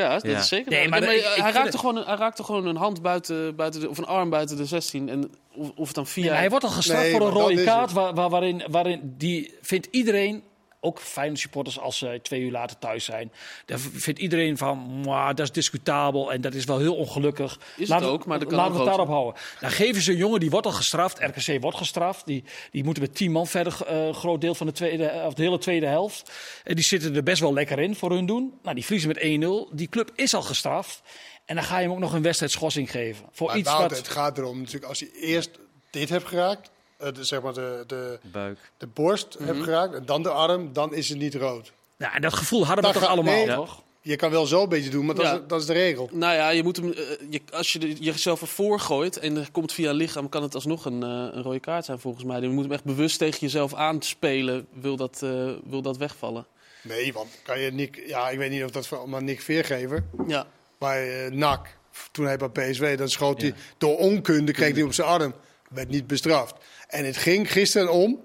Ja, 0.00 0.12
dat 0.12 0.22
Ja. 0.22 0.38
is 0.38 0.48
zeker. 0.48 0.70
Nee, 0.70 0.80
Nee, 0.80 0.88
maar 0.88 1.00
maar 1.00 1.14
ik- 1.14 1.22
hij, 1.42 1.52
raakte 1.52 1.78
gewoon, 1.78 1.96
een- 1.96 2.04
hij 2.04 2.16
raakte 2.16 2.44
gewoon 2.44 2.66
een 2.66 2.76
hand 2.76 3.02
buiten, 3.02 3.56
buiten 3.56 3.80
de, 3.80 3.88
of 3.88 3.98
een 3.98 4.06
arm 4.06 4.30
buiten 4.30 4.56
de 4.56 4.64
16. 4.64 5.08
En 5.08 5.34
of, 5.54 5.70
of 5.76 5.86
het 5.86 5.94
dan 5.96 6.06
via. 6.06 6.22
Nee, 6.22 6.30
maar 6.30 6.40
hij 6.40 6.50
wordt 6.50 6.64
al 6.64 6.70
gestraft 6.70 7.02
Nee, 7.02 7.10
voor 7.10 7.20
een 7.26 7.32
maar 7.32 7.42
rode 7.42 7.64
kaart, 7.64 7.92
waar- 7.92 8.14
waarin, 8.30 8.62
waarin 8.70 9.14
die 9.18 9.54
vindt 9.62 9.88
iedereen, 9.90 10.42
ook 10.80 11.00
fijne 11.00 11.36
supporters 11.36 11.78
als 11.78 11.98
ze 11.98 12.20
twee 12.22 12.40
uur 12.40 12.50
later 12.50 12.78
thuis 12.78 13.04
zijn, 13.04 13.32
daar 13.66 13.78
vindt 13.78 14.20
iedereen 14.20 14.56
van, 14.56 14.78
"Mwah, 14.78 15.26
dat 15.26 15.40
is 15.40 15.52
discutabel 15.52 16.32
en 16.32 16.40
dat 16.40 16.54
is 16.54 16.64
wel 16.64 16.78
heel 16.78 16.94
ongelukkig. 16.96 17.58
het 17.76 17.88
Laten 17.88 18.06
we- 18.06 18.12
ook, 18.12 18.26
maar 18.26 18.38
dat 18.38 18.48
kan 18.48 18.56
laten 18.56 18.72
ook 18.72 18.78
we 18.78 18.84
het 18.84 18.96
daarop 18.96 19.14
houden. 19.14 19.42
Dan 19.60 19.70
geven 19.70 20.02
ze 20.02 20.10
een 20.10 20.16
jongen, 20.16 20.40
die 20.40 20.50
wordt 20.50 20.66
al 20.66 20.72
gestraft, 20.72 21.18
RKC 21.18 21.60
wordt 21.60 21.76
gestraft, 21.76 22.26
die, 22.26 22.44
die 22.70 22.84
moeten 22.84 23.02
met 23.02 23.14
tien 23.14 23.32
man 23.32 23.46
verder, 23.46 23.76
eh, 23.86 24.06
een 24.06 24.14
groot 24.14 24.40
deel 24.40 24.54
van 24.54 24.66
de, 24.66 24.72
tweede, 24.72 25.22
of 25.26 25.34
de 25.34 25.42
hele 25.42 25.58
tweede 25.58 25.86
helft. 25.86 26.32
En 26.64 26.74
die 26.74 26.84
zitten 26.84 27.14
er 27.16 27.22
best 27.22 27.40
wel 27.40 27.52
lekker 27.52 27.78
in 27.78 27.94
voor 27.96 28.10
hun 28.10 28.26
doen. 28.26 28.58
Nou, 28.62 28.74
die 28.74 28.84
verliezen 28.84 29.08
met 29.12 29.22
1-0. 29.22 29.68
Die 29.72 29.88
club 29.88 30.10
is 30.14 30.34
al 30.34 30.42
gestraft. 30.42 31.02
En 31.44 31.54
dan 31.56 31.64
ga 31.64 31.76
je 31.78 31.82
hem 31.82 31.92
ook 31.92 31.98
nog 31.98 32.12
een 32.12 32.22
wedstrijdschorsing 32.22 32.90
geven. 32.90 33.26
Voor 33.32 33.46
Maar 33.46 33.56
iets 33.58 33.72
wat... 33.72 33.90
het 33.90 34.08
gaat 34.08 34.38
erom 34.38 34.58
natuurlijk, 34.58 34.84
als 34.84 34.98
je 34.98 35.12
eerst 35.20 35.50
dit 35.90 36.08
hebt 36.08 36.26
geraakt, 36.26 36.66
eh, 36.66 36.74
de, 37.00 37.24
zeg 37.24 37.42
maar 37.42 37.52
de, 37.54 37.84
de, 37.86 38.18
Buik. 38.22 38.58
de 38.76 38.86
borst 38.86 39.36
hebt 39.42 39.62
geraakt 39.62 39.94
en 39.94 40.06
dan 40.06 40.22
de 40.22 40.30
arm, 40.30 40.72
dan 40.72 40.94
is 40.94 41.08
het 41.08 41.18
niet 41.18 41.34
rood. 41.34 41.72
Ja, 41.96 42.14
en 42.14 42.22
dat 42.22 42.34
gevoel 42.34 42.66
hadden 42.66 42.84
we 42.84 42.92
toch 42.92 43.08
allemaal, 43.08 43.34
nee. 43.46 43.54
toch? 43.54 43.82
Je 44.02 44.16
kan 44.16 44.30
wel 44.30 44.46
zo 44.46 44.62
een 44.62 44.68
beetje 44.68 44.90
doen, 44.90 45.06
maar 45.06 45.14
dat, 45.14 45.24
Ja. 45.24 45.32
is, 45.34 45.40
dat 45.46 45.60
is 45.60 45.66
de 45.66 45.72
regel. 45.72 46.08
Nou 46.12 46.34
ja, 46.34 46.48
je 46.50 46.62
moet 46.62 46.76
hem, 46.76 46.92
eh, 46.92 47.02
je, 47.30 47.40
als 47.52 47.72
je 47.72 47.78
de- 47.78 47.92
jezelf 47.94 48.40
ervoor 48.40 48.80
gooit 48.80 49.16
en 49.18 49.36
er 49.36 49.48
komt 49.52 49.72
via 49.72 49.92
lichaam, 49.92 50.28
kan 50.28 50.42
het 50.42 50.54
alsnog 50.54 50.84
een, 50.84 51.02
eh, 51.02 51.08
een 51.08 51.42
rode 51.42 51.60
kaart 51.60 51.84
zijn 51.84 51.98
volgens 51.98 52.24
mij. 52.24 52.40
Je 52.40 52.48
moet 52.48 52.62
hem 52.64 52.72
echt 52.72 52.84
bewust 52.84 53.18
tegen 53.18 53.40
jezelf 53.40 53.74
aanspelen, 53.74 54.66
wil 54.72 54.96
dat, 54.96 55.20
eh, 55.22 55.50
wil 55.64 55.82
dat 55.82 55.96
wegvallen. 55.96 56.46
Nee, 56.82 57.12
want 57.12 57.28
kan 57.42 57.60
je 57.60 57.70
Nick, 57.72 58.02
ja, 58.06 58.28
ik 58.30 58.38
weet 58.38 58.50
niet 58.50 58.64
of 58.64 58.70
dat 58.70 58.86
voor 58.86 59.08
maar 59.08 59.22
Nick 59.22 59.40
Veergever 59.40 60.04
Ja, 60.26 60.46
bij 60.78 61.26
eh 61.26 61.32
NAC, 61.32 61.76
toen 62.12 62.24
hij 62.24 62.36
bij 62.36 62.48
PSV, 62.48 62.98
dan 62.98 63.08
schoot 63.08 63.40
hij 63.40 63.54
door 63.78 63.96
onkunde, 63.98 64.52
kreeg 64.52 64.74
hij 64.74 64.82
op 64.82 64.92
zijn 64.92 65.08
arm, 65.08 65.34
werd 65.70 65.88
niet 65.88 66.06
bestraft. 66.06 66.54
En 66.90 67.04
het 67.04 67.16
ging 67.16 67.52
gisteren 67.52 67.92
om, 67.92 68.20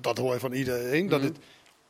dat 0.00 0.18
hoor 0.18 0.32
je 0.32 0.40
van 0.40 0.52
iedereen, 0.52 1.08
dat 1.08 1.22
het, 1.22 1.36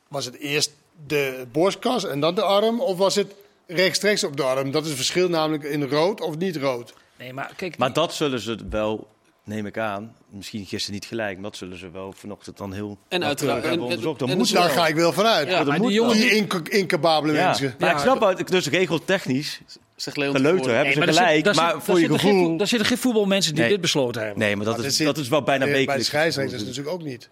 was 0.08 0.24
het 0.24 0.36
eerst 0.38 0.72
de 1.06 1.46
borstkas 1.52 2.04
en 2.04 2.20
dan 2.20 2.34
de 2.34 2.42
arm, 2.42 2.80
of 2.80 2.96
was 2.98 3.14
het 3.14 3.34
rechtstreeks 3.66 4.24
op 4.24 4.36
de 4.36 4.42
arm? 4.42 4.70
Dat 4.70 4.82
is 4.82 4.88
het 4.88 4.96
verschil 4.96 5.28
namelijk 5.28 5.62
in 5.64 5.82
rood 5.84 6.20
of 6.20 6.36
niet 6.36 6.56
rood. 6.56 6.94
Nee, 7.18 7.32
maar 7.32 7.52
kijk, 7.56 7.78
Maar 7.78 7.92
dat 7.92 8.14
zullen 8.14 8.40
ze 8.40 8.56
wel, 8.70 9.08
neem 9.44 9.66
ik 9.66 9.78
aan, 9.78 10.16
misschien 10.28 10.66
gisteren 10.66 10.94
niet 10.94 11.04
gelijk, 11.08 11.34
maar 11.34 11.50
dat 11.50 11.56
zullen 11.56 11.78
ze 11.78 11.90
wel 11.90 12.12
vanochtend 12.12 12.56
dan 12.56 12.72
heel 12.72 12.98
En 13.08 13.24
uiteraard- 13.24 13.62
hebben 13.62 13.78
en- 13.78 13.84
onderzocht. 13.84 14.18
Dan 14.18 14.30
en 14.30 14.36
moet 14.38 14.52
Daar 14.52 14.66
wel. 14.66 14.74
ga 14.74 14.86
ik 14.86 14.94
wel 14.94 15.12
vanuit. 15.12 15.48
Ja, 15.48 15.62
maar 15.64 15.76
moet 15.78 15.86
die 15.86 15.96
jongen 15.96 16.16
Die 16.16 16.28
die- 16.28 16.34
inc- 16.36 16.68
incapabele 16.68 17.32
Ja. 17.32 17.44
mensen. 17.46 17.74
Maar 17.78 17.88
Ja. 17.88 17.94
ik 17.94 18.00
snap 18.02 18.20
het, 18.38 18.48
dus 18.48 18.68
regeltechnisch, 18.68 19.60
zegt 20.04 20.16
Leon. 20.16 20.34
geleuter 20.36 20.64
hebben 20.74 20.82
Nee, 20.84 20.92
ze 20.92 20.98
maar 20.98 21.08
er 21.08 21.14
gelijk, 21.14 21.46
zit- 21.46 21.54
maar 21.56 21.72
zit- 21.72 21.82
voor 21.82 21.94
je 21.94 22.00
zitten 22.00 22.18
geen 22.20 22.30
gevoel... 22.38 22.56
Daar 22.56 22.66
zitten 22.66 22.88
geen 22.88 22.98
voetbalmensen 22.98 23.52
die 23.54 23.62
Nee. 23.62 23.72
dit 23.72 23.80
besloten 23.80 24.20
hebben. 24.22 24.38
Nee, 24.38 24.56
maar 24.56 24.64
dat 24.64 24.76
Maar 24.76 24.86
is, 24.86 24.96
zit- 24.96 25.06
dat 25.06 25.16
is 25.18 25.28
wel 25.28 25.42
bijna 25.42 25.64
Eh, 25.64 25.70
Bij 25.70 25.72
de 25.72 25.78
wekelijks. 25.84 26.06
scheidsrechters 26.08 26.62
natuurlijk 26.62 26.88
ook 26.88 27.02
niet. 27.02 27.28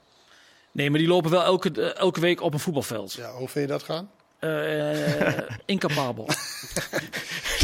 Nee, 0.72 0.90
maar 0.90 0.98
die 0.98 1.08
lopen 1.08 1.30
wel 1.30 1.42
elke, 1.44 1.70
eh, 1.72 1.96
elke 2.00 2.20
week 2.20 2.42
op 2.42 2.52
een 2.52 2.60
voetbalveld. 2.60 3.12
Ja, 3.12 3.30
hoe 3.30 3.48
vind 3.48 3.66
je 3.66 3.72
dat 3.72 3.82
gaan? 3.82 4.10
Eh, 4.38 5.38
incapabel. 5.66 6.28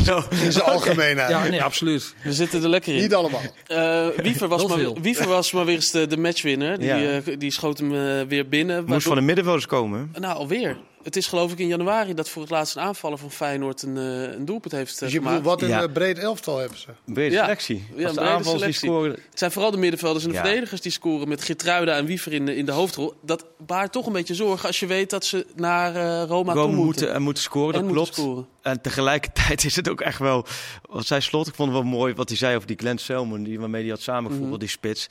Zo. 0.05 0.23
In 0.45 0.53
zijn 0.53 0.65
algemeenheid. 0.65 1.31
Ja, 1.31 1.49
nee, 1.49 1.63
absoluut. 1.63 2.15
We 2.23 2.33
zitten 2.33 2.63
er 2.63 2.69
lekker 2.69 2.95
in. 2.95 3.01
Niet 3.01 3.15
allemaal. 3.15 3.41
Eh, 3.67 4.07
Wiever, 4.17 4.49
was 4.49 4.67
maar. 4.67 4.93
Wiever 5.01 5.27
was 5.29 5.53
maar 5.53 5.65
weer 5.65 5.75
eens 5.75 5.91
de, 5.91 6.07
de 6.07 6.17
matchwinner. 6.17 6.79
Die, 6.79 6.89
Ja. 6.89 7.21
die 7.39 7.51
schoot 7.53 7.79
hem 7.79 7.91
weer 8.29 8.49
binnen. 8.49 8.77
Moest 8.77 8.89
waardoor- 8.89 9.07
van 9.09 9.17
de 9.17 9.23
middenvelders 9.23 9.67
komen. 9.67 10.11
Nou, 10.19 10.37
alweer. 10.37 10.77
Het 11.03 11.17
is 11.17 11.27
geloof 11.27 11.53
ik 11.53 11.59
in 11.59 11.67
januari 11.67 12.15
dat 12.15 12.29
voor 12.29 12.43
het 12.43 12.51
laatst 12.51 12.77
een 12.77 12.83
aanvaller 12.83 13.19
van 13.19 13.31
Feyenoord 13.31 13.83
een, 13.83 13.97
eh, 13.97 14.23
een 14.23 14.45
doelpunt 14.45 14.73
heeft 14.73 14.95
eh, 14.95 14.99
Dus 15.01 15.13
je 15.13 15.19
gemaakt. 15.19 15.37
bedoelt, 15.37 15.61
wat 15.61 15.71
een 15.71 15.77
Ja. 15.77 15.83
eh, 15.83 15.93
breed 15.93 16.19
elftal 16.19 16.59
hebben 16.59 16.79
ze. 16.79 16.87
Brede 17.05 17.35
Ja. 17.35 17.43
selectie. 17.43 17.85
Ja, 17.97 18.07
Als 18.07 18.15
de 18.15 18.21
brede 18.51 18.65
die 18.65 18.73
scoren... 18.75 19.11
Het 19.11 19.39
zijn 19.39 19.51
vooral 19.51 19.71
de 19.71 19.77
middenvelders 19.77 20.25
en 20.25 20.31
de 20.31 20.37
Ja. 20.37 20.43
verdedigers 20.45 20.81
die 20.81 20.93
scoren 20.93 21.29
met 21.29 21.43
Gitruida 21.43 21.97
en 21.97 22.05
Wiever 22.07 22.33
in 22.33 22.47
de, 22.47 22.57
in 22.57 22.65
de 22.67 22.73
hoofdrol. 22.73 23.15
Dat 23.23 23.45
baart 23.67 23.93
toch 23.93 24.07
een 24.07 24.13
beetje 24.13 24.35
zorgen 24.35 24.67
als 24.67 24.81
je 24.81 24.87
weet 24.87 25.11
dat 25.11 25.25
ze 25.25 25.47
naar 25.57 25.95
eh, 25.97 26.25
Roma, 26.29 26.53
Rome 26.53 26.67
moeten. 26.67 26.85
moeten 26.85 27.13
en 27.15 27.23
moeten 27.23 27.43
scoren, 27.43 27.73
dat 27.73 27.83
en 27.83 27.89
klopt. 27.91 28.15
scoren. 28.15 28.47
En 28.63 28.81
tegelijkertijd 28.81 29.65
is 29.65 29.77
het 29.77 29.89
ook 29.89 30.01
echt 30.01 30.19
wel... 30.19 30.47
Wat 30.91 31.07
zij 31.07 31.21
slot, 31.21 31.47
ik 31.47 31.55
vond 31.55 31.73
het 31.73 31.79
wel 31.83 31.89
mooi 31.91 32.15
wat 32.15 32.29
hij 32.29 32.39
zei 32.39 32.55
over 32.57 32.67
die 32.69 32.77
Glenn 32.79 32.99
Selman... 32.99 33.43
Die, 33.43 33.61
waarmee 33.61 33.83
hij 33.83 33.91
had 33.91 34.01
samengevoegd, 34.01 34.51
Mhm. 34.51 34.59
die 34.59 34.69
spits. 34.69 35.07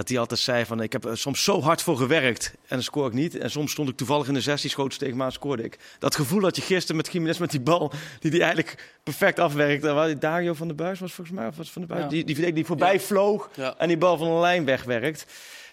Dat 0.00 0.08
hij 0.08 0.18
altijd 0.18 0.40
zei 0.40 0.64
van, 0.64 0.82
ik 0.82 0.92
heb 0.92 1.04
er 1.04 1.18
soms 1.18 1.44
zo 1.44 1.60
hard 1.60 1.82
voor 1.82 1.96
gewerkt 1.96 2.50
en 2.60 2.68
dan 2.68 2.82
scoor 2.82 3.06
ik 3.06 3.12
niet. 3.12 3.38
En 3.38 3.50
soms 3.50 3.70
stond 3.72 3.88
ik 3.88 3.96
toevallig 3.96 4.28
in 4.28 4.34
de 4.34 4.40
16, 4.40 4.70
schoot 4.70 4.92
ze 4.92 4.98
tegen 4.98 5.16
me 5.16 5.22
aan, 5.24 5.32
scoorde 5.32 5.62
ik. 5.62 5.78
Dat 5.98 6.14
gevoel 6.14 6.40
dat 6.40 6.56
je 6.56 6.62
gisteren 6.62 6.96
met 6.96 7.12
Jiménez 7.12 7.38
met 7.38 7.50
die 7.50 7.60
bal, 7.60 7.92
die 8.20 8.30
die 8.30 8.40
eigenlijk 8.42 8.98
perfect 9.02 9.38
afwerkt. 9.38 9.84
En 9.84 9.94
waar- 9.94 10.18
Dario 10.18 10.54
van 10.54 10.66
der 10.66 10.76
Buis 10.76 10.98
was 11.00 11.12
volgens 11.12 11.36
mij, 11.36 11.46
of 11.46 11.56
was 11.56 11.70
van 11.70 11.82
der 11.86 11.90
Buis? 11.96 12.02
Ja. 12.02 12.08
Die, 12.24 12.24
die, 12.24 12.52
die 12.52 12.64
voorbij 12.66 13.00
vloog 13.00 13.50
Ja. 13.54 13.74
en 13.78 13.88
die 13.88 13.96
bal 13.96 14.16
van 14.16 14.26
een 14.28 14.40
lijn 14.40 14.64
wegwerkt. 14.64 15.26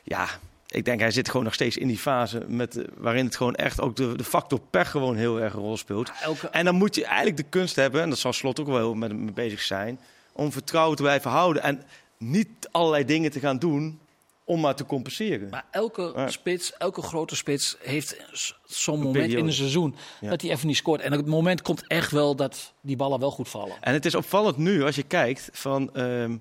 Ja, 0.03 0.27
ik 0.67 0.85
denk 0.85 0.99
hij 0.99 1.11
zit 1.11 1.29
gewoon 1.29 1.43
nog 1.45 1.53
steeds 1.53 1.77
in 1.77 1.87
die 1.87 1.97
fase 1.97 2.45
met, 2.47 2.77
eh, 2.77 2.83
waarin 2.97 3.25
het 3.25 3.35
gewoon 3.35 3.55
echt 3.55 3.81
ook 3.81 3.95
de, 3.95 4.15
de 4.17 4.23
factor 4.23 4.59
pech 4.69 4.89
gewoon 4.91 5.15
heel 5.15 5.41
erg 5.41 5.53
een 5.53 5.59
rol 5.59 5.77
speelt. 5.77 6.11
Elke, 6.21 6.47
En 6.49 6.65
dan 6.65 6.75
moet 6.75 6.95
je 6.95 7.05
eigenlijk 7.05 7.37
de 7.37 7.45
kunst 7.49 7.75
hebben, 7.75 8.01
en 8.01 8.09
dat 8.09 8.19
zal 8.19 8.33
Slot 8.33 8.59
ook 8.59 8.67
wel 8.67 8.77
heel 8.77 8.93
met 8.93 9.13
mee 9.15 9.33
bezig 9.33 9.61
zijn, 9.61 9.99
om 10.33 10.51
vertrouwen 10.51 10.95
te 10.95 11.01
blijven 11.01 11.31
houden 11.31 11.63
en 11.63 11.83
niet 12.19 12.47
allerlei 12.71 13.05
dingen 13.05 13.31
te 13.31 13.39
gaan 13.39 13.59
doen 13.59 13.99
om 14.47 14.59
maar 14.59 14.75
te 14.75 14.85
compenseren. 14.85 15.49
maar 15.49 15.65
elke 15.71 16.11
Ja. 16.15 16.29
spits, 16.29 16.73
elke 16.77 17.01
grote 17.01 17.35
spits 17.35 17.77
heeft 17.79 18.17
zo'n 18.65 18.99
moment 19.01 19.33
in 19.33 19.45
een 19.45 19.53
seizoen 19.53 19.95
Ja. 20.21 20.29
dat 20.29 20.41
hij 20.41 20.51
even 20.51 20.67
niet 20.67 20.75
scoort. 20.77 21.01
En 21.01 21.11
het 21.11 21.25
moment 21.25 21.61
komt 21.61 21.87
echt 21.87 22.11
wel 22.11 22.35
dat 22.35 22.73
die 22.81 22.95
ballen 22.95 23.19
wel 23.19 23.31
goed 23.31 23.49
vallen. 23.49 23.75
En 23.81 23.93
het 23.93 24.05
is 24.05 24.15
opvallend 24.15 24.57
nu, 24.57 24.83
als 24.83 24.95
je 24.95 25.03
kijkt, 25.03 25.49
van, 25.51 25.95
ehm, 25.95 26.37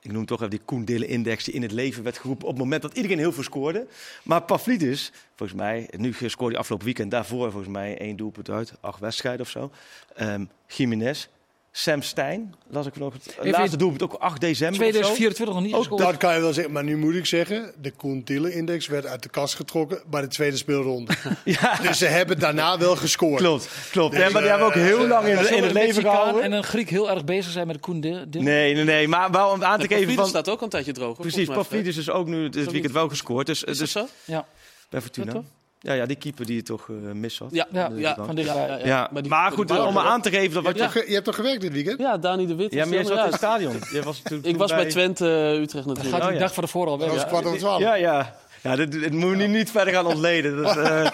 ik 0.00 0.12
noem 0.12 0.26
toch 0.26 0.38
even 0.38 0.50
die 0.50 0.60
Koen 0.64 0.84
Dillen-index 0.84 1.44
die 1.44 1.54
in 1.54 1.62
het 1.62 1.72
leven 1.72 2.02
werd 2.02 2.18
geroepen 2.18 2.46
op 2.46 2.52
het 2.52 2.62
moment 2.62 2.82
dat 2.82 2.96
iedereen 2.96 3.18
heel 3.18 3.32
veel 3.32 3.42
scoorde. 3.42 3.86
Maar 4.22 4.42
Pavlidis, 4.42 5.12
volgens 5.36 5.58
mij, 5.58 5.88
nu 5.96 6.12
scoorde 6.12 6.50
hij 6.52 6.58
afgelopen 6.60 6.86
weekend, 6.86 7.10
daarvoor 7.10 7.50
volgens 7.50 7.72
mij 7.72 7.98
één 7.98 8.16
doelpunt 8.16 8.50
uit, 8.50 8.72
acht 8.80 9.00
wedstrijden 9.00 9.40
of 9.40 9.48
zo. 9.48 9.70
Ehm 10.14 10.44
Jiménez, 10.66 11.28
Sam 11.74 12.02
Stein, 12.02 12.54
las 12.68 12.86
ik 12.86 12.92
vanochtend, 12.92 13.24
het 13.24 13.34
Even- 13.38 13.50
laatste 13.50 13.76
doelpunt 13.76 14.02
ook 14.02 14.12
8 14.12 14.40
december 14.40 14.80
of 14.80 14.84
zo. 14.86 14.90
2024 14.90 15.54
nog 15.54 15.64
niet 15.64 15.72
Ook 15.74 15.78
gescoord. 15.80 16.02
Dat 16.02 16.16
kan 16.16 16.34
je 16.34 16.40
wel 16.40 16.52
zeggen, 16.52 16.72
maar 16.72 16.84
nu 16.84 16.96
moet 16.96 17.14
ik 17.14 17.26
zeggen, 17.26 17.72
de 17.80 17.90
Koen 17.90 18.24
index 18.26 18.86
werd 18.86 19.06
uit 19.06 19.22
de 19.22 19.28
kast 19.28 19.54
getrokken 19.54 20.02
bij 20.10 20.20
de 20.20 20.26
tweede 20.28 20.56
speelronde. 20.56 21.12
Ja, 21.44 21.78
dus 21.82 21.98
ze 21.98 22.06
hebben 22.06 22.38
daarna 22.38 22.78
wel 22.78 22.96
gescoord. 22.96 23.40
klopt. 23.40 23.68
klopt. 23.90 24.14
Dus, 24.14 24.24
ja, 24.24 24.30
maar 24.30 24.40
die 24.40 24.50
hebben 24.50 24.66
ook 24.66 24.74
eh, 24.74 24.82
heel 24.82 25.06
lang 25.06 25.26
in, 25.26 25.56
in 25.56 25.62
het 25.62 25.72
leven 25.72 26.02
gehouden. 26.02 26.42
En 26.42 26.52
een 26.52 26.64
Griek 26.64 26.90
heel 26.90 27.10
erg 27.10 27.24
bezig 27.24 27.52
zijn 27.52 27.66
met 27.66 27.80
Koen 27.80 28.00
Dil. 28.00 28.24
Dil- 28.30 28.42
Nee, 28.42 28.74
nee, 28.74 28.84
nee. 28.84 29.08
Maar 29.08 29.30
wel 29.30 29.50
om 29.50 29.64
aan 29.64 29.78
te 29.80 29.88
En 29.88 29.96
geven 29.96 30.14
van... 30.14 30.26
staat 30.26 30.48
ook 30.48 30.58
al 30.58 30.64
een 30.64 30.68
tijdje 30.70 30.92
droog. 30.92 31.16
Precies. 31.20 31.48
Pavlidis 31.48 31.96
is 31.96 32.10
ook 32.10 32.26
nu 32.26 32.48
dit 32.48 32.64
Zo 32.64 32.70
weekend 32.70 32.92
wel 32.92 33.08
gescoord. 33.08 33.46
Dus, 33.46 33.58
Is 33.64 33.66
dat 33.66 33.78
dus 33.78 33.92
zo? 33.92 34.06
Ja, 34.24 34.46
bij 34.90 35.00
Fortuna. 35.00 35.42
Ja? 35.82 35.92
Ja, 35.92 35.98
ja, 36.00 36.06
die 36.06 36.16
keeper 36.16 36.46
die 36.46 36.56
je 36.56 36.62
toch 36.62 36.88
eh 36.88 37.12
mis 37.12 37.38
had. 37.38 37.48
Ja, 37.52 37.66
Ja, 37.72 37.80
ja, 37.80 37.88
ja, 37.96 38.14
ja, 38.16 38.24
van 38.24 38.34
dichtbij. 38.34 38.66
ja, 38.68 38.78
Ja, 38.86 39.08
Maar, 39.12 39.22
die- 39.22 39.30
maar 39.30 39.48
die 39.48 39.58
goed, 39.58 39.70
om 39.78 39.98
aan 39.98 40.22
te 40.22 40.30
geven 40.30 40.54
dat 40.54 40.62
wat 40.62 40.72
Je, 40.72 40.78
je... 40.78 40.82
hebt 40.84 40.92
toch 40.94 41.02
ge- 41.02 41.08
je 41.08 41.14
hebt 41.14 41.24
toch 41.26 41.34
gewerkt 41.34 41.60
dit 41.60 41.72
weekend? 41.72 41.98
Ja, 41.98 42.18
Dani 42.18 42.46
de 42.46 42.54
Wit. 42.54 42.72
Ja, 42.72 42.84
maar 42.84 42.94
jij 42.94 43.04
zat 43.04 43.18
in 43.18 43.24
het 43.24 43.34
stadion. 43.34 43.76
Jij 43.92 44.02
was 44.02 44.20
uit. 44.24 44.32
Ik 44.34 44.42
toen 44.44 44.56
was 44.56 44.70
bij 44.70 44.86
Twente 44.88 45.24
eh, 45.26 45.60
Utrecht 45.60 45.72
Dan 45.72 45.94
natuurlijk. 45.94 46.04
gaat 46.04 46.10
hij 46.12 46.20
Oh, 46.20 46.26
de 46.28 46.34
ja. 46.34 46.40
dag 46.40 46.54
van 46.54 46.64
tevoren 46.64 46.90
al 46.90 46.98
Dat 46.98 47.06
weg. 47.06 47.14
was 47.14 47.24
Ja. 47.24 47.28
kwart 47.30 47.44
over 47.46 47.58
twaalf. 47.58 47.80
Ja, 47.80 47.94
ja. 47.94 48.36
Ja, 48.62 48.76
dit, 48.76 48.92
dit 48.92 49.12
moet 49.12 49.38
je 49.38 49.46
niet 49.46 49.70
verder 49.70 49.94
gaan 49.94 50.06
ontleden. 50.06 50.62
Dat, 50.62 50.76
eh 50.76 51.04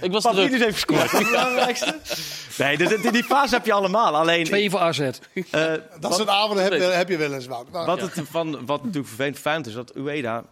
Ik 0.00 0.12
was 0.12 0.22
druk. 0.22 0.34
Pavlidis 0.34 0.58
heeft 0.60 0.72
gescoord. 0.74 1.10
Het 1.10 1.30
belangrijkste. 1.30 1.94
Nee, 2.58 2.76
dit- 2.76 3.02
dit- 3.02 3.12
die 3.12 3.24
fase 3.24 3.54
heb 3.54 3.66
je 3.66 3.72
allemaal. 3.72 4.16
Alleen, 4.16 4.44
Twee 4.44 4.70
voor 4.70 4.80
AZ. 4.80 5.00
eh, 5.00 5.10
Dat 6.00 6.14
soort 6.14 6.28
avonden 6.28 6.64
heb, 6.64 6.72
je- 6.72 6.78
heb 6.82 7.08
je 7.08 7.16
wel 7.16 7.32
eens 7.32 7.46
wat. 7.46 7.70
Nou, 7.72 7.86
wat, 7.86 8.00
het 8.00 8.12
van, 8.30 8.50
wat 8.66 8.78
natuurlijk 8.80 9.06
vervelend 9.08 9.38
fijn 9.38 9.62
is, 9.64 9.72
dat 9.72 9.96
Ueda, 9.96 10.44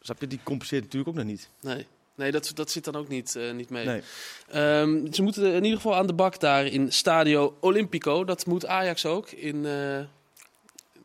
snap 0.00 0.20
je, 0.20 0.26
die 0.26 0.40
compenseert 0.42 0.82
natuurlijk 0.82 1.10
ook 1.10 1.16
nog 1.16 1.24
niet. 1.26 1.48
Nee, 1.60 1.86
nee 2.14 2.30
dat, 2.30 2.50
dat 2.54 2.70
zit 2.70 2.84
dan 2.84 2.96
ook 2.96 3.08
niet, 3.08 3.36
eh, 3.36 3.52
niet 3.52 3.70
mee. 3.70 3.86
Nee. 3.86 4.02
Ehm, 4.50 5.12
ze 5.12 5.22
moeten 5.22 5.52
in 5.52 5.64
ieder 5.64 5.80
geval 5.80 5.96
aan 5.96 6.06
de 6.06 6.12
bak 6.12 6.40
daar 6.40 6.66
in 6.66 6.92
Stadio 6.92 7.56
Olimpico. 7.60 8.24
Dat 8.24 8.46
moet 8.46 8.66
Ajax 8.66 9.06
ook 9.06 9.30
in 9.30 9.66
eh 9.66 10.00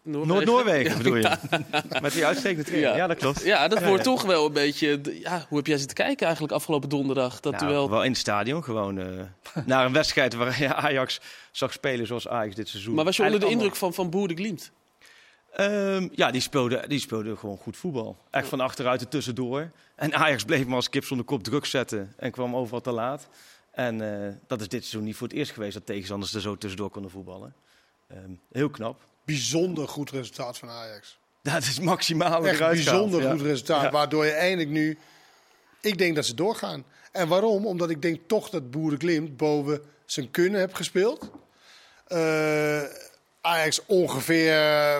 Noorwegen. 0.09 0.27
Noord-Noorwegen 0.27 0.97
bedoel 1.03 1.15
je? 1.15 1.37
Met 2.01 2.13
die 2.13 2.25
uitstekende 2.25 2.63
trainer. 2.63 2.89
Ja. 2.89 2.95
Ja, 2.95 3.07
dat 3.07 3.17
klopt. 3.17 3.43
Ja, 3.43 3.67
dat 3.67 3.83
wordt 3.83 4.05
ja. 4.05 4.11
toch 4.11 4.21
wel 4.21 4.45
een 4.45 4.53
beetje... 4.53 5.01
Ja, 5.21 5.45
hoe 5.47 5.57
heb 5.57 5.67
jij 5.67 5.77
zitten 5.77 5.95
kijken 5.95 6.25
eigenlijk 6.25 6.53
afgelopen 6.53 6.89
donderdag? 6.89 7.39
Dat 7.39 7.53
Nou, 7.53 7.67
duel. 7.67 7.89
wel 7.89 8.03
in 8.03 8.09
het 8.11 8.19
stadion, 8.19 8.63
gewoon 8.63 8.99
eh, 8.99 9.05
naar 9.65 9.85
een 9.85 9.93
wedstrijd 9.93 10.33
waar 10.33 10.61
je 10.61 10.73
Ajax 10.85 11.19
zag 11.51 11.73
spelen 11.73 12.07
zoals 12.07 12.27
Ajax 12.27 12.55
dit 12.55 12.67
seizoen. 12.67 12.95
Maar 12.95 13.05
was 13.05 13.17
je 13.17 13.23
onder 13.23 13.39
de 13.39 13.49
indruk 13.49 13.75
van, 13.75 13.93
van 13.93 14.09
Boer 14.09 14.27
de 14.27 14.33
Glimt? 14.33 14.71
Ehm, 15.51 16.07
ja, 16.11 16.31
die 16.31 16.41
speelde, 16.41 16.83
die 16.87 16.99
speelde 16.99 17.37
gewoon 17.37 17.57
goed 17.57 17.77
voetbal. 17.77 18.17
Echt 18.29 18.47
van 18.47 18.59
achteruit 18.59 19.01
en 19.01 19.09
tussendoor. 19.09 19.71
En 19.95 20.13
Ajax 20.13 20.43
bleef 20.43 20.65
maar 20.65 20.75
als 20.75 20.89
kip 20.89 21.05
zonder 21.05 21.25
kop 21.25 21.43
druk 21.43 21.65
zetten 21.65 22.13
en 22.17 22.31
kwam 22.31 22.55
overal 22.55 22.81
te 22.81 22.91
laat. 22.91 23.27
En 23.71 24.25
eh, 24.25 24.33
dat 24.47 24.61
is 24.61 24.67
dit 24.67 24.81
seizoen 24.81 25.03
niet 25.03 25.15
voor 25.15 25.27
het 25.27 25.37
eerst 25.37 25.51
geweest 25.51 25.73
dat 25.73 25.85
tegenstanders 25.85 26.33
er 26.33 26.41
zo 26.41 26.57
tussendoor 26.57 26.89
konden 26.89 27.11
voetballen. 27.11 27.53
Ehm, 28.07 28.31
heel 28.51 28.69
knap. 28.69 29.07
bijzonder 29.25 29.87
goed 29.87 30.11
resultaat 30.11 30.57
van 30.57 30.69
Ajax. 30.69 31.17
Dat 31.41 31.61
is 31.61 31.79
maximaal 31.79 32.45
Echt 32.45 32.55
eruit 32.55 32.73
bijzonder 32.75 33.29
goed 33.29 33.39
ja. 33.39 33.45
resultaat. 33.45 33.81
Ja. 33.81 33.91
Waardoor 33.91 34.25
je 34.25 34.31
eindelijk 34.31 34.69
nu... 34.69 34.97
Ik 35.81 35.97
denk 35.97 36.15
dat 36.15 36.25
ze 36.25 36.33
doorgaan. 36.33 36.83
En 37.11 37.27
waarom? 37.27 37.65
Omdat 37.65 37.89
ik 37.89 38.01
denk 38.01 38.19
toch 38.27 38.49
dat 38.49 38.71
Boerenglimt 38.71 39.37
boven 39.37 39.81
zijn 40.05 40.31
kunnen 40.31 40.59
heeft 40.59 40.75
gespeeld. 40.75 41.31
Eh, 42.07 42.81
Ajax 43.41 43.81
ongeveer 43.85 44.53
eh, 44.53 44.97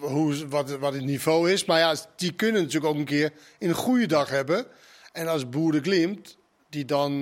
hoe, 0.00 0.48
wat, 0.48 0.70
wat 0.70 0.92
het 0.92 1.04
niveau 1.04 1.52
is. 1.52 1.64
Maar 1.64 1.78
ja, 1.78 1.96
die 2.16 2.32
kunnen 2.32 2.62
natuurlijk 2.62 2.92
ook 2.92 2.98
een 2.98 3.04
keer 3.04 3.32
een 3.58 3.74
goede 3.74 4.06
dag 4.06 4.28
hebben. 4.28 4.66
En 5.12 5.28
als 5.28 5.48
Boerenglimt, 5.48 6.36
die 6.70 6.84
dan 6.84 7.12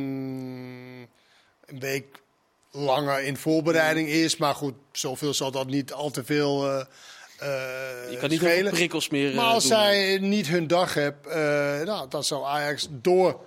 een 1.67 1.79
week 1.81 2.23
langer 2.71 3.23
in 3.23 3.37
voorbereiding 3.37 4.09
is. 4.09 4.37
Maar 4.37 4.55
goed, 4.55 4.75
zoveel 4.93 5.35
zal 5.35 5.51
dat 5.51 5.67
niet 5.67 5.93
al 5.93 6.11
te 6.11 6.25
veel 6.25 6.69
eh 6.69 6.85
eh, 7.41 8.11
Je 8.11 8.17
kan 8.21 8.29
niet 8.29 8.39
schelen. 8.39 8.63
veel 8.63 8.71
prikkels 8.71 9.09
meer 9.09 9.35
Maar 9.35 9.45
eh, 9.45 9.53
als 9.53 9.63
doen. 9.69 9.73
zij 9.73 10.19
niet 10.19 10.47
hun 10.47 10.67
dag 10.67 10.95
hebben, 10.95 11.33
eh, 11.33 11.87
nou, 11.87 12.09
dan 12.09 12.25
zou 12.25 12.45
Ajax 12.45 12.89
door 12.91 13.41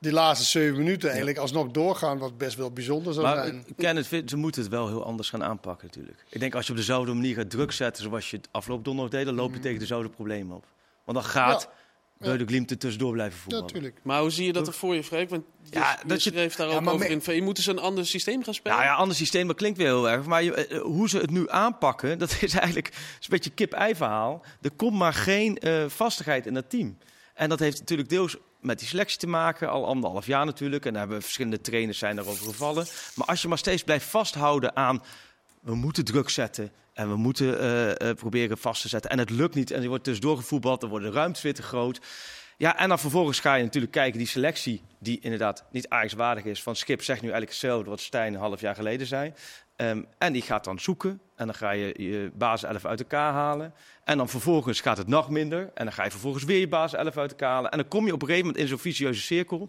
die 0.00 0.12
laatste 0.12 0.46
zeven 0.46 0.76
minuten 0.78 1.08
eigenlijk 1.08 1.38
alsnog 1.38 1.70
doorgaan, 1.70 2.18
wat 2.18 2.38
best 2.38 2.56
wel 2.56 2.70
bijzonder 2.70 3.12
zou 3.14 3.26
Maar 3.26 3.44
zijn. 3.46 3.64
eh, 3.66 3.72
Kenneth, 3.76 4.06
vindt- 4.06 4.30
ze 4.30 4.36
moeten 4.36 4.62
het 4.62 4.70
wel 4.70 4.88
heel 4.88 5.04
anders 5.04 5.28
gaan 5.30 5.44
aanpakken 5.44 5.86
natuurlijk. 5.86 6.24
Ik 6.28 6.40
denk 6.40 6.54
als 6.54 6.66
je 6.66 6.70
op 6.72 6.78
dezelfde 6.78 7.12
manier 7.12 7.34
gaat 7.34 7.50
druk 7.50 7.72
zetten 7.72 8.02
zoals 8.02 8.30
je 8.30 8.36
het 8.36 8.48
afgelopen 8.50 8.84
donderdag 8.84 9.12
deed, 9.14 9.24
dan 9.24 9.34
loop 9.34 9.54
je 9.54 9.60
tegen 9.60 9.78
dezelfde 9.78 10.08
problemen 10.08 10.56
op. 10.56 10.64
Want 11.04 11.18
dan 11.18 11.26
gaat 11.26 11.66
Mhm. 11.66 12.28
Ja. 12.28 12.32
ja. 12.32 12.38
de 12.38 12.46
Glimt 12.46 12.70
er 12.70 12.78
tussendoor 12.78 13.12
blijven 13.12 13.38
voetballen. 13.38 13.66
natuurlijk. 13.66 14.00
Maar 14.02 14.20
hoe 14.20 14.30
zie 14.30 14.46
je 14.46 14.52
dat 14.52 14.66
er 14.66 14.72
voor 14.72 14.94
je, 14.94 15.04
Freek? 15.04 15.30
Want 15.30 15.44
je, 15.62 15.68
Ja, 15.78 15.98
je 16.02 16.08
dat 16.08 16.22
je- 16.22 16.30
schreef 16.30 16.54
daar 16.56 16.68
ook 16.68 16.88
over 16.88 17.10
in. 17.10 17.34
Je 17.34 17.42
moeten 17.42 17.62
ze 17.62 17.70
een 17.70 17.78
ander 17.78 18.06
systeem 18.06 18.44
gaan 18.44 18.54
spelen? 18.54 18.76
Nou 18.78 18.88
ja, 18.90 18.94
ander 18.96 19.16
systeem, 19.16 19.46
dat 19.46 19.56
klinkt 19.56 19.78
weer 19.78 19.86
heel 19.86 20.08
erg. 20.10 20.24
Maar 20.26 20.42
je, 20.42 20.54
eh, 20.54 20.80
hoe 20.80 21.08
ze 21.08 21.18
het 21.18 21.30
nu 21.30 21.50
aanpakken, 21.50 22.18
dat 22.18 22.36
is 22.40 22.54
eigenlijk 22.54 22.88
is 22.88 22.94
een 23.20 23.26
beetje 23.28 23.50
kip-ei 23.50 23.94
verhaal. 23.94 24.42
Er 24.60 24.70
komt 24.70 24.96
maar 24.98 25.12
geen 25.14 25.56
eh, 25.58 25.84
vastigheid 25.88 26.46
in 26.46 26.54
dat 26.54 26.70
team. 26.70 26.98
En 27.34 27.48
dat 27.48 27.58
heeft 27.58 27.78
natuurlijk 27.78 28.08
deels 28.08 28.36
met 28.60 28.78
die 28.78 28.88
selectie 28.88 29.18
te 29.18 29.26
maken, 29.26 29.70
al 29.70 29.86
anderhalf 29.86 30.26
jaar 30.26 30.44
natuurlijk. 30.44 30.86
En 30.86 30.92
daar 30.92 31.02
hebben 31.02 31.22
verschillende 31.22 31.60
trainers 31.60 31.98
zijn 31.98 32.16
daarover 32.16 32.46
gevallen. 32.46 32.86
Maar 33.14 33.26
als 33.26 33.42
je 33.42 33.48
maar 33.48 33.58
steeds 33.58 33.82
blijft 33.82 34.06
vasthouden 34.06 34.76
aan, 34.76 35.02
we 35.60 35.74
moeten 35.74 36.04
druk 36.04 36.28
zetten. 36.28 36.72
En 36.92 37.08
we 37.08 37.16
moeten 37.16 37.60
eh, 37.60 38.08
eh, 38.08 38.16
proberen 38.16 38.58
vast 38.58 38.82
te 38.82 38.88
zetten. 38.88 39.10
En 39.10 39.18
het 39.18 39.30
lukt 39.30 39.54
niet. 39.54 39.70
En 39.70 39.82
je 39.82 39.88
wordt 39.88 40.04
dus 40.04 40.20
doorgevoetbald. 40.20 40.80
Dan 40.80 40.90
worden 40.90 41.10
de 41.10 41.16
ruimtes 41.16 41.42
weer 41.42 41.54
te 41.54 41.62
groot. 41.62 42.00
Ja, 42.60 42.78
en 42.78 42.88
dan 42.88 42.98
vervolgens 42.98 43.40
ga 43.40 43.54
je 43.54 43.62
natuurlijk 43.64 43.92
kijken, 43.92 44.18
die 44.18 44.26
selectie, 44.26 44.82
die 44.98 45.18
inderdaad 45.20 45.64
niet 45.70 45.88
Ajax-waardig 45.88 46.44
is. 46.44 46.62
Van 46.62 46.76
Skip 46.76 47.02
zegt 47.02 47.20
nu 47.20 47.28
eigenlijk 47.30 47.60
hetzelfde 47.60 47.90
wat 47.90 48.00
Stijn 48.00 48.34
een 48.34 48.40
half 48.40 48.60
jaar 48.60 48.74
geleden 48.74 49.06
zei. 49.06 49.32
Ehm, 49.76 50.02
en 50.18 50.32
die 50.32 50.42
gaat 50.42 50.64
dan 50.64 50.78
zoeken. 50.78 51.20
En 51.36 51.46
dan 51.46 51.54
ga 51.54 51.70
je 51.70 51.94
je 51.96 52.30
basis 52.34 52.68
11 52.68 52.84
uit 52.84 53.00
elkaar 53.00 53.32
halen. 53.32 53.74
En 54.04 54.16
dan 54.16 54.28
vervolgens 54.28 54.80
gaat 54.80 54.96
het 54.96 55.06
nog 55.06 55.30
minder. 55.30 55.70
En 55.74 55.84
dan 55.84 55.92
ga 55.92 56.04
je 56.04 56.10
vervolgens 56.10 56.44
weer 56.44 56.58
je 56.58 56.68
basis 56.68 56.98
11 56.98 57.16
uit 57.16 57.30
elkaar 57.30 57.52
halen. 57.52 57.70
En 57.70 57.78
dan 57.78 57.88
kom 57.88 58.06
je 58.06 58.12
op 58.12 58.22
een 58.22 58.28
gegeven 58.28 58.46
moment 58.46 58.64
in 58.64 58.70
zo'n 58.70 58.78
vicieuze 58.78 59.20
cirkel. 59.20 59.68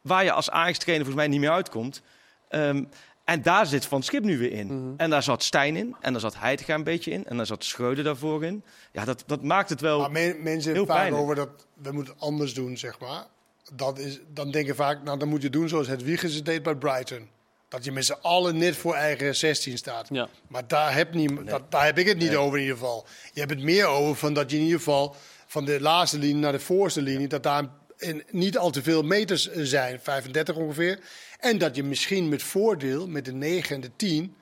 Waar 0.00 0.24
je 0.24 0.32
als 0.32 0.50
Ajax-trainer 0.50 1.06
volgens 1.06 1.26
mij 1.26 1.34
niet 1.34 1.44
meer 1.44 1.56
uitkomt. 1.56 2.02
Ehm, 2.48 2.84
en 3.32 3.42
daar 3.42 3.66
zit 3.66 3.86
Van 3.86 4.02
Schip 4.02 4.24
nu 4.24 4.38
weer 4.38 4.52
in. 4.52 4.66
Mhm. 4.66 4.94
En 4.96 5.10
daar 5.10 5.22
zat 5.22 5.42
Stijn 5.42 5.76
in. 5.76 5.96
En 6.00 6.12
daar 6.12 6.20
zat 6.20 6.38
Heitinga 6.38 6.74
een 6.74 6.84
beetje 6.84 7.10
in. 7.10 7.24
En 7.24 7.36
daar 7.36 7.46
zat 7.46 7.64
Schreuder 7.64 8.04
daarvoor 8.04 8.44
in. 8.44 8.64
Ja, 8.92 9.04
dat, 9.04 9.24
dat 9.26 9.42
maakt 9.42 9.68
het 9.68 9.80
wel... 9.80 10.00
Maar 10.00 10.10
men- 10.10 10.42
mensen 10.42 10.72
heel 10.72 10.84
pijnlijk. 10.84 11.22
over 11.22 11.34
dat 11.34 11.48
we 11.82 11.92
moeten 11.92 12.12
het 12.12 12.22
anders 12.22 12.54
doen, 12.54 12.76
zeg 12.76 12.98
maar. 13.00 13.24
Dat 13.74 13.98
is, 13.98 14.20
dan 14.28 14.50
denken 14.50 14.74
vaak, 14.74 15.02
nou 15.02 15.18
dan 15.18 15.28
moet 15.28 15.42
je 15.42 15.50
doen 15.50 15.68
zoals 15.68 15.86
het 15.86 16.02
Wiegers 16.02 16.34
het 16.34 16.44
deed 16.44 16.62
bij 16.62 16.74
Brighton. 16.74 17.28
Dat 17.68 17.84
je 17.84 17.92
met 17.92 18.04
z'n 18.04 18.16
allen 18.22 18.56
net 18.56 18.76
voor 18.76 18.94
eigen 18.94 19.36
16 19.36 19.78
staat. 19.78 20.08
Ja. 20.10 20.28
Maar 20.48 20.66
daar 20.66 20.94
heb, 20.94 21.14
niet, 21.14 21.46
dat, 21.46 21.70
daar 21.70 21.84
heb 21.84 21.98
ik 21.98 22.06
het 22.06 22.18
niet 22.18 22.36
over 22.36 22.56
in 22.58 22.62
ieder 22.62 22.78
geval. 22.78 23.06
Je 23.32 23.40
hebt 23.40 23.52
het 23.52 23.62
meer 23.62 23.86
over 23.86 24.16
van 24.16 24.34
dat 24.34 24.50
je 24.50 24.56
in 24.56 24.62
ieder 24.62 24.78
geval 24.78 25.16
van 25.46 25.64
de 25.64 25.80
laatste 25.80 26.18
linie 26.18 26.42
naar 26.42 26.52
de 26.52 26.60
voorste 26.60 27.02
linie, 27.02 27.28
dat 27.28 27.42
daar 27.42 27.64
in, 27.96 28.22
niet 28.30 28.58
al 28.58 28.70
te 28.70 28.82
veel 28.82 29.02
meters 29.02 29.50
zijn, 29.52 30.00
35 30.00 30.56
ongeveer. 30.56 30.98
En 31.42 31.58
dat 31.58 31.76
je 31.76 31.82
misschien 31.82 32.28
met 32.28 32.42
voordeel, 32.42 33.08
met 33.08 33.24
de 33.24 33.32
9 33.32 33.74
en 33.74 33.80
de 33.80 33.90
10, 33.96 34.34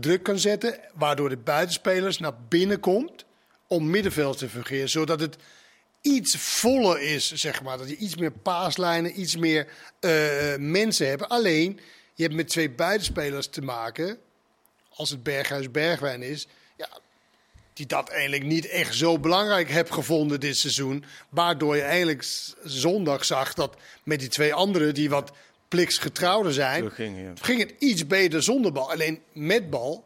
druk 0.00 0.22
kan 0.22 0.38
zetten, 0.38 0.78
waardoor 0.94 1.28
de 1.28 1.36
buitenspelers 1.36 2.18
naar 2.18 2.34
binnen 2.48 2.80
komt 2.80 3.24
om 3.66 3.90
middenveld 3.90 4.38
te 4.38 4.48
fungeren, 4.48 4.88
zodat 4.88 5.20
het 5.20 5.36
iets 6.00 6.36
voller 6.36 7.00
is, 7.00 7.32
zeg 7.32 7.62
maar. 7.62 7.78
Dat 7.78 7.88
je 7.88 7.96
iets 7.96 8.16
meer 8.16 8.32
paaslijnen, 8.32 9.20
iets 9.20 9.36
meer 9.36 9.68
eh, 10.00 10.56
mensen 10.58 11.08
hebt. 11.08 11.28
Alleen, 11.28 11.80
je 12.14 12.22
hebt 12.22 12.34
met 12.34 12.48
twee 12.48 12.70
buitenspelers 12.70 13.48
te 13.48 13.62
maken, 13.62 14.18
als 14.88 15.10
het 15.10 15.22
Berghuis-Bergwijn 15.22 16.22
is, 16.22 16.46
ja, 16.76 16.88
die 17.72 17.86
dat 17.86 18.08
eigenlijk 18.08 18.44
niet 18.44 18.68
echt 18.68 18.94
zo 18.94 19.18
belangrijk 19.18 19.70
heb 19.70 19.90
gevonden 19.90 20.40
dit 20.40 20.56
seizoen. 20.56 21.04
Waardoor 21.28 21.76
je 21.76 21.82
eigenlijk 21.82 22.26
zondag 22.64 23.24
zag 23.24 23.54
dat 23.54 23.76
met 24.02 24.20
die 24.20 24.28
twee 24.28 24.54
anderen, 24.54 24.94
die 24.94 25.10
wat 25.10 25.32
pliksgetrouwder 25.68 26.52
zijn, 26.52 26.84
ja. 26.84 27.32
ging 27.40 27.58
het 27.60 27.74
iets 27.78 28.06
beter 28.06 28.42
zonder 28.42 28.72
bal. 28.72 28.90
Alleen 28.90 29.22
met 29.32 29.70
bal 29.70 30.04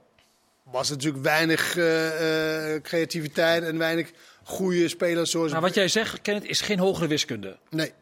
was 0.62 0.90
er 0.90 0.96
natuurlijk 0.96 1.24
weinig 1.24 1.76
eh, 1.76 2.74
eh, 2.74 2.82
creativiteit 2.82 3.62
en 3.62 3.78
weinig 3.78 4.10
goede 4.42 4.88
spelers 4.88 5.30
zoals... 5.30 5.50
Nou, 5.50 5.62
wat 5.62 5.74
jij 5.74 5.88
zegt, 5.88 6.20
Kenneth, 6.22 6.44
is 6.44 6.60
geen 6.60 6.78
hogere 6.78 7.06
wiskunde. 7.06 7.58
Nee, 7.70 7.92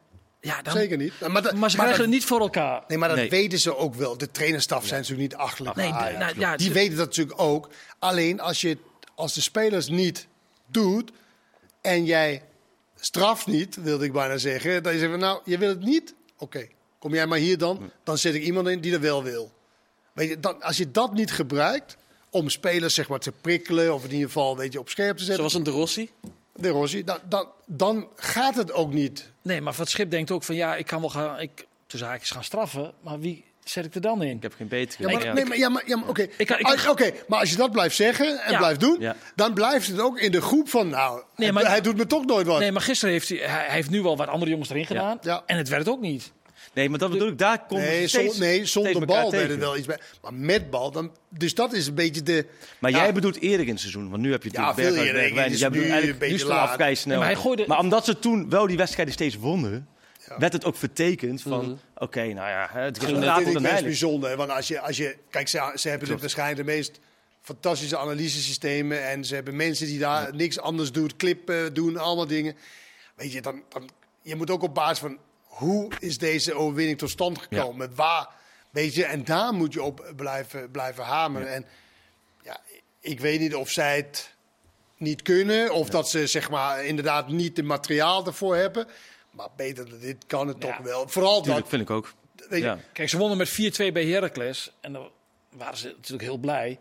Ja, 0.41 0.63
dan, 0.63 0.73
zeker 0.73 0.97
niet. 0.97 1.13
Maar, 1.29 1.43
dat- 1.43 1.43
Maar 1.43 1.51
ze 1.53 1.59
maar 1.59 1.69
krijgen 1.87 1.91
dat- 1.91 1.99
het 1.99 2.09
niet 2.09 2.25
voor 2.25 2.41
elkaar. 2.41 2.83
Nee, 2.89 2.99
maar 2.99 3.09
dat 3.09 3.17
Nee. 3.19 3.31
weten 3.31 3.59
ze 3.59 3.77
ook 3.77 3.95
wel. 3.95 4.19
De 4.19 4.31
trainerstaf 4.31 4.87
zijn 4.87 5.01
natuurlijk 5.01 5.31
niet 5.31 5.41
achterlijk. 5.41 5.77
Nee, 5.77 5.89
de- 5.89 5.95
Ajax. 5.95 6.19
nou, 6.19 6.39
ja, 6.39 6.57
die 6.57 6.67
ze- 6.67 6.73
weten 6.73 6.97
dat 6.97 7.07
natuurlijk 7.07 7.41
ook. 7.41 7.69
Alleen 7.99 8.41
als, 8.41 8.61
je, 8.61 8.79
als 9.15 9.35
de 9.35 9.41
spelers 9.41 9.89
niet 9.89 10.27
doet 10.67 11.11
en 11.81 12.05
jij 12.05 12.43
straft 12.97 13.47
niet, 13.47 13.77
wilde 13.83 14.05
ik 14.05 14.13
bijna 14.13 14.37
zeggen. 14.37 14.83
Dan 14.83 14.93
je 14.93 14.99
zegt 14.99 15.11
van, 15.11 15.21
nou, 15.21 15.41
je 15.45 15.59
wil 15.59 15.69
het 15.69 15.81
niet? 15.85 16.15
Oké, 16.39 16.67
kom 16.99 17.15
jij 17.15 17.27
maar 17.27 17.39
hier 17.39 17.59
dan. 17.59 17.91
Dan 18.05 18.19
zet 18.19 18.35
ik 18.35 18.43
iemand 18.43 18.69
in 18.69 18.81
die 18.81 18.93
dat 18.93 19.01
wel 19.01 19.23
wil. 19.23 19.53
Weet 20.13 20.29
je, 20.29 20.41
dan, 20.41 20.63
als 20.63 20.77
je 20.77 20.91
dat 20.91 21.13
niet 21.15 21.33
gebruikt 21.33 21.97
om 22.31 22.49
spelers 22.49 22.95
zeg 22.95 23.09
maar, 23.09 23.19
te 23.19 23.33
prikkelen 23.33 23.95
of 23.95 24.05
in 24.05 24.11
ieder 24.11 24.27
geval 24.27 24.57
weet 24.57 24.73
je, 24.73 24.79
op 24.79 24.89
scherp 24.89 25.17
te 25.17 25.25
zetten, 25.25 25.37
Zoals 25.37 25.55
een 25.55 25.63
De 25.63 25.71
Rossi. 25.71 26.11
de 26.55 26.69
Rossi, 26.69 27.05
dan, 27.05 27.19
dan, 27.29 27.49
dan 27.67 28.09
gaat 28.17 28.55
het 28.57 28.73
ook 28.73 28.93
niet. 28.93 29.31
Nee, 29.43 29.61
maar 29.61 29.77
het 29.79 29.89
schip 29.89 30.11
denkt 30.11 30.31
ook 30.31 30.43
van 30.45 30.55
ja, 30.55 30.77
ik 30.77 30.87
kan 30.87 31.01
wel 31.01 31.11
gaan, 31.11 31.41
ik, 31.41 31.67
tussen 31.87 32.09
haakjes 32.09 32.31
gaan 32.31 32.45
straffen, 32.45 32.93
maar 33.01 33.19
wie 33.21 33.45
zet 33.65 33.85
ik 33.85 33.95
er 33.95 34.01
dan 34.01 34.23
in? 34.23 34.37
Ik 34.37 34.43
heb 34.43 34.55
geen 34.55 34.69
betere. 34.69 35.09
Ja, 35.09 35.19
maar, 35.19 35.35
nee, 35.35 35.45
maar, 35.45 35.59
ja, 35.59 35.69
maar, 35.69 35.83
ja, 35.87 35.97
maar 35.97 36.09
oké. 36.09 37.11
Maar 37.29 37.39
als 37.41 37.51
je 37.51 37.57
dat 37.57 37.71
blijft 37.73 37.97
zeggen 37.97 38.41
en 38.45 38.53
Ja. 38.53 38.59
blijft 38.59 38.81
doen, 38.81 38.97
Ja. 39.01 39.17
dan 39.35 39.55
blijft 39.55 39.87
het 39.87 40.01
ook 40.01 40.19
in 40.19 40.33
de 40.33 40.41
groep 40.41 40.69
van, 40.69 40.89
nou, 40.89 41.15
Nee, 41.17 41.25
hij, 41.37 41.53
maar- 41.53 41.71
hij 41.71 41.81
doet 41.81 41.97
me 41.97 42.07
toch 42.07 42.25
nooit 42.27 42.47
wat. 42.47 42.59
Nee, 42.59 42.73
maar 42.73 42.83
gisteren 42.83 43.13
heeft 43.15 43.29
hij, 43.29 43.39
hij 43.39 43.49
hij 43.67 43.75
heeft 43.75 43.91
nu 43.91 44.03
wel 44.03 44.17
wat 44.17 44.29
andere 44.29 44.51
jongens 44.51 44.71
erin 44.71 44.87
gedaan 44.87 45.19
Ja. 45.21 45.43
en 45.47 45.57
het 45.57 45.69
werkt 45.69 45.89
ook 45.89 46.01
niet. 46.01 46.33
Nee, 46.79 46.89
maar 46.89 46.99
dat 46.99 47.11
bedoel 47.11 47.29
ik, 47.29 47.39
daar 47.39 47.59
komt 47.67 47.81
Nee, 47.81 48.09
steeds, 48.09 48.37
zon- 48.37 48.45
nee, 48.47 48.65
zonder 48.65 49.07
bal 49.07 49.31
werd 49.31 49.51
het 49.51 49.59
wel 49.59 49.77
iets 49.77 49.87
bij. 49.87 49.99
Maar 50.23 50.35
met 50.35 50.71
bal, 50.71 50.91
dan, 50.91 51.13
dus 51.29 51.55
dat 51.55 51.73
is 51.73 51.87
een 51.87 51.95
beetje 51.95 52.23
de... 52.23 52.47
Maar 52.79 52.91
Ja. 52.91 52.97
jij 52.97 53.13
bedoelt 53.13 53.41
eerder 53.41 53.67
in 53.67 53.73
het 53.73 53.81
seizoen, 53.81 54.11
want 54.11 54.23
nu 54.23 54.31
heb 54.31 54.43
je 54.43 54.49
Ja, 54.53 54.61
natuurlijk 54.61 54.77
veel 54.79 54.87
Berghuis, 54.95 55.07
eerder. 55.09 55.23
Bergwijn, 55.23 55.45
Het 55.45 55.55
is 55.55 55.61
jij 55.61 55.69
bedoelt 55.69 55.87
nu 55.87 55.93
eigenlijk 55.93 56.23
een 56.23 56.29
beetje 56.29 56.45
is 56.45 56.51
het 56.51 56.59
laat. 56.61 56.75
vrij 56.75 56.95
snel. 56.95 57.13
Ja, 57.15 57.19
maar 57.21 57.29
hij 57.33 57.41
gooide- 57.43 57.65
maar 57.67 57.79
omdat 57.79 58.05
ze 58.05 58.19
toen 58.19 58.51
wel 58.51 58.67
die 58.67 58.77
wedstrijden 58.77 59.15
steeds 59.15 59.37
wonnen, 59.37 59.89
werd 60.39 60.53
het 60.53 60.65
ook 60.65 60.77
vertekend 60.77 61.43
van, 61.43 61.81
oké, 61.97 62.21
nou 62.23 62.49
ja, 62.49 62.69
het 62.73 62.95
Dat 62.95 63.03
resultaat 63.05 63.35
vind 63.35 63.45
wordt 63.45 63.49
ik 63.49 63.67
een 63.67 63.73
best 63.73 63.85
bijzonder. 63.85 64.31
hè, 64.31 64.37
Want 64.37 64.51
als 64.51 64.69
je, 64.69 64.81
als 64.81 64.97
je, 64.97 65.17
kijk, 65.31 65.49
ze, 65.49 65.73
ze 65.75 65.89
hebben 65.89 66.09
de, 66.09 66.17
waarschijnlijk 66.19 66.59
de 66.67 66.73
meest 66.73 67.01
fantastische 67.43 67.99
analysesystemen. 67.99 69.09
En 69.09 69.25
ze 69.25 69.35
hebben 69.35 69.57
mensen 69.57 69.87
die 69.87 69.99
daar 69.99 70.35
niks 70.35 70.59
anders 70.61 70.93
doen, 70.93 71.11
clippen 71.17 71.75
doen, 71.75 71.97
allemaal 71.97 72.27
dingen. 72.27 72.55
Weet 73.17 73.33
je, 73.33 73.41
dan, 73.43 73.63
dan, 73.69 73.89
je 74.23 74.37
moet 74.37 74.51
ook 74.51 74.63
op 74.63 74.75
basis 74.75 74.99
van 74.99 75.19
hoe 75.59 75.93
is 76.01 76.19
deze 76.19 76.55
overwinning 76.55 76.99
tot 76.99 77.11
stand 77.11 77.39
gekomen? 77.39 77.95
Waar, 77.95 78.29
weet 78.71 78.95
je, 78.95 79.05
en 79.05 79.25
daar 79.25 79.53
moet 79.53 79.73
je 79.73 79.83
op 79.83 80.13
blijven, 80.17 80.71
blijven 80.71 81.05
hameren. 81.05 81.53
En 81.55 81.65
ja, 82.43 82.61
ik 83.01 83.21
weet 83.21 83.41
niet 83.41 83.55
of 83.55 83.71
zij 83.71 83.97
het 83.97 84.35
niet 84.97 85.23
kunnen, 85.23 85.73
of 85.73 85.89
dat 85.89 86.11
ze 86.11 86.27
zeg 86.27 86.51
maar 86.51 86.85
inderdaad 86.85 87.29
niet 87.29 87.57
het 87.57 87.67
materiaal 87.67 88.27
ervoor 88.27 88.57
hebben. 88.57 88.87
Maar 89.31 89.49
beter 89.57 89.91
dan 89.91 89.99
dit 89.99 90.27
kan 90.27 90.49
het 90.49 90.63
Ja. 90.63 90.69
toch 90.69 90.85
wel. 90.85 91.09
Vooral 91.09 91.41
Tuurlijk, 91.41 91.61
dat. 91.61 91.69
vind 91.71 91.83
ik 91.83 91.91
ook. 91.91 92.13
Weet 92.49 92.59
je, 92.61 92.65
Ja. 92.67 92.79
Kijk, 92.93 93.09
ze 93.09 93.19
wonnen 93.19 93.39
met 93.39 93.49
4-2 93.49 93.93
bij 93.93 94.05
Heracles 94.07 94.73
en 94.81 94.93
dan 94.93 95.11
waren 95.57 95.77
ze 95.77 95.87
natuurlijk 95.97 96.23
heel 96.23 96.37
blij. 96.37 96.79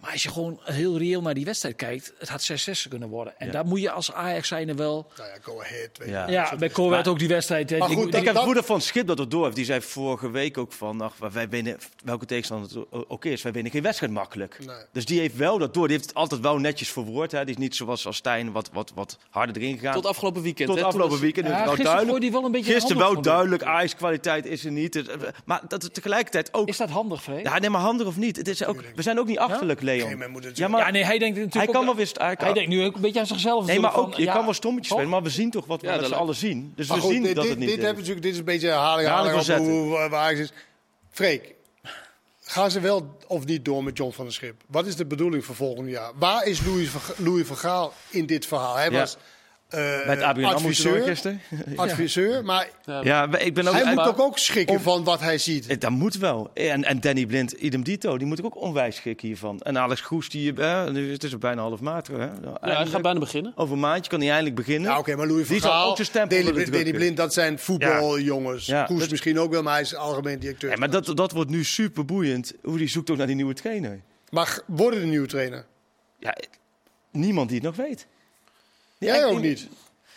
Maar 0.00 0.10
als 0.12 0.22
je 0.22 0.28
gewoon 0.30 0.60
heel 0.62 0.98
reëel 0.98 1.20
naar 1.22 1.34
die 1.34 1.44
wedstrijd 1.44 1.76
kijkt, 1.76 2.12
het 2.18 2.28
had 2.28 2.42
6-6 2.42 2.88
kunnen 2.88 3.08
worden. 3.08 3.38
En 3.38 3.46
Ja. 3.46 3.52
daar 3.52 3.66
moet 3.66 3.80
je 3.80 3.90
als 3.90 4.12
Ajax 4.12 4.48
zijnde 4.48 4.74
wel... 4.74 5.10
Nou 5.16 5.28
ja, 5.28 5.36
go 5.42 5.60
ahead. 5.60 5.90
Ja. 6.06 6.28
Ja, 6.28 6.56
bij 6.56 6.70
Cor 6.70 6.90
werd 6.90 7.08
ook 7.08 7.18
die 7.18 7.28
wedstrijd... 7.28 7.70
hè, 7.70 7.78
Maar 7.78 7.88
die- 7.88 7.96
goed, 7.96 8.10
die- 8.12 8.20
Ik 8.20 8.26
heb 8.26 8.34
broeder 8.34 8.64
van 8.64 8.80
Schip 8.80 9.06
dat 9.06 9.18
het 9.18 9.30
door 9.30 9.44
heeft. 9.44 9.56
Die 9.56 9.64
zei 9.64 9.80
vorige 9.80 10.30
week 10.30 10.58
ook 10.58 10.72
van, 10.72 11.00
ach, 11.00 11.14
wij 11.32 11.48
winnen, 11.48 11.78
welke 12.04 12.26
tegenstander 12.26 12.70
het 12.90 13.08
ook 13.08 13.24
is, 13.24 13.42
wij 13.42 13.52
winnen 13.52 13.72
geen 13.72 13.82
wedstrijd 13.82 14.12
makkelijk. 14.12 14.58
Nee. 14.66 14.76
Dus 14.92 15.04
die 15.04 15.20
heeft 15.20 15.36
wel 15.36 15.58
dat 15.58 15.74
door. 15.74 15.86
Die 15.88 15.96
heeft 15.96 16.08
het 16.08 16.18
altijd 16.18 16.40
wel 16.40 16.58
netjes 16.58 16.88
verwoord. 16.92 17.32
Hè. 17.32 17.44
Die 17.44 17.54
is 17.54 17.60
niet 17.60 17.76
zoals 17.76 18.06
als 18.06 18.16
Stijn 18.16 18.52
wat, 18.52 18.70
wat, 18.72 18.92
wat 18.94 19.18
harder 19.30 19.56
erin 19.56 19.78
gegaan. 19.78 19.94
Tot 19.94 20.06
afgelopen 20.06 20.42
weekend. 20.42 20.68
Tot 20.68 20.78
hè, 20.78 20.84
afgelopen 20.84 21.20
weekend. 21.20 21.46
Ja, 21.46 21.52
is 21.52 21.56
het 21.58 21.66
wel 21.66 21.74
gisteren 21.76 21.96
duidelijk. 21.96 22.22
hij 22.24 22.32
wel 22.32 22.44
een 22.44 22.52
beetje 22.52 22.72
Gisteren 22.72 22.98
wel 22.98 23.22
duidelijk. 23.22 23.62
Ajax 23.62 23.94
kwaliteit 23.94 24.46
is 24.46 24.64
er 24.64 24.70
niet. 24.72 24.92
Dus, 24.92 25.06
eh, 25.08 25.16
Maar 25.44 25.60
dat 25.68 25.94
tegelijkertijd 25.94 26.54
ook... 26.54 26.68
Is 26.68 26.76
dat 26.76 26.90
handig, 26.90 27.22
Freek? 27.22 27.44
Ja, 27.44 27.58
nee, 27.58 27.70
maar 27.70 27.80
handig 27.80 28.03
of 28.06 28.16
niet. 28.16 28.36
Het 28.36 28.48
is 28.48 28.64
ook, 28.64 28.82
we 28.94 29.02
zijn 29.02 29.18
ook 29.18 29.26
niet 29.26 29.38
achterlijk, 29.38 29.80
Leon. 29.82 30.18
Nee, 30.18 30.28
het- 30.40 30.56
ja, 30.56 30.68
maar 30.68 30.80
ja, 30.86 30.90
nee, 30.90 31.04
hij 31.04 31.18
denkt 31.18 31.36
natuurlijk 31.38 31.54
hij 31.54 31.66
kan 31.66 31.76
ook- 31.76 31.84
wel 31.84 31.94
weer... 31.96 32.10
Hij, 32.14 32.36
kan- 32.36 32.44
Hij 32.44 32.54
denkt 32.54 32.68
nu 32.70 32.84
ook 32.84 32.94
een 32.94 33.00
beetje 33.00 33.20
aan 33.20 33.26
zichzelf. 33.26 33.66
nee, 33.66 33.80
maar 33.80 33.96
ook, 33.96 34.10
van, 34.12 34.20
je 34.20 34.24
ja, 34.26 34.32
kan 34.32 34.44
wel 34.44 34.54
stommetjes 34.54 34.92
spelen, 34.92 35.10
maar 35.10 35.22
we 35.22 35.30
zien 35.30 35.50
toch 35.50 35.66
wat 35.66 35.80
we 35.80 35.86
met 35.86 36.00
dat 36.00 36.08
z'n 36.08 36.14
allen 36.14 36.34
zien. 36.34 36.72
Dus 36.76 36.86
Maar 36.88 36.96
we 36.96 37.02
goed, 37.02 37.12
zien 37.12 37.22
dit, 37.22 37.34
dat 37.34 37.48
het 37.48 37.58
niet 37.58 37.68
dit, 37.68 37.78
is. 37.78 37.84
hebben 37.84 37.98
natuurlijk, 38.02 38.22
dit 38.22 38.32
is 38.32 38.38
een 38.38 38.44
beetje 38.44 38.68
herhaling, 38.68 39.08
Herhaling 39.08 39.56
hoe, 39.56 40.08
waar- 40.08 40.32
is. 40.32 40.52
Freek, 41.10 41.54
gaan 42.40 42.70
ze 42.70 42.80
wel 42.80 43.16
of 43.26 43.44
niet 43.44 43.64
door 43.64 43.84
met 43.84 43.96
John 43.96 44.12
van 44.12 44.24
der 44.24 44.34
Schip? 44.34 44.62
Wat 44.66 44.86
is 44.86 44.96
de 44.96 45.06
bedoeling 45.06 45.44
voor 45.44 45.54
volgend 45.54 45.90
jaar? 45.90 46.12
Waar 46.18 46.46
is 46.46 46.64
Louis 46.66 46.88
van, 46.88 47.00
Louis 47.24 47.46
van 47.46 47.56
Gaal 47.56 47.92
in 48.10 48.26
dit 48.26 48.46
verhaal? 48.46 48.74
Hij 48.76 48.90
Ja. 48.90 48.98
was 48.98 49.16
Bij 49.74 50.04
het 50.14 50.22
ABN 50.22 50.44
adviseur, 50.44 51.02
gisteren. 51.02 51.40
adviseur, 51.76 52.44
maar 52.44 52.68
Ja, 53.02 53.38
ik 53.38 53.54
ben 53.54 53.66
ook... 53.66 53.74
hij 53.74 53.94
moet 53.94 54.06
ook, 54.06 54.20
ook 54.20 54.38
schrikken 54.38 54.80
van 54.80 55.04
wat 55.04 55.20
hij 55.20 55.38
ziet. 55.38 55.66
Eh, 55.66 55.78
Dat 55.78 55.90
moet 55.90 56.16
wel. 56.16 56.50
En, 56.54 56.84
en 56.84 57.00
Danny 57.00 57.26
Blind, 57.26 57.52
idem 57.52 57.82
dito, 57.82 58.18
die 58.18 58.26
moet 58.26 58.38
ik 58.38 58.44
ook 58.44 58.56
onwijs 58.60 58.96
schrikken 58.96 59.26
hiervan. 59.26 59.60
En 59.60 59.78
Alex 59.78 60.00
Goes, 60.00 60.28
die, 60.28 60.54
eh, 60.54 60.88
nu- 60.88 61.12
het 61.12 61.24
is 61.24 61.32
al 61.32 61.38
bijna 61.38 61.60
half 61.62 61.80
maart. 61.80 62.06
Hè? 62.06 62.16
Ja, 62.16 62.30
hij 62.60 62.86
gaat 62.86 63.02
bijna 63.02 63.18
beginnen. 63.18 63.52
Over 63.56 63.74
een 63.74 63.80
maandje 63.80 64.10
kan 64.10 64.20
hij 64.20 64.28
eindelijk 64.28 64.56
beginnen. 64.56 64.90
Ja, 64.90 64.98
oké, 64.98 65.16
maar 65.16 65.26
Louis 65.26 65.44
van 65.46 65.54
Die 65.54 65.62
zal 65.64 65.70
Gaal, 65.72 65.96
willen 66.28 66.28
Daley 66.54 66.64
drukken. 66.64 66.92
Blind, 66.94 67.16
dat 67.16 67.32
zijn 67.32 67.58
voetbaljongens. 67.58 68.66
Ja, 68.66 68.84
Koes 68.84 69.08
misschien 69.08 69.38
ook 69.38 69.50
wel, 69.52 69.62
maar 69.62 69.72
hij 69.72 69.82
is 69.82 69.94
algemeen 69.94 70.38
directeur. 70.38 70.70
Ja, 70.70 70.76
maar 70.76 70.90
dat, 70.90 71.12
dat 71.16 71.32
wordt 71.32 71.50
nu 71.50 71.64
super 71.64 72.04
boeiend. 72.04 72.52
Hoe 72.62 72.78
die 72.78 72.88
zoekt 72.88 73.10
ook 73.10 73.16
naar 73.16 73.26
die 73.26 73.36
nieuwe 73.36 73.54
trainer. 73.54 74.00
Maar 74.30 74.60
worden 74.66 75.00
de 75.00 75.06
nieuwe 75.06 75.26
trainer? 75.26 75.64
Ja, 76.18 76.36
niemand 77.10 77.48
die 77.48 77.58
het 77.58 77.66
nog 77.66 77.76
weet. 77.86 78.06
Jij 79.04 79.18
Ja, 79.18 79.24
ook 79.24 79.40
niet. 79.40 79.68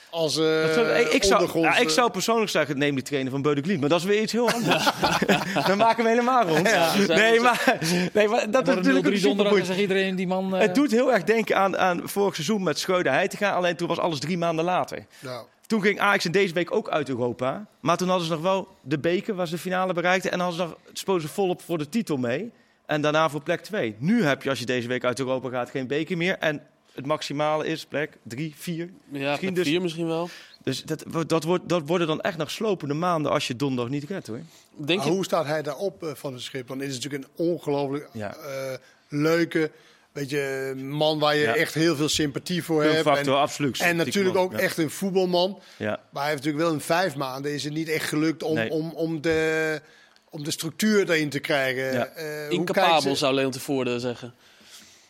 Als 0.09 0.37
eh 0.37 0.43
zou- 0.73 0.87
ik, 0.87 1.07
ik, 1.07 1.23
zou, 1.23 1.59
ja, 1.61 1.77
ik 1.77 1.87
eh, 1.87 1.93
zou 1.93 2.11
persoonlijk 2.11 2.51
zeggen, 2.51 2.77
neem 2.77 2.95
die 2.95 3.03
trainer 3.03 3.31
van 3.31 3.41
Beudeklint. 3.41 3.79
Maar 3.79 3.89
dat 3.89 3.99
is 3.99 4.05
weer 4.05 4.21
iets 4.21 4.31
heel 4.31 4.49
anders. 4.51 4.89
Dan 5.67 5.77
maken 5.77 6.03
we 6.03 6.09
helemaal 6.09 6.43
rond. 6.47 6.63
nee, 7.07 7.39
maar, 7.39 7.77
nee, 8.13 8.27
maar 8.27 8.51
dat 8.51 8.67
is 8.67 8.73
Wordt 8.73 8.85
een 8.87 8.93
0-3 8.93 8.95
natuurlijk 8.95 8.95
ook 8.95 9.03
donderdag 9.03 9.13
en 9.13 9.19
superboeiend. 9.19 9.65
zegt 9.65 9.79
iedereen 9.79 10.15
die 10.15 10.27
man... 10.27 10.55
eh, 10.55 10.61
Het 10.61 10.75
doet 10.75 10.91
heel 10.91 11.13
erg 11.13 11.23
denken 11.23 11.57
aan, 11.57 11.77
aan 11.77 12.01
vorig 12.03 12.33
seizoen 12.35 12.63
met 12.63 12.79
Schreuder 12.79 13.11
hij 13.11 13.27
te 13.27 13.37
gaan. 13.37 13.53
Alleen 13.55 13.75
toen 13.75 13.87
was 13.87 13.99
alles 13.99 14.19
drie 14.19 14.37
maanden 14.37 14.65
later. 14.65 15.05
nou, 15.19 15.45
Toen 15.67 15.81
ging 15.81 15.99
Ajax 15.99 16.25
in 16.25 16.31
deze 16.31 16.53
week 16.53 16.71
ook 16.71 16.89
uit 16.89 17.09
Europa. 17.09 17.65
Maar 17.79 17.97
toen 17.97 18.07
hadden 18.09 18.27
ze 18.27 18.33
nog 18.33 18.41
wel 18.41 18.67
de 18.81 18.99
beker, 18.99 19.35
waar 19.35 19.47
ze 19.47 19.53
de 19.55 19.61
finale 19.61 19.93
bereikten. 19.93 20.31
En 20.31 20.39
hadden 20.39 20.57
ze 20.59 20.63
nog, 20.65 20.75
spoten 20.93 21.27
ze 21.27 21.33
volop 21.33 21.61
voor 21.61 21.77
de 21.77 21.89
titel 21.89 22.17
mee. 22.17 22.51
En 22.85 23.01
daarna 23.01 23.29
voor 23.29 23.41
plek 23.41 23.61
2. 23.61 23.95
Nu 23.99 24.23
heb 24.23 24.43
je, 24.43 24.49
als 24.49 24.59
je 24.59 24.65
deze 24.65 24.87
week 24.87 25.03
uit 25.03 25.19
Europa 25.19 25.49
gaat, 25.49 25.69
geen 25.69 25.87
beker 25.87 26.17
meer. 26.17 26.37
En 26.37 26.61
het 26.97 27.05
maximale 27.05 27.67
is 27.67 27.85
plek 27.85 28.17
3, 28.23 28.53
4. 28.57 28.89
Ja, 29.11 29.29
Misschien 29.29 29.53
dus- 29.53 29.67
vier 29.67 29.81
misschien 29.81 30.07
wel. 30.07 30.29
Dus 30.63 30.83
dat, 30.83 31.03
wordt- 31.07 31.29
dat, 31.29 31.43
wordt, 31.43 31.69
dat 31.69 31.81
worden 31.87 32.07
dan 32.07 32.21
echt 32.21 32.37
nog 32.37 32.51
slopende 32.51 32.93
maanden 32.93 33.31
als 33.31 33.47
je 33.47 33.55
donderdag 33.55 33.89
niet 33.89 34.03
redt 34.09 34.27
hoor. 34.27 34.39
Denk 34.77 34.99
maar 34.99 35.07
je, 35.07 35.13
hoe 35.13 35.23
staat 35.23 35.45
hij 35.45 35.61
daarop 35.61 36.03
eh, 36.03 36.09
van 36.13 36.33
het 36.33 36.41
schip? 36.41 36.67
Het 36.69 36.81
is 36.81 36.93
natuurlijk 36.99 37.23
een 37.23 37.45
ongelooflijk 37.45 38.09
Ja. 38.13 38.35
eh, 38.35 38.73
leuke 39.07 39.71
weet 40.11 40.29
je, 40.29 40.73
man 40.77 41.19
waar 41.19 41.35
je 41.35 41.41
Ja. 41.41 41.55
echt 41.55 41.73
heel 41.73 41.95
veel 41.95 42.09
sympathie 42.09 42.63
voor 42.63 42.83
hebt. 42.83 43.01
factor, 43.01 43.33
en, 43.35 43.39
absoluut. 43.41 43.79
en 43.79 43.95
natuurlijk 43.95 44.37
ook 44.37 44.51
Ja. 44.51 44.57
echt 44.59 44.77
een 44.77 44.89
voetbalman. 44.89 45.59
Ja. 45.77 45.99
Maar 46.11 46.21
hij 46.23 46.31
heeft 46.31 46.43
natuurlijk 46.43 46.63
wel 46.63 46.73
in 46.73 46.81
vijf 46.81 47.15
maanden 47.15 47.53
is 47.53 47.63
het 47.63 47.73
niet 47.73 47.89
echt 47.89 48.07
gelukt 48.09 48.43
om, 48.43 48.53
Nee. 48.55 48.69
om, 48.71 48.91
om, 48.91 49.21
de, 49.21 49.81
om 50.29 50.43
de 50.43 50.51
structuur 50.51 51.09
erin 51.09 51.29
te 51.29 51.39
krijgen. 51.39 51.93
Ja. 51.93 52.05
Eh, 52.05 52.49
incapabel 52.49 53.15
zou 53.15 53.33
Leon 53.33 53.51
Tevoorde 53.51 53.99
zeggen. 53.99 54.33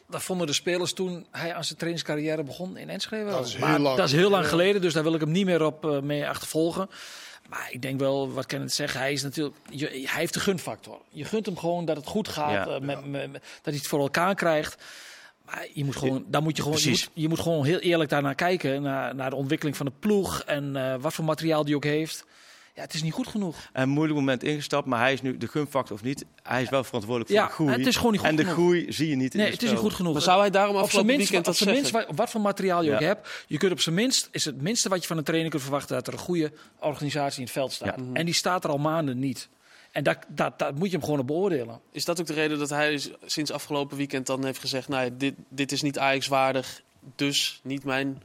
Dat 0.09 0.23
vonden 0.23 0.47
de 0.47 0.53
spelers 0.53 0.93
toen 0.93 1.25
hij 1.31 1.53
aan 1.53 1.63
zijn 1.63 1.77
trainingscarrière 1.77 2.43
begon 2.43 2.77
in 2.77 2.89
Enschede 2.89 3.23
wel. 3.23 3.37
Dat 3.37 3.45
is 3.47 3.55
heel 3.55 3.67
Maar 3.67 3.79
lang. 3.79 3.97
Dat 3.97 4.05
is 4.07 4.13
heel 4.13 4.29
lang 4.29 4.43
Ja. 4.43 4.49
geleden, 4.49 4.81
dus 4.81 4.93
daar 4.93 5.03
wil 5.03 5.13
ik 5.13 5.19
hem 5.21 5.31
niet 5.31 5.45
meer 5.45 5.65
op 5.65 5.85
eh, 5.85 5.99
mee 5.99 6.27
achtervolgen. 6.27 6.89
Maar 7.49 7.67
ik 7.71 7.81
denk 7.81 7.99
wel, 7.99 8.31
wat 8.31 8.45
kan 8.45 8.61
het 8.61 8.73
zeggen, 8.73 8.99
hij 8.99 9.11
is 9.13 9.23
natuurlijk, 9.23 9.55
je, 9.69 9.85
hij 9.87 10.19
heeft 10.19 10.33
de 10.33 10.39
gunfactor. 10.39 11.01
Je 11.09 11.23
gunt 11.25 11.45
hem 11.45 11.57
gewoon 11.57 11.85
dat 11.85 11.97
het 11.97 12.05
goed 12.07 12.27
gaat, 12.27 12.51
Ja. 12.51 12.65
eh, 12.75 12.81
met, 12.81 13.05
met- 13.05 13.31
met- 13.31 13.41
dat 13.41 13.63
hij 13.63 13.73
het 13.73 13.87
voor 13.87 13.99
elkaar 13.99 14.35
krijgt. 14.35 14.83
Maar 15.45 15.67
je 15.73 15.85
moet 15.85 15.95
gewoon, 15.95 16.25
dan 16.27 16.43
moet 16.43 16.55
je 16.57 16.61
gewoon, 16.61 16.77
je 16.77 16.83
Precies. 16.83 17.05
moet, 17.07 17.13
je 17.23 17.27
moet 17.29 17.39
gewoon 17.39 17.65
heel 17.65 17.79
eerlijk 17.79 18.09
daarnaar 18.09 18.35
kijken, 18.35 18.81
naar, 18.81 19.15
naar 19.15 19.29
de 19.29 19.35
ontwikkeling 19.35 19.77
van 19.77 19.85
de 19.85 19.91
ploeg 19.99 20.41
en 20.43 20.75
eh, 20.75 20.95
wat 20.99 21.13
voor 21.13 21.25
materiaal 21.25 21.63
die 21.65 21.75
ook 21.75 21.83
heeft. 21.83 22.25
Ja, 22.77 22.83
het 22.83 22.93
is 22.93 23.03
niet 23.03 23.13
goed 23.13 23.27
genoeg. 23.27 23.69
Een 23.73 23.89
moeilijk 23.89 24.19
moment 24.19 24.43
ingestapt, 24.43 24.87
maar 24.87 24.99
hij 24.99 25.13
is 25.13 25.21
nu 25.21 25.37
de 25.37 25.47
gunfactor 25.47 25.95
of 25.95 26.03
niet. 26.03 26.25
Hij 26.43 26.61
is 26.61 26.69
wel 26.69 26.83
verantwoordelijk 26.83 27.31
voor 27.31 27.39
Ja, 27.39 27.47
de 27.47 27.53
groei. 27.53 27.71
het 27.71 27.87
is 27.87 27.95
gewoon 27.95 28.11
niet 28.11 28.21
goed 28.21 28.29
en 28.29 28.35
de 28.35 28.41
genoeg. 28.41 28.57
groei 28.57 28.91
zie 28.91 29.09
je 29.09 29.15
niet 29.15 29.33
in 29.33 29.39
Nee, 29.39 29.51
het 29.51 29.63
is 29.63 29.69
niet 29.69 29.79
goed 29.79 29.93
genoeg. 29.93 30.13
Maar 30.13 30.21
zou 30.21 30.39
hij 30.39 30.49
daarom 30.49 30.75
op 30.75 30.89
zijn 30.89 31.05
minst, 31.05 31.21
weekend 31.21 31.39
op 31.39 31.45
dat 31.45 31.55
zijn 31.55 31.75
minst 31.75 31.91
wat, 31.91 32.07
wat 32.15 32.29
voor 32.29 32.41
materiaal 32.41 32.83
je 32.83 32.93
ook 32.93 32.99
hebt, 32.99 33.45
je 33.47 33.57
kunt 33.57 33.71
op 33.71 33.79
zijn 33.79 33.95
minst, 33.95 34.29
is 34.31 34.45
het 34.45 34.61
minste 34.61 34.89
wat 34.89 35.01
je 35.01 35.07
van 35.07 35.17
een 35.17 35.23
trainer 35.23 35.49
kunt 35.49 35.61
verwachten, 35.61 35.95
dat 35.95 36.07
er 36.07 36.13
een 36.13 36.19
goede 36.19 36.51
organisatie 36.79 37.37
in 37.37 37.43
het 37.43 37.53
veld 37.53 37.71
staat. 37.71 37.95
Ja. 37.97 38.13
En 38.13 38.25
die 38.25 38.33
staat 38.33 38.63
er 38.63 38.69
al 38.69 38.77
maanden 38.77 39.19
niet. 39.19 39.49
En 39.91 40.03
daar, 40.03 40.23
daar, 40.27 40.53
daar 40.57 40.73
moet 40.73 40.91
je 40.91 40.95
hem 40.95 41.05
gewoon 41.05 41.19
op 41.19 41.27
beoordelen. 41.27 41.79
Is 41.91 42.05
dat 42.05 42.19
ook 42.19 42.27
de 42.27 42.33
reden 42.33 42.59
dat 42.59 42.69
hij 42.69 43.01
sinds 43.25 43.51
afgelopen 43.51 43.97
weekend 43.97 44.25
dan 44.25 44.45
heeft 44.45 44.59
gezegd... 44.59 44.87
Nou, 44.87 45.17
dit, 45.17 45.33
dit 45.49 45.71
is 45.71 45.81
niet 45.81 45.99
Ajax 45.99 46.27
waardig, 46.27 46.81
dus 47.15 47.59
niet 47.63 47.83
mijn 47.83 48.21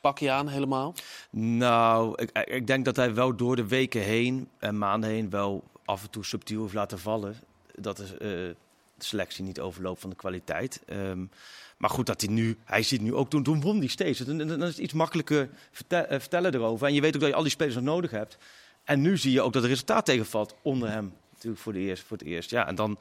pakje 0.00 0.30
aan 0.30 0.48
helemaal? 0.48 0.94
Nou, 1.30 2.22
ik, 2.22 2.38
ik 2.38 2.66
denk 2.66 2.84
dat 2.84 2.96
hij 2.96 3.14
wel 3.14 3.36
door 3.36 3.56
de 3.56 3.66
weken 3.66 4.02
heen 4.02 4.48
en 4.58 4.78
maanden 4.78 5.10
heen 5.10 5.30
wel 5.30 5.64
af 5.84 6.02
en 6.02 6.10
toe 6.10 6.24
subtiel 6.24 6.62
heeft 6.62 6.74
laten 6.74 6.98
vallen. 6.98 7.36
Dat 7.74 7.98
is, 7.98 8.12
eh, 8.12 8.18
de 8.18 8.56
selectie 8.98 9.44
niet 9.44 9.60
overloopt 9.60 10.00
van 10.00 10.10
de 10.10 10.16
kwaliteit. 10.16 10.82
Ehm, 10.86 11.24
maar 11.76 11.90
goed, 11.90 12.06
dat 12.06 12.20
hij 12.20 12.30
nu, 12.30 12.58
hij 12.64 12.82
ziet 12.82 13.00
nu 13.00 13.14
ook, 13.14 13.30
toen, 13.30 13.42
toen 13.42 13.60
won 13.60 13.78
hij 13.78 13.86
steeds. 13.86 14.18
Dan, 14.18 14.62
is 14.62 14.68
het 14.68 14.78
iets 14.78 14.92
makkelijker 14.92 15.50
eh, 15.88 16.00
vertellen 16.08 16.54
erover. 16.54 16.86
En 16.86 16.94
je 16.94 17.00
weet 17.00 17.14
ook 17.14 17.20
dat 17.20 17.30
je 17.30 17.36
al 17.36 17.42
die 17.42 17.50
spelers 17.50 17.74
nog 17.74 17.84
nodig 17.84 18.10
hebt. 18.10 18.38
En 18.84 19.00
nu 19.00 19.16
zie 19.16 19.32
je 19.32 19.42
ook 19.42 19.52
dat 19.52 19.62
het 19.62 19.70
resultaat 19.70 20.04
tegenvalt 20.04 20.54
onder 20.62 20.90
hem. 20.90 21.12
Natuurlijk 21.32 21.62
voor, 21.62 21.72
de 21.72 21.78
eerst, 21.78 22.02
voor 22.02 22.16
het 22.16 22.26
eerst. 22.26 22.50
Ja, 22.50 22.66
en 22.66 22.74
dan, 22.74 22.98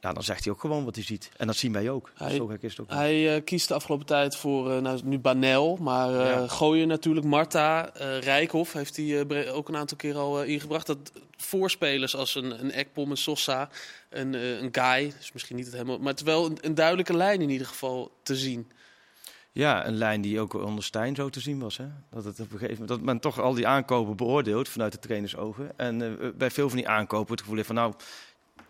ja, 0.00 0.12
dan 0.12 0.22
zegt 0.22 0.44
hij 0.44 0.52
ook 0.52 0.60
gewoon 0.60 0.84
wat 0.84 0.94
hij 0.94 1.04
ziet. 1.04 1.30
En 1.36 1.46
dat 1.46 1.56
zien 1.56 1.72
wij 1.72 1.90
ook. 1.90 2.10
Hij- 2.14 2.34
Zo 2.36 2.46
gek 2.46 2.62
is 2.62 2.70
het 2.70 2.80
ook. 2.80 2.90
Hij 2.90 3.34
eh, 3.34 3.44
kiest 3.44 3.68
de 3.68 3.74
afgelopen 3.74 4.06
tijd 4.06 4.36
voor 4.36 4.70
uh, 4.70 4.78
nou, 4.78 5.00
nu 5.04 5.18
Banel, 5.18 5.76
maar 5.80 6.10
uh, 6.10 6.16
Ja. 6.18 6.46
Gooien 6.48 6.88
natuurlijk. 6.88 7.26
Marta, 7.26 7.90
Rijkhoff 8.20 8.72
heeft 8.72 8.96
hij 8.96 9.50
ook 9.52 9.68
een 9.68 9.76
aantal 9.76 9.96
keer 9.96 10.16
al 10.16 10.42
ingebracht. 10.42 10.86
Dat 10.86 11.12
voorspelers 11.36 12.16
als 12.16 12.34
een, 12.34 12.60
een 12.60 12.70
Ekpom, 12.70 13.10
een 13.10 13.16
Sosa, 13.16 13.68
een, 14.10 14.34
een 14.34 14.68
Guy, 14.72 15.12
dus 15.18 15.32
misschien 15.32 15.56
niet 15.56 15.64
het 15.64 15.74
helemaal, 15.74 15.98
maar 15.98 16.10
het 16.10 16.20
is 16.20 16.26
wel 16.26 16.46
een, 16.46 16.58
een 16.60 16.74
duidelijke 16.74 17.16
lijn 17.16 17.40
in 17.40 17.50
ieder 17.50 17.66
geval 17.66 18.10
te 18.22 18.36
zien. 18.36 18.70
Ja, 19.52 19.86
een 19.86 19.96
lijn 19.96 20.20
die 20.20 20.40
ook 20.40 20.54
onder 20.54 20.84
Stijn 20.84 21.14
zo 21.14 21.28
te 21.28 21.40
zien 21.40 21.58
was. 21.58 21.76
Hè? 21.76 21.84
Dat, 22.10 22.24
het 22.24 22.40
op 22.40 22.52
een 22.52 22.58
gegeven 22.58 22.72
moment, 22.72 22.88
dat 22.88 23.00
men 23.00 23.20
toch 23.20 23.40
al 23.40 23.54
die 23.54 23.66
aankopen 23.66 24.16
beoordeelt 24.16 24.68
vanuit 24.68 24.92
de 24.92 24.98
trainersogen. 24.98 25.78
En 25.78 26.00
uh, 26.00 26.10
bij 26.34 26.50
veel 26.50 26.68
van 26.68 26.76
die 26.78 26.88
aankopen 26.88 27.30
het 27.30 27.40
gevoel 27.40 27.54
heeft 27.56 27.66
van 27.66 27.76
nou, 27.76 27.94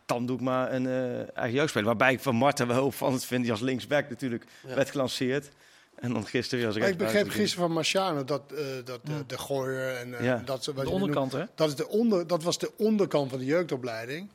dan 0.07 0.27
doe 0.27 0.37
ik 0.37 0.43
maar 0.43 0.73
een 0.73 0.85
uh, 0.85 1.37
eigen 1.37 1.55
jeugdspeler. 1.57 1.87
Waarbij 1.87 2.13
ik 2.13 2.21
van 2.21 2.35
Marten 2.35 2.67
wel 2.67 2.85
opvallend 2.85 3.25
vind, 3.25 3.43
die 3.43 3.51
als 3.53 3.61
linksback 3.61 4.09
natuurlijk 4.09 4.45
ja. 4.67 4.75
werd 4.75 4.91
gelanceerd. 4.91 5.49
En 5.95 6.13
dan 6.13 6.27
gisteren 6.27 6.59
weer 6.59 6.67
als 6.69 6.79
Maar 6.79 6.89
ik 6.89 6.97
begreep 6.99 7.29
gisteren 7.29 7.65
van 7.65 7.73
Marciano 7.73 8.25
dat, 8.25 8.43
uh, 8.53 8.59
dat 8.85 9.01
ja. 9.05 9.23
de, 9.27 9.39
gooier 9.39 9.97
en 9.97 10.09
uh, 10.09 10.25
Ja. 10.25 10.43
dat, 10.45 10.65
wat 10.65 10.85
De 10.85 10.91
onderkant, 10.91 11.33
noemt, 11.33 11.45
hè? 11.49 11.53
Dat, 11.55 11.69
is 11.69 11.75
de 11.75 11.89
onder, 11.89 12.27
dat 12.27 12.43
was 12.43 12.59
de 12.59 12.73
onderkant 12.77 13.31
van 13.31 13.39
de 13.39 13.45
jeugdopleiding. 13.45 14.29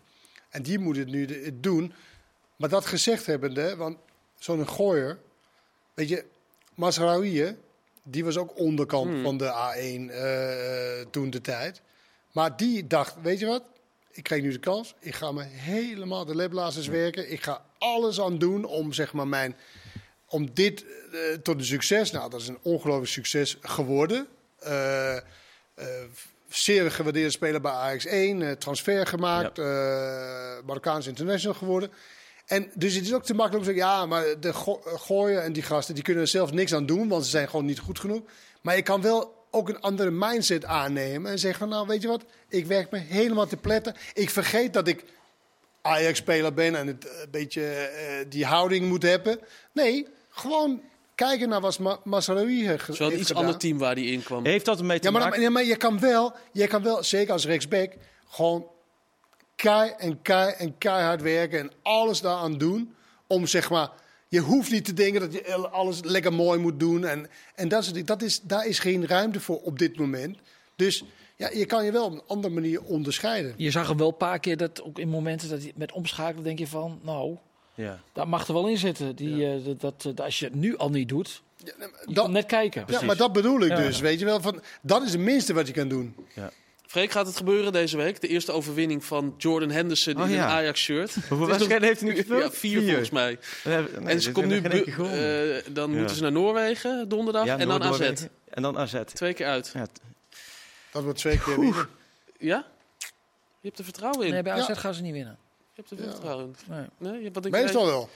En 0.50 0.64
die 0.64 0.80
moet 0.80 0.98
het 0.98 1.08
nu 1.08 1.26
de- 1.26 1.42
het 1.46 1.64
doen. 1.64 1.94
Maar 2.56 2.70
dat 2.70 2.86
gezegd 2.86 3.26
hebbende, 3.26 3.76
want 3.76 3.98
zo'n 4.40 4.68
gooier, 4.68 5.18
weet 5.94 6.10
je, 6.10 6.26
Masraoui, 6.76 7.58
die 8.04 8.24
was 8.26 8.38
ook 8.38 8.60
onderkant 8.60 9.10
Hmm. 9.12 9.24
van 9.24 9.38
de 9.38 9.46
A1 9.46 10.12
eh, 10.12 11.06
toen 11.12 11.30
de 11.30 11.42
tijd. 11.42 11.82
Maar 12.32 12.58
die 12.58 12.88
dacht, 12.88 13.16
weet 13.22 13.40
je 13.40 13.46
wat? 13.46 13.64
Ik 14.12 14.24
krijg 14.24 14.42
nu 14.42 14.52
de 14.52 14.60
kans. 14.60 14.96
Ik 15.00 15.16
ga 15.16 15.32
me 15.32 15.44
helemaal 15.44 16.26
de 16.26 16.36
leblazers 16.36 16.88
werken. 16.88 17.32
Ik 17.32 17.44
ga 17.44 17.66
alles 17.78 18.22
aan 18.22 18.38
doen 18.38 18.66
om 18.66 18.94
zeg 18.94 19.14
maar 19.14 19.28
mijn 19.28 19.56
om 20.26 20.54
dit 20.54 20.86
eh, 20.86 21.20
tot 21.44 21.58
een 21.58 21.66
succes. 21.66 22.12
Nou, 22.12 22.30
dat 22.30 22.42
is 22.42 22.48
een 22.48 22.60
ongelooflijk 22.62 23.12
succes 23.12 23.58
geworden. 23.62 24.28
Eh, 24.60 25.18
eh, 25.18 25.24
zeer 26.48 26.92
gewaardeerde 26.92 27.30
speler 27.30 27.62
bij 27.62 27.72
AX1, 27.72 28.42
eh, 28.42 28.52
transfer 28.52 29.08
gemaakt, 29.08 29.60
eh 29.60 29.66
Marokkaans 30.66 31.08
international 31.08 31.58
geworden. 31.58 31.92
En 32.46 32.72
dus 32.74 32.94
het 32.94 33.06
is 33.06 33.14
ook 33.14 33.24
te 33.24 33.34
makkelijk 33.34 33.68
om 33.68 33.74
te 33.74 33.78
zeggen, 33.80 33.98
ja, 33.98 34.06
maar 34.06 34.40
de 34.40 34.54
go 34.54 34.82
gooien 34.84 35.44
en 35.44 35.54
die 35.54 35.64
gasten, 35.64 35.96
die 35.96 36.04
kunnen 36.04 36.24
er 36.24 36.30
zelf 36.30 36.52
niks 36.52 36.74
aan 36.74 36.86
doen, 36.86 37.08
want 37.08 37.24
ze 37.24 37.30
zijn 37.30 37.50
gewoon 37.50 37.66
niet 37.66 37.80
goed 37.80 38.00
genoeg. 38.00 38.22
Maar 38.62 38.76
je 38.76 38.82
kan 38.82 39.02
wel 39.02 39.41
ook 39.52 39.70
een 39.70 39.80
andere 39.82 40.12
mindset 40.12 40.66
aannemen 40.66 41.32
en 41.32 41.40
zeggen 41.40 41.60
van, 41.60 41.70
nou, 41.70 41.88
weet 41.88 42.02
je 42.02 42.08
wat, 42.08 42.24
ik 42.50 42.66
werk 42.66 42.92
me 42.92 42.98
helemaal 42.98 43.48
te 43.48 43.58
pletten. 43.58 43.96
Ik 44.14 44.30
vergeet 44.30 44.74
dat 44.74 44.88
ik 44.88 45.04
Ajax-speler 45.82 46.54
ben 46.54 46.76
en 46.76 46.88
het 46.88 47.06
een 47.06 47.32
beetje 47.32 47.64
eh, 47.66 48.26
die 48.30 48.46
houding 48.46 48.88
moet 48.88 49.04
hebben. 49.04 49.40
Nee, 49.74 50.08
gewoon 50.30 50.82
kijken 51.16 51.50
naar 51.50 51.62
wat 51.62 51.80
Ma 51.80 52.00
Masraoui 52.04 52.68
heeft 52.68 52.88
een 52.88 52.96
heeft 52.98 53.18
iets 53.20 53.28
gedaan. 53.28 53.44
ander 53.44 53.60
team 53.60 53.78
waar 53.78 53.94
hij 53.96 54.04
in 54.04 54.24
kwam. 54.24 54.46
Heeft 54.46 54.66
dat 54.66 54.80
ermee 54.80 55.00
te 55.00 55.06
Ja, 55.06 55.12
maar, 55.12 55.22
maken? 55.22 55.42
ja, 55.42 55.50
maar 55.50 55.64
je 55.64 55.76
kan 55.76 56.00
wel, 56.00 56.34
je 56.52 56.68
kan 56.68 56.84
wel, 56.84 57.04
zeker 57.04 57.32
als 57.34 57.46
rechtsback, 57.46 57.94
gewoon 58.30 58.68
kei 59.56 59.94
en 59.98 60.22
kei 60.22 60.54
en 60.58 60.78
keihard 60.78 61.22
werken 61.22 61.60
en 61.60 61.72
alles 61.82 62.22
daaraan 62.22 62.58
doen 62.58 62.96
om 63.28 63.48
zeg 63.48 63.70
maar. 63.70 63.90
Je 64.32 64.40
hoeft 64.40 64.72
niet 64.72 64.86
te 64.86 64.94
denken 64.94 65.20
dat 65.22 65.34
je 65.34 65.56
alles 65.70 66.00
lekker 66.04 66.34
mooi 66.34 66.60
moet 66.60 66.80
doen. 66.80 67.06
En, 67.06 67.28
en 67.56 67.68
dat, 67.68 67.84
is, 67.86 68.06
dat 68.06 68.22
is, 68.22 68.42
daar 68.42 68.66
is 68.68 68.80
geen 68.80 69.08
ruimte 69.08 69.40
voor 69.40 69.62
op 69.62 69.80
dit 69.80 69.98
moment. 69.98 70.38
Dus 70.76 71.04
Ja, 71.36 71.50
je 71.54 71.66
kan 71.66 71.86
je 71.86 71.92
wel 71.92 72.06
op 72.06 72.12
een 72.14 72.22
andere 72.28 72.54
manier 72.54 72.82
onderscheiden. 72.84 73.54
Je 73.58 73.72
zag 73.72 73.88
hem 73.88 73.98
wel 73.98 74.08
een 74.08 74.18
paar 74.18 74.40
keer 74.40 74.58
dat 74.58 74.82
ook 74.84 75.00
in 75.00 75.10
momenten 75.10 75.50
dat 75.50 75.62
hij 75.62 75.72
met 75.76 75.92
omschakelen 75.92 76.44
denk 76.44 76.60
je 76.60 76.68
van, 76.68 77.00
nou, 77.04 77.38
Ja. 77.76 78.00
dat 78.14 78.28
mag 78.28 78.48
er 78.48 78.54
wel 78.54 78.68
in 78.68 78.78
zitten. 78.78 79.16
Die, 79.16 79.46
eh, 79.46 79.66
dat, 79.66 79.82
dat, 79.82 80.02
dat 80.02 80.22
als 80.22 80.40
je 80.40 80.46
het 80.46 80.56
nu 80.56 80.78
al 80.78 80.90
niet 80.90 81.10
doet, 81.10 81.42
Ja, 81.58 81.74
je 82.06 82.14
dat, 82.14 82.30
net 82.30 82.46
kijken. 82.46 82.84
ja, 82.88 83.02
maar 83.02 83.18
dat 83.18 83.34
bedoel 83.34 83.62
ik 83.62 83.70
Ja. 83.70 83.76
dus, 83.76 84.00
weet 84.00 84.20
je 84.20 84.26
wel. 84.26 84.42
Van, 84.42 84.62
dat 84.82 85.04
is 85.04 85.12
het 85.12 85.22
minste 85.22 85.54
wat 85.54 85.68
je 85.68 85.74
kan 85.74 85.88
doen. 85.88 86.16
Freek, 86.92 87.12
gaat 87.12 87.26
het 87.28 87.38
gebeuren 87.38 87.72
deze 87.72 87.98
week? 87.98 88.22
De 88.22 88.28
eerste 88.28 88.52
overwinning 88.52 89.06
van 89.06 89.34
Jordan 89.38 89.70
Henderson 89.70 90.18
Oh, 90.22 90.30
in 90.30 90.36
ja. 90.36 90.44
een 90.44 90.50
Ajax-shirt. 90.50 91.14
Hoeveel 91.30 91.48
wedstrijden 91.48 91.88
heeft 91.88 92.00
hij 92.00 92.10
nu 92.10 92.16
gespeeld? 92.16 92.42
Ja, 92.42 92.52
vier, 92.52 92.82
volgens 92.84 93.10
mij. 93.10 93.40
en 94.04 94.22
ze 94.22 94.32
komt 94.32 94.46
nu, 94.48 94.58
eh, 94.62 95.74
dan 95.74 95.92
Ja. 95.92 95.98
moeten 95.98 96.16
ze 96.16 96.22
naar 96.22 96.32
Noorwegen 96.32 97.10
donderdag 97.10 97.48
en 97.48 97.68
dan 97.68 97.84
AZ. 97.84 98.00
En 98.50 98.62
dan 98.62 98.78
AZ. 98.78 98.96
Twee 99.14 99.34
keer 99.34 99.46
uit. 99.48 99.74
Dat 100.92 101.04
wordt 101.04 101.18
twee 101.20 101.40
keer 101.40 101.60
winnen. 101.60 101.88
Ja? 102.40 102.66
Je 103.60 103.68
hebt 103.68 103.78
er 103.78 103.84
vertrouwen 103.84 104.26
in. 104.28 104.34
Nee, 104.34 104.42
bij 104.42 104.54
AZ 104.54 104.68
Ja. 104.68 104.74
gaan 104.74 104.94
ze 104.94 105.02
niet 105.02 105.14
winnen. 105.14 105.38
Je 105.58 105.82
hebt 105.82 105.92
er 105.92 105.98
veel 105.98 106.10
vertrouwen 106.12 106.46
in. 106.46 106.56
Nee. 106.98 107.12
Nee, 107.12 107.32
wat 107.32 107.46
ik 107.46 107.52
Meestal 107.52 107.86
wel. 107.86 108.10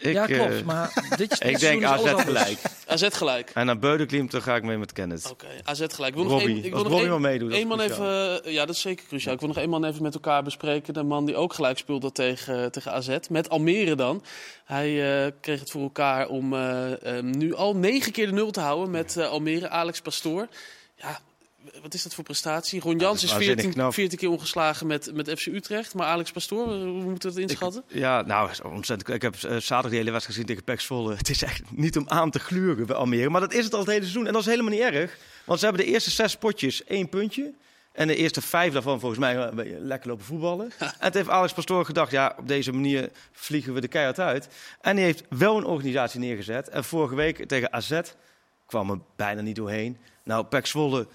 Ik, 0.00 0.12
ja, 0.12 0.26
klopt. 0.26 0.52
eh, 0.54 0.62
maar 0.62 0.92
dit, 1.16 1.18
dit 1.30 1.44
ik 1.50 1.58
denk 1.58 1.84
AZ 1.84 2.12
gelijk. 2.14 2.58
AZ 2.86 3.06
gelijk. 3.10 3.50
En 3.54 3.66
naar 3.66 3.78
Beudeklimt 3.78 4.30
dan 4.30 4.42
ga 4.42 4.56
ik 4.56 4.62
mee 4.62 4.78
met 4.78 4.92
Kenneth. 4.92 5.30
Oké, 5.30 5.46
AZ 5.64 5.78
gelijk. 5.88 6.10
Ik 6.10 6.14
wil 6.14 6.22
nog 6.24 6.32
Robbie. 6.32 6.54
één- 6.56 6.64
ik 6.64 6.72
wil 6.74 7.06
nog 7.06 7.18
meedoet, 7.20 7.52
één 7.52 7.66
man 7.66 7.80
even, 7.80 8.44
eh, 8.44 8.52
ja, 8.52 8.66
dat 8.66 8.74
is 8.74 8.80
zeker 8.80 9.06
cruciaal. 9.06 9.34
Ik 9.34 9.40
wil 9.40 9.48
nog 9.48 9.58
één 9.58 9.68
man 9.70 9.84
even 9.84 10.02
met 10.02 10.14
elkaar 10.14 10.42
bespreken. 10.42 10.94
De 10.94 11.02
man 11.02 11.24
die 11.26 11.36
ook 11.36 11.54
gelijk 11.54 11.78
speelde 11.78 12.12
tegen, 12.12 12.72
tegen 12.72 12.92
AZ. 12.92 13.16
Met 13.30 13.48
Almere 13.48 13.94
dan. 13.94 14.22
Hij 14.64 15.24
eh, 15.26 15.32
kreeg 15.40 15.60
het 15.60 15.70
voor 15.70 15.82
elkaar 15.82 16.28
om 16.28 16.54
eh, 16.54 17.18
eh, 17.18 17.24
nu 17.24 17.54
al 17.54 17.76
negen 17.76 18.12
keer 18.12 18.26
de 18.26 18.32
nul 18.32 18.50
te 18.50 18.60
houden 18.60 18.90
met 18.90 19.16
eh, 19.16 19.28
Almere. 19.28 19.68
Alex 19.68 20.00
Pastoor. 20.00 20.48
Wat 21.82 21.94
is 21.94 22.02
dat 22.02 22.14
voor 22.14 22.24
prestatie? 22.24 22.80
Ron 22.80 22.98
Jans 22.98 23.16
is 23.16 23.22
is 23.22 23.30
waanzinnig 23.30 23.62
14, 23.62 23.80
knap. 23.80 23.94
14 23.94 24.18
keer 24.18 24.30
ongeslagen 24.30 24.86
met, 24.86 25.14
met 25.14 25.30
FC 25.30 25.46
Utrecht. 25.46 25.94
Maar 25.94 26.06
Alex 26.06 26.30
Pastoor, 26.30 26.66
hoe 26.66 27.02
moeten 27.02 27.28
we 27.28 27.34
dat 27.34 27.50
inschatten? 27.50 27.84
Ja, 27.86 28.22
nou, 28.22 28.50
ontzettend. 28.62 29.14
Ik 29.14 29.22
heb 29.22 29.34
eh, 29.34 29.40
zaterdag 29.40 29.90
de 29.90 29.96
hele 29.96 30.10
wedstrijd 30.10 30.24
gezien 30.24 30.46
tegen 30.46 30.64
Pek 30.64 30.80
Zwolle. 30.80 31.16
Het 31.22 31.28
is 31.28 31.42
echt 31.42 31.62
niet 31.70 31.96
om 31.96 32.08
aan 32.08 32.30
te 32.30 32.38
gluren 32.38 32.86
bij 32.86 32.96
Almere. 32.96 33.30
Maar 33.30 33.40
dat 33.40 33.52
is 33.52 33.64
het 33.64 33.72
al 33.72 33.80
het 33.80 33.88
hele 33.88 34.00
seizoen. 34.00 34.26
En 34.26 34.32
dat 34.32 34.42
is 34.42 34.48
helemaal 34.48 34.72
niet 34.72 34.80
erg. 34.80 35.16
Want 35.44 35.58
ze 35.58 35.66
hebben 35.66 35.84
de 35.84 35.90
eerste 35.92 36.10
zes 36.10 36.36
potjes 36.36 36.84
één 36.84 37.08
puntje. 37.08 37.52
En 37.92 38.06
de 38.06 38.16
eerste 38.16 38.40
vijf 38.40 38.72
daarvan 38.72 39.00
volgens 39.00 39.20
mij 39.20 39.36
een 39.36 39.54
beetje 39.54 39.78
lekker 39.80 40.08
lopen 40.08 40.24
voetballen. 40.24 40.72
En 40.78 40.92
het 40.98 41.14
heeft 41.14 41.28
Alex 41.28 41.52
Pastoor 41.52 41.84
gedacht, 41.84 42.10
ja, 42.10 42.34
op 42.38 42.48
deze 42.48 42.72
manier 42.72 43.10
vliegen 43.32 43.74
we 43.74 43.80
de 43.80 43.88
keihard 43.88 44.20
uit. 44.20 44.48
En 44.80 44.96
hij 44.96 45.04
heeft 45.04 45.22
wel 45.28 45.56
een 45.56 45.64
organisatie 45.64 46.20
neergezet. 46.20 46.68
En 46.68 46.84
vorige 46.84 47.14
week 47.14 47.48
tegen 47.48 47.72
AZ 47.72 48.00
kwam 48.66 48.90
er 48.90 48.98
bijna 49.16 49.40
niet 49.40 49.56
doorheen. 49.56 49.98
Nou, 50.24 50.44
Pek 50.44 50.66
Zwolle 50.66 51.06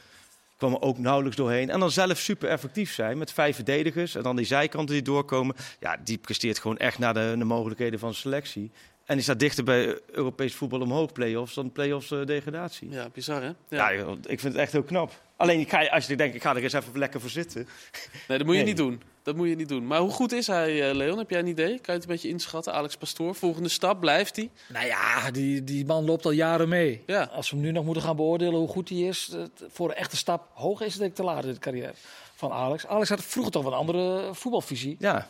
kwam 0.58 0.74
er 0.74 0.82
ook 0.82 0.98
nauwelijks 0.98 1.38
doorheen. 1.38 1.70
En 1.70 1.80
dan 1.80 1.92
zelf 1.92 2.18
super 2.18 2.50
effectief 2.50 2.94
zijn 2.94 3.18
met 3.18 3.32
vijf 3.32 3.56
verdedigers. 3.56 4.16
En 4.16 4.24
dan 4.24 4.36
die 4.36 4.46
zijkanten 4.46 4.96
die 4.96 5.04
doorkomen. 5.04 5.56
Ja, 5.80 5.98
die 6.04 6.18
presteert 6.18 6.60
gewoon 6.60 6.78
echt 6.78 7.00
naar 7.00 7.14
de, 7.14 7.36
de 7.38 7.44
mogelijkheden 7.44 8.00
van 8.00 8.14
selectie. 8.14 8.72
En 9.06 9.16
die 9.16 9.24
staat 9.24 9.40
dichter 9.40 9.64
bij 9.64 10.00
Europees 10.12 10.56
voetbal 10.56 10.82
omhoog, 10.82 11.12
play-offs, 11.12 11.54
dan 11.54 11.72
play-offs 11.72 12.12
eh, 12.12 12.26
degradatie. 12.26 12.90
Ja, 12.90 13.10
bizar 13.14 13.44
hè? 13.44 13.52
Ja, 13.70 13.96
joh, 13.96 14.12
ik 14.12 14.40
vind 14.40 14.54
het 14.54 14.62
echt 14.62 14.72
heel 14.72 14.84
knap. 14.84 15.12
Alleen 15.38 15.60
ik 15.60 15.70
ga, 15.70 15.86
als 15.88 16.08
je 16.08 16.16
denkt, 16.16 16.36
ik 16.36 16.42
ga 16.42 16.56
er 16.56 16.64
eens 16.64 16.74
even 16.74 16.98
lekker 17.00 17.22
voor 17.22 17.30
zitten. 17.30 17.68
Nee, 18.28 18.38
dat 18.38 18.48
moet 18.48 18.56
je 18.56 18.62
Nee. 18.62 18.70
niet 18.70 18.78
doen. 18.78 19.02
Dat 19.24 19.36
moet 19.36 19.50
je 19.50 19.56
niet 19.56 19.70
doen. 19.70 19.88
Maar 19.88 20.00
hoe 20.00 20.12
goed 20.12 20.32
is 20.32 20.48
hij, 20.48 20.90
eh, 20.90 20.96
Leon? 20.96 21.18
Heb 21.18 21.30
jij 21.30 21.40
een 21.40 21.48
idee? 21.48 21.68
Kan 21.70 21.80
je 21.86 21.92
het 21.92 22.02
een 22.04 22.08
beetje 22.08 22.28
inschatten? 22.30 22.74
Alex 22.74 22.96
Pastoor, 22.98 23.36
volgende 23.36 23.70
stap, 23.70 24.00
blijft 24.00 24.36
hij? 24.36 24.50
Nou 24.68 24.86
ja, 24.86 25.32
die, 25.32 25.64
die 25.64 25.86
man 25.86 26.06
loopt 26.06 26.26
al 26.26 26.32
jaren 26.32 26.70
mee. 26.70 27.04
Ja. 27.06 27.30
Als 27.34 27.50
we 27.50 27.56
hem 27.56 27.66
nu 27.66 27.72
nog 27.72 27.86
moeten 27.86 28.04
gaan 28.04 28.16
beoordelen 28.16 28.60
hoe 28.60 28.68
goed 28.68 28.90
hij 28.90 28.98
is, 28.98 29.32
voor 29.72 29.90
een 29.90 29.96
echte 29.96 30.18
stap 30.18 30.48
hoog 30.54 30.82
is 30.82 30.88
het 30.92 30.98
denk 31.00 31.10
ik 31.12 31.16
te 31.18 31.24
laat 31.24 31.46
in 31.46 31.54
de 31.54 31.60
carrière 31.60 31.94
van 32.36 32.52
Alex. 32.52 32.88
Alex 32.88 33.10
had 33.10 33.24
vroeger 33.24 33.52
toch 33.52 33.66
een 33.66 33.74
andere 33.74 34.30
voetbalvisie. 34.34 34.96
Ja. 35.00 35.30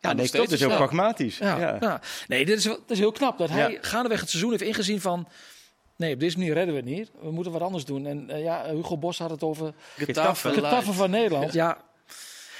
Ja, 0.00 0.12
nee. 0.12 0.30
Dat 0.30 0.50
is 0.50 0.60
heel 0.60 0.76
pragmatisch. 0.76 1.38
Ja, 1.38 1.58
Ja. 1.58 1.76
ja. 1.80 2.00
Nee, 2.28 2.44
dit 2.44 2.58
is, 2.58 2.76
is 2.88 2.98
heel 2.98 3.12
knap 3.12 3.38
dat 3.38 3.48
hij 3.48 3.72
Ja. 3.72 3.78
gaandeweg 3.80 4.20
het 4.20 4.28
seizoen 4.30 4.50
heeft 4.50 4.62
ingezien 4.62 5.00
van... 5.00 5.28
Nee, 5.96 6.14
op 6.14 6.20
deze 6.20 6.38
manier 6.38 6.54
redden 6.54 6.74
we 6.74 6.80
het 6.80 6.90
niet. 6.90 7.10
We 7.22 7.30
moeten 7.30 7.52
wat 7.52 7.62
anders 7.62 7.84
doen. 7.84 8.06
En 8.06 8.30
eh, 8.30 8.42
ja, 8.42 8.70
Hugo 8.74 8.96
Bos 8.96 9.18
had 9.18 9.30
het 9.30 9.42
over 9.42 9.74
Getafe, 9.96 10.48
het 10.48 10.60
taffen 10.60 10.94
van 10.94 11.10
Nederland. 11.10 11.52
Ja. 11.52 11.78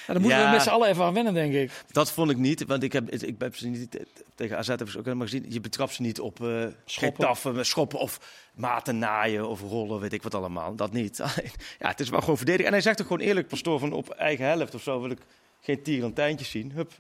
Ja, 0.07 0.13
daar 0.13 0.21
moeten 0.23 0.39
Ja. 0.41 0.45
we 0.47 0.51
met 0.53 0.63
z'n 0.63 0.69
allen 0.69 0.89
even 0.89 1.05
aan 1.05 1.15
wennen, 1.15 1.35
denk 1.35 1.53
ik. 1.55 1.71
Dat 1.91 2.13
vond 2.13 2.31
ik 2.31 2.37
niet, 2.37 2.65
want 2.67 2.83
ik 2.83 2.93
heb, 2.93 3.11
ik 3.11 3.35
heb 3.39 3.57
ze 3.57 3.69
niet 3.69 3.99
tegen 4.35 4.57
AZ 4.59 4.67
hebben 4.69 4.91
ze 4.91 4.99
ook 4.99 5.05
helemaal 5.05 5.27
gezien. 5.27 5.45
Je 5.49 5.61
betrapt 5.61 5.95
ze 5.95 6.03
niet 6.03 6.21
op 6.21 6.41
eh 6.41 6.67
Schoppen. 6.85 7.37
schoppen. 7.37 7.67
schoppen 7.67 7.99
of 7.99 8.21
maten 8.55 8.99
naaien 8.99 9.49
of 9.49 9.61
rollen, 9.61 10.01
weet 10.01 10.13
ik 10.13 10.23
wat 10.23 10.35
allemaal. 10.35 10.75
Dat 10.75 10.93
niet. 10.93 11.17
Ja, 11.79 11.89
het 11.89 12.01
is 12.01 12.09
wel 12.09 12.21
gewoon 12.21 12.37
verdedigen. 12.37 12.67
En 12.67 12.73
hij 12.73 12.83
zegt 12.83 13.01
ook 13.01 13.07
gewoon 13.07 13.27
eerlijk, 13.27 13.49
pastoor, 13.49 13.79
van 13.79 13.93
op 13.93 14.11
eigen 14.11 14.45
helft 14.47 14.75
of 14.75 14.83
zo 14.83 15.01
wil 15.01 15.11
ik 15.11 15.21
geen 15.61 15.83
tierentijntjes 15.83 16.51
zien. 16.51 16.73
Hup, 16.73 16.93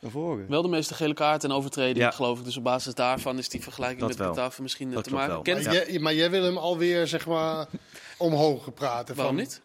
naar 0.00 0.10
voren. 0.10 0.46
Wel 0.48 0.62
de 0.62 0.68
meeste 0.68 0.94
gele 0.94 1.14
kaarten 1.14 1.50
en 1.50 1.56
overtredingen, 1.56 2.08
Ja. 2.08 2.14
geloof 2.14 2.38
ik. 2.38 2.44
Dus 2.44 2.56
op 2.56 2.64
basis 2.64 2.94
daarvan 2.94 3.38
is 3.38 3.48
die 3.48 3.62
vergelijking 3.62 4.00
Dat 4.00 4.08
met 4.08 4.18
wel. 4.18 4.28
Getafe 4.28 4.62
misschien 4.62 4.88
eh, 4.88 4.94
Dat 4.94 5.04
te 5.04 5.12
maken. 5.12 5.42
Kent, 5.42 5.64
Maar 5.64 5.74
jij, 5.74 5.98
maar 5.98 6.14
jij 6.14 6.30
wil 6.30 6.42
hem 6.42 6.56
alweer, 6.56 7.06
zeg 7.06 7.26
maar, 7.26 7.66
omhoog 8.18 8.64
gepraten. 8.64 9.14
waarom 9.14 9.34
van, 9.34 9.44
niet? 9.44 9.60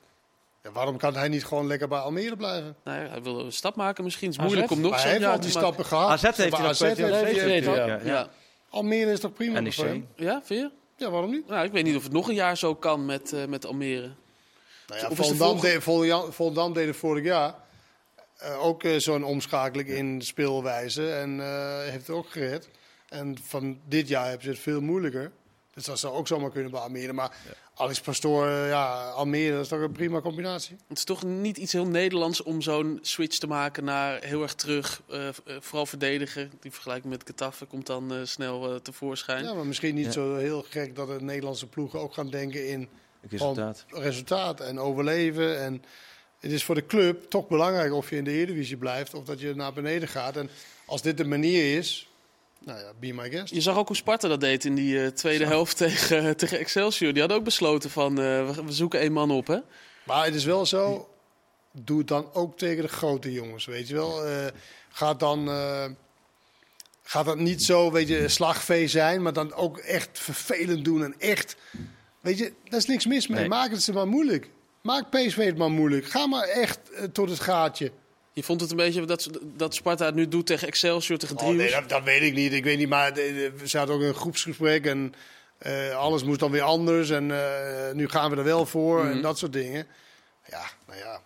Ja, 0.63 0.71
waarom 0.71 0.97
kan 0.97 1.15
hij 1.15 1.27
niet 1.27 1.45
gewoon 1.45 1.67
lekker 1.67 1.87
bij 1.87 1.99
Almere 1.99 2.35
blijven? 2.35 2.75
Nou 2.83 3.01
ja, 3.03 3.09
hij 3.09 3.21
wil 3.21 3.39
een 3.39 3.51
stap 3.51 3.75
maken 3.75 4.03
misschien. 4.03 4.27
Het 4.27 4.35
is 4.37 4.41
AZ? 4.43 4.49
moeilijk 4.51 4.71
om 4.73 4.81
nog 4.81 4.99
zo'n 4.99 5.09
heeft 5.09 5.21
jaar 5.21 5.31
al 5.33 5.39
die 5.39 5.49
te 5.51 5.53
maken. 5.57 5.73
stappen 5.75 5.85
gehad. 5.97 6.09
AZ 6.09 6.21
heeft 6.21 6.37
hij 6.37 6.67
AZ 6.67 6.79
heeft 6.81 6.97
heeft 7.41 7.65
ja. 7.65 7.99
Ja. 8.03 8.29
Almere 8.69 9.11
is 9.11 9.19
toch 9.19 9.33
prima 9.33 9.59
NEC. 9.59 9.73
voor 9.73 9.85
hem? 9.85 10.07
ja, 10.15 10.41
vind 10.43 10.59
je? 10.61 10.71
Ja, 11.05 11.09
waarom 11.09 11.31
niet? 11.31 11.47
Nou, 11.47 11.65
ik 11.65 11.71
weet 11.71 11.83
niet 11.83 11.95
of 11.95 12.03
het 12.03 12.11
nog 12.11 12.27
een 12.29 12.35
jaar 12.35 12.57
zo 12.57 12.75
kan 12.75 13.05
met, 13.05 13.33
eh, 13.33 13.45
met 13.45 13.65
Almere. 13.65 14.01
Nou 14.01 14.11
ja, 14.87 14.95
is 14.95 15.09
de 15.09 15.15
Volendam, 15.15 15.47
volgende- 15.47 15.71
deed, 15.73 15.83
Volendam- 15.83 16.31
Volendam 16.31 16.73
deed 16.73 16.87
het 16.87 16.95
vorig 16.95 17.23
jaar 17.23 17.55
ook 18.59 18.83
eh, 18.83 18.97
zo'n 18.97 19.23
omschakeling 19.23 19.87
in 19.89 20.21
speelwijze. 20.21 21.11
En 21.13 21.39
eh, 21.39 21.79
heeft 21.79 22.07
het 22.07 22.15
ook 22.15 22.29
gered. 22.31 22.69
En 23.09 23.37
van 23.43 23.79
dit 23.87 24.07
jaar 24.07 24.25
hebben 24.25 24.43
ze 24.43 24.49
het 24.49 24.59
veel 24.59 24.81
moeilijker. 24.81 25.31
Dus 25.73 25.85
dat 25.85 25.99
zou 25.99 26.13
ook 26.15 26.27
zomaar 26.27 26.51
kunnen 26.51 26.71
bij 26.71 26.79
Almere. 26.79 27.13
Maar 27.13 27.37
Alex 27.75 27.99
Pastoor, 28.01 28.47
eh, 28.47 28.67
ja, 28.69 29.09
Almere, 29.09 29.51
dat 29.53 29.61
is 29.61 29.67
toch 29.67 29.79
een 29.79 29.91
prima 29.91 30.21
combinatie. 30.21 30.75
Het 30.87 30.97
is 30.97 31.03
toch 31.03 31.23
niet 31.23 31.57
iets 31.57 31.71
heel 31.71 31.87
Nederlands 31.87 32.43
om 32.43 32.61
zo'n 32.61 32.99
switch 33.01 33.37
te 33.37 33.47
maken 33.47 33.83
naar 33.83 34.23
heel 34.23 34.41
erg 34.41 34.53
terug. 34.53 35.01
eh, 35.09 35.27
eh, 35.27 35.33
vooral 35.59 35.85
verdedigen. 35.85 36.51
Die 36.59 36.71
vergelijking 36.71 37.13
met 37.13 37.23
Getafe 37.25 37.65
komt 37.65 37.85
dan 37.85 38.13
eh, 38.13 38.19
snel 38.23 38.69
eh, 38.73 38.79
tevoorschijn. 38.79 39.43
Ja, 39.43 39.53
maar 39.53 39.65
misschien 39.65 39.95
niet 39.95 40.05
Ja. 40.05 40.11
zo 40.11 40.35
heel 40.35 40.65
gek 40.69 40.95
dat 40.95 41.07
de 41.07 41.21
Nederlandse 41.25 41.67
ploegen 41.67 41.99
ook 41.99 42.13
gaan 42.13 42.29
denken 42.29 42.67
in 42.69 42.89
Resultaat. 43.29 43.85
resultaat 43.89 44.59
en 44.59 44.79
overleven. 44.79 45.59
En 45.61 45.83
het 46.43 46.51
is 46.51 46.63
voor 46.63 46.75
de 46.75 46.85
club 46.85 47.29
toch 47.29 47.47
belangrijk 47.47 47.93
of 47.93 48.09
je 48.09 48.15
in 48.15 48.23
de 48.23 48.31
Eredivisie 48.31 48.77
blijft 48.77 49.13
of 49.13 49.25
dat 49.25 49.39
je 49.39 49.55
naar 49.55 49.73
beneden 49.73 50.07
gaat. 50.07 50.37
En 50.37 50.49
als 50.85 51.01
dit 51.01 51.17
de 51.17 51.25
manier 51.25 51.77
is, 51.77 52.09
nou 52.59 52.79
ja, 52.79 52.91
be 52.99 53.13
my 53.13 53.29
guest. 53.29 53.53
Je 53.53 53.61
zag 53.61 53.77
ook 53.77 53.87
hoe 53.87 53.95
Sparta 53.95 54.27
dat 54.27 54.39
deed 54.39 54.65
in 54.65 54.75
die 54.75 55.03
eh, 55.03 55.07
tweede 55.07 55.45
helft 55.45 55.77
tegen, 55.77 56.37
tegen 56.37 56.59
Excelsior. 56.59 57.11
Die 57.11 57.19
hadden 57.19 57.37
ook 57.37 57.43
besloten 57.43 57.89
van 57.89 58.19
eh, 58.19 58.49
we, 58.49 58.71
zoeken 58.71 58.99
één 58.99 59.11
man 59.11 59.31
op. 59.31 59.47
Hè? 59.47 59.57
Maar 60.03 60.25
het 60.25 60.35
is 60.35 60.45
wel 60.45 60.65
zo, 60.65 61.09
doe 61.71 61.97
het 61.97 62.07
dan 62.07 62.33
ook 62.33 62.57
tegen 62.57 62.83
de 62.83 62.89
grote 62.89 63.31
jongens, 63.31 63.65
weet 63.65 63.87
je 63.87 63.93
wel. 63.93 64.25
Eh, 64.25 64.47
gaat 64.89 65.19
dan... 65.19 65.49
Gaat 67.05 67.25
dat 67.25 67.37
niet 67.37 67.63
zo, 67.63 67.91
weet 67.91 68.07
je, 68.07 68.27
slagvee 68.27 68.87
zijn, 68.87 69.21
maar 69.21 69.33
dan 69.33 69.53
ook 69.53 69.77
echt 69.77 70.19
vervelend 70.19 70.85
doen 70.85 71.03
en 71.03 71.15
echt... 71.19 71.55
Weet 72.19 72.37
je, 72.37 72.53
daar 72.69 72.79
is 72.79 72.85
niks 72.85 73.05
mis 73.05 73.27
mee. 73.27 73.39
Nee. 73.39 73.49
Maak 73.49 73.71
het 73.71 73.83
ze 73.83 73.93
maar 73.93 74.07
moeilijk. 74.07 74.49
Maak 74.83 75.09
PSV 75.09 75.35
het 75.45 75.57
maar 75.57 75.71
moeilijk. 75.71 76.05
Ga 76.05 76.27
maar 76.27 76.47
echt 76.47 76.91
eh, 76.91 77.03
tot 77.03 77.29
het 77.29 77.39
gaatje. 77.39 77.91
Je 78.33 78.43
vond 78.43 78.61
het 78.61 78.71
een 78.71 78.77
beetje 78.77 79.05
dat, 79.05 79.29
dat 79.43 79.75
Sparta 79.75 80.05
het 80.05 80.15
nu 80.15 80.27
doet 80.27 80.45
tegen 80.45 80.67
Excelsior, 80.67 81.17
tegen 81.17 81.37
Oh, 81.37 81.47
nee, 81.47 81.71
dat, 81.71 81.89
dat 81.89 82.03
weet 82.03 82.21
ik 82.21 82.33
niet. 82.33 82.53
Ik 82.53 82.63
weet 82.63 82.77
niet, 82.77 82.89
maar 82.89 83.13
de- 83.13 83.33
de- 83.33 83.57
we 83.57 83.67
zaten 83.67 83.93
ook 83.93 84.01
in 84.01 84.07
een 84.07 84.13
groepsgesprek 84.13 84.85
en 84.85 85.13
eh, 85.57 85.95
alles 85.97 86.23
moest 86.23 86.39
dan 86.39 86.51
weer 86.51 86.61
anders. 86.61 87.09
En 87.09 87.31
eh, 87.31 87.93
nu 87.93 88.09
gaan 88.09 88.29
we 88.31 88.35
er 88.37 88.43
wel 88.43 88.65
voor 88.65 89.05
en 89.05 89.21
dat 89.21 89.37
soort 89.37 89.53
dingen. 89.53 89.87
Ja, 90.49 90.63
nou 90.87 90.99
ja. 90.99 91.21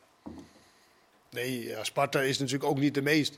Nee, 1.29 1.63
ja, 1.67 1.83
Sparta 1.83 2.21
is 2.21 2.37
natuurlijk 2.37 2.69
ook 2.69 2.79
niet 2.79 2.93
de 2.93 3.01
meest 3.01 3.37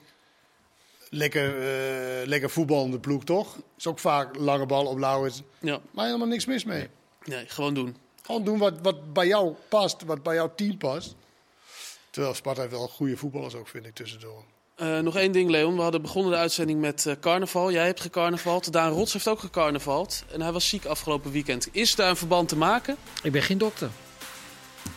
lekker, 1.09 1.61
eh, 1.61 2.27
lekker 2.27 2.49
voetballende 2.49 2.99
ploeg, 2.99 3.23
toch? 3.23 3.57
Is 3.77 3.87
ook 3.87 3.99
vaak 3.99 4.35
lange 4.35 4.65
bal 4.65 4.85
op 4.85 4.97
Lauwers. 4.97 5.41
Ja, 5.59 5.79
Maar 5.91 6.05
helemaal 6.05 6.27
niks 6.27 6.45
mis 6.45 6.63
mee. 6.63 6.87
nee, 7.23 7.45
gewoon 7.47 7.73
doen. 7.73 7.95
Gewoon 8.29 8.43
doen 8.43 8.57
wat, 8.57 8.73
wat 8.81 9.13
bij 9.13 9.27
jou 9.27 9.55
past, 9.69 10.03
wat 10.03 10.23
bij 10.23 10.35
jouw 10.35 10.51
team 10.55 10.77
past. 10.77 11.15
Terwijl 12.09 12.33
Sparta 12.33 12.61
heeft 12.61 12.73
wel 12.73 12.87
goede 12.87 13.17
voetballers 13.17 13.55
ook, 13.55 13.67
vind 13.67 13.85
ik, 13.85 13.95
tussendoor. 13.95 14.43
Eh, 14.75 14.99
nog 14.99 15.15
één 15.15 15.31
ding, 15.31 15.49
Leon. 15.49 15.75
We 15.75 15.81
hadden 15.81 16.01
begonnen 16.01 16.31
de 16.31 16.37
uitzending 16.37 16.79
met 16.79 17.05
eh, 17.05 17.15
carnaval. 17.19 17.71
Jij 17.71 17.85
hebt 17.85 18.01
gecarnavald. 18.01 18.71
Daan 18.71 18.91
Rots 18.91 19.13
heeft 19.13 19.27
ook 19.27 19.39
gecarnavald. 19.39 20.23
En 20.31 20.41
hij 20.41 20.51
was 20.51 20.69
ziek 20.69 20.85
afgelopen 20.85 21.31
weekend. 21.31 21.67
Is 21.71 21.95
daar 21.95 22.09
een 22.09 22.15
verband 22.15 22.47
te 22.49 22.57
maken? 22.57 22.97
Ik 23.23 23.31
ben 23.31 23.41
geen 23.41 23.57
dokter. 23.57 23.89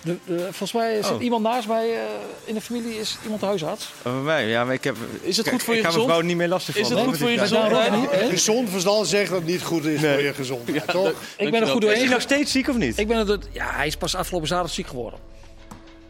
De, 0.02 0.16
de- 0.26 0.38
volgens 0.40 0.72
mij 0.72 1.02
zit 1.02 1.12
Oh. 1.12 1.22
iemand 1.22 1.42
naast 1.42 1.68
mij 1.68 1.90
eh, 1.92 1.98
in 2.44 2.54
de 2.54 2.60
familie, 2.60 2.98
is 2.98 3.16
iemand 3.22 3.40
huisarts. 3.42 3.88
Oh, 4.06 4.12
bij 4.12 4.22
mij, 4.22 4.46
ja, 4.48 4.64
maar 4.64 4.74
ik 4.74 4.84
heb... 4.84 4.96
Is 5.20 5.36
het 5.36 5.48
goed 5.48 5.62
voor 5.62 5.74
je 5.74 5.80
Ik 5.80 5.86
ga 5.86 5.92
mijn 5.92 6.04
vrouw 6.04 6.20
niet 6.20 6.36
meer 6.36 6.48
lastig 6.48 6.74
Is 6.76 6.80
het 6.80 6.92
vallen. 6.92 7.04
goed 7.08 7.18
voor 7.18 7.28
je 7.30 7.34
Ja. 7.34 7.40
gezond? 7.42 7.64
gezondheid? 7.74 8.30
Gezond 8.30 8.70
verstand 8.70 9.06
zegt 9.06 9.30
dat 9.30 9.38
het 9.38 9.48
niet 9.48 9.62
goed 9.62 9.84
is 9.84 10.00
voor 10.00 10.22
je 10.22 10.34
gezondheid, 10.34 10.88
toch? 10.88 11.12
Ik 11.36 11.50
ben 11.50 11.60
er 11.60 11.66
goed 11.66 11.74
Is 11.82 11.88
doorheen. 11.88 12.02
hij 12.04 12.12
nog 12.12 12.20
steeds 12.22 12.52
ziek 12.52 12.68
of 12.68 12.76
niet? 12.76 12.98
Ik 12.98 13.08
ben 13.08 13.28
er, 13.28 13.38
ja, 13.50 13.70
hij 13.72 13.86
is 13.86 13.96
pas 13.96 14.14
afgelopen 14.14 14.48
zaterdag 14.48 14.74
ziek 14.74 14.86
geworden. 14.86 15.18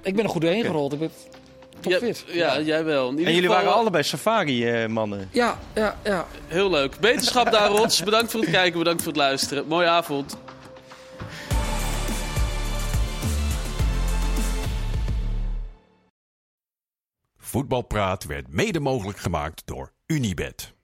Ik 0.03 0.15
ben 0.15 0.25
er 0.25 0.31
goed 0.31 0.41
doorheen 0.43 0.65
gerold. 0.65 0.93
Ik 0.93 0.99
ben 0.99 1.11
Ja, 1.89 1.99
fit. 1.99 2.25
ja, 2.27 2.61
jij 2.61 2.85
wel. 2.85 3.09
En 3.09 3.17
jullie 3.17 3.35
geval, 3.35 3.49
waren 3.57 3.75
allebei 3.75 4.03
safari-mannen. 4.03 5.29
Ja, 5.33 5.59
ja, 5.75 5.97
ja. 6.05 6.27
Heel 6.47 6.71
leuk. 6.71 6.99
Beterschap 7.01 7.51
daar, 7.53 7.69
Rots. 7.69 8.03
Bedankt 8.03 8.31
voor 8.31 8.41
het 8.41 8.51
kijken, 8.51 8.79
bedankt 8.79 9.03
voor 9.03 9.13
het 9.13 9.21
luisteren. 9.21 9.67
Mooie 9.67 9.87
avond. 9.87 10.37
Voetbalpraat 17.53 18.25
werd 18.25 18.49
mede 18.49 18.81
mogelijk 18.81 19.19
gemaakt 19.19 19.67
door 19.67 19.93
Unibed. 20.07 20.75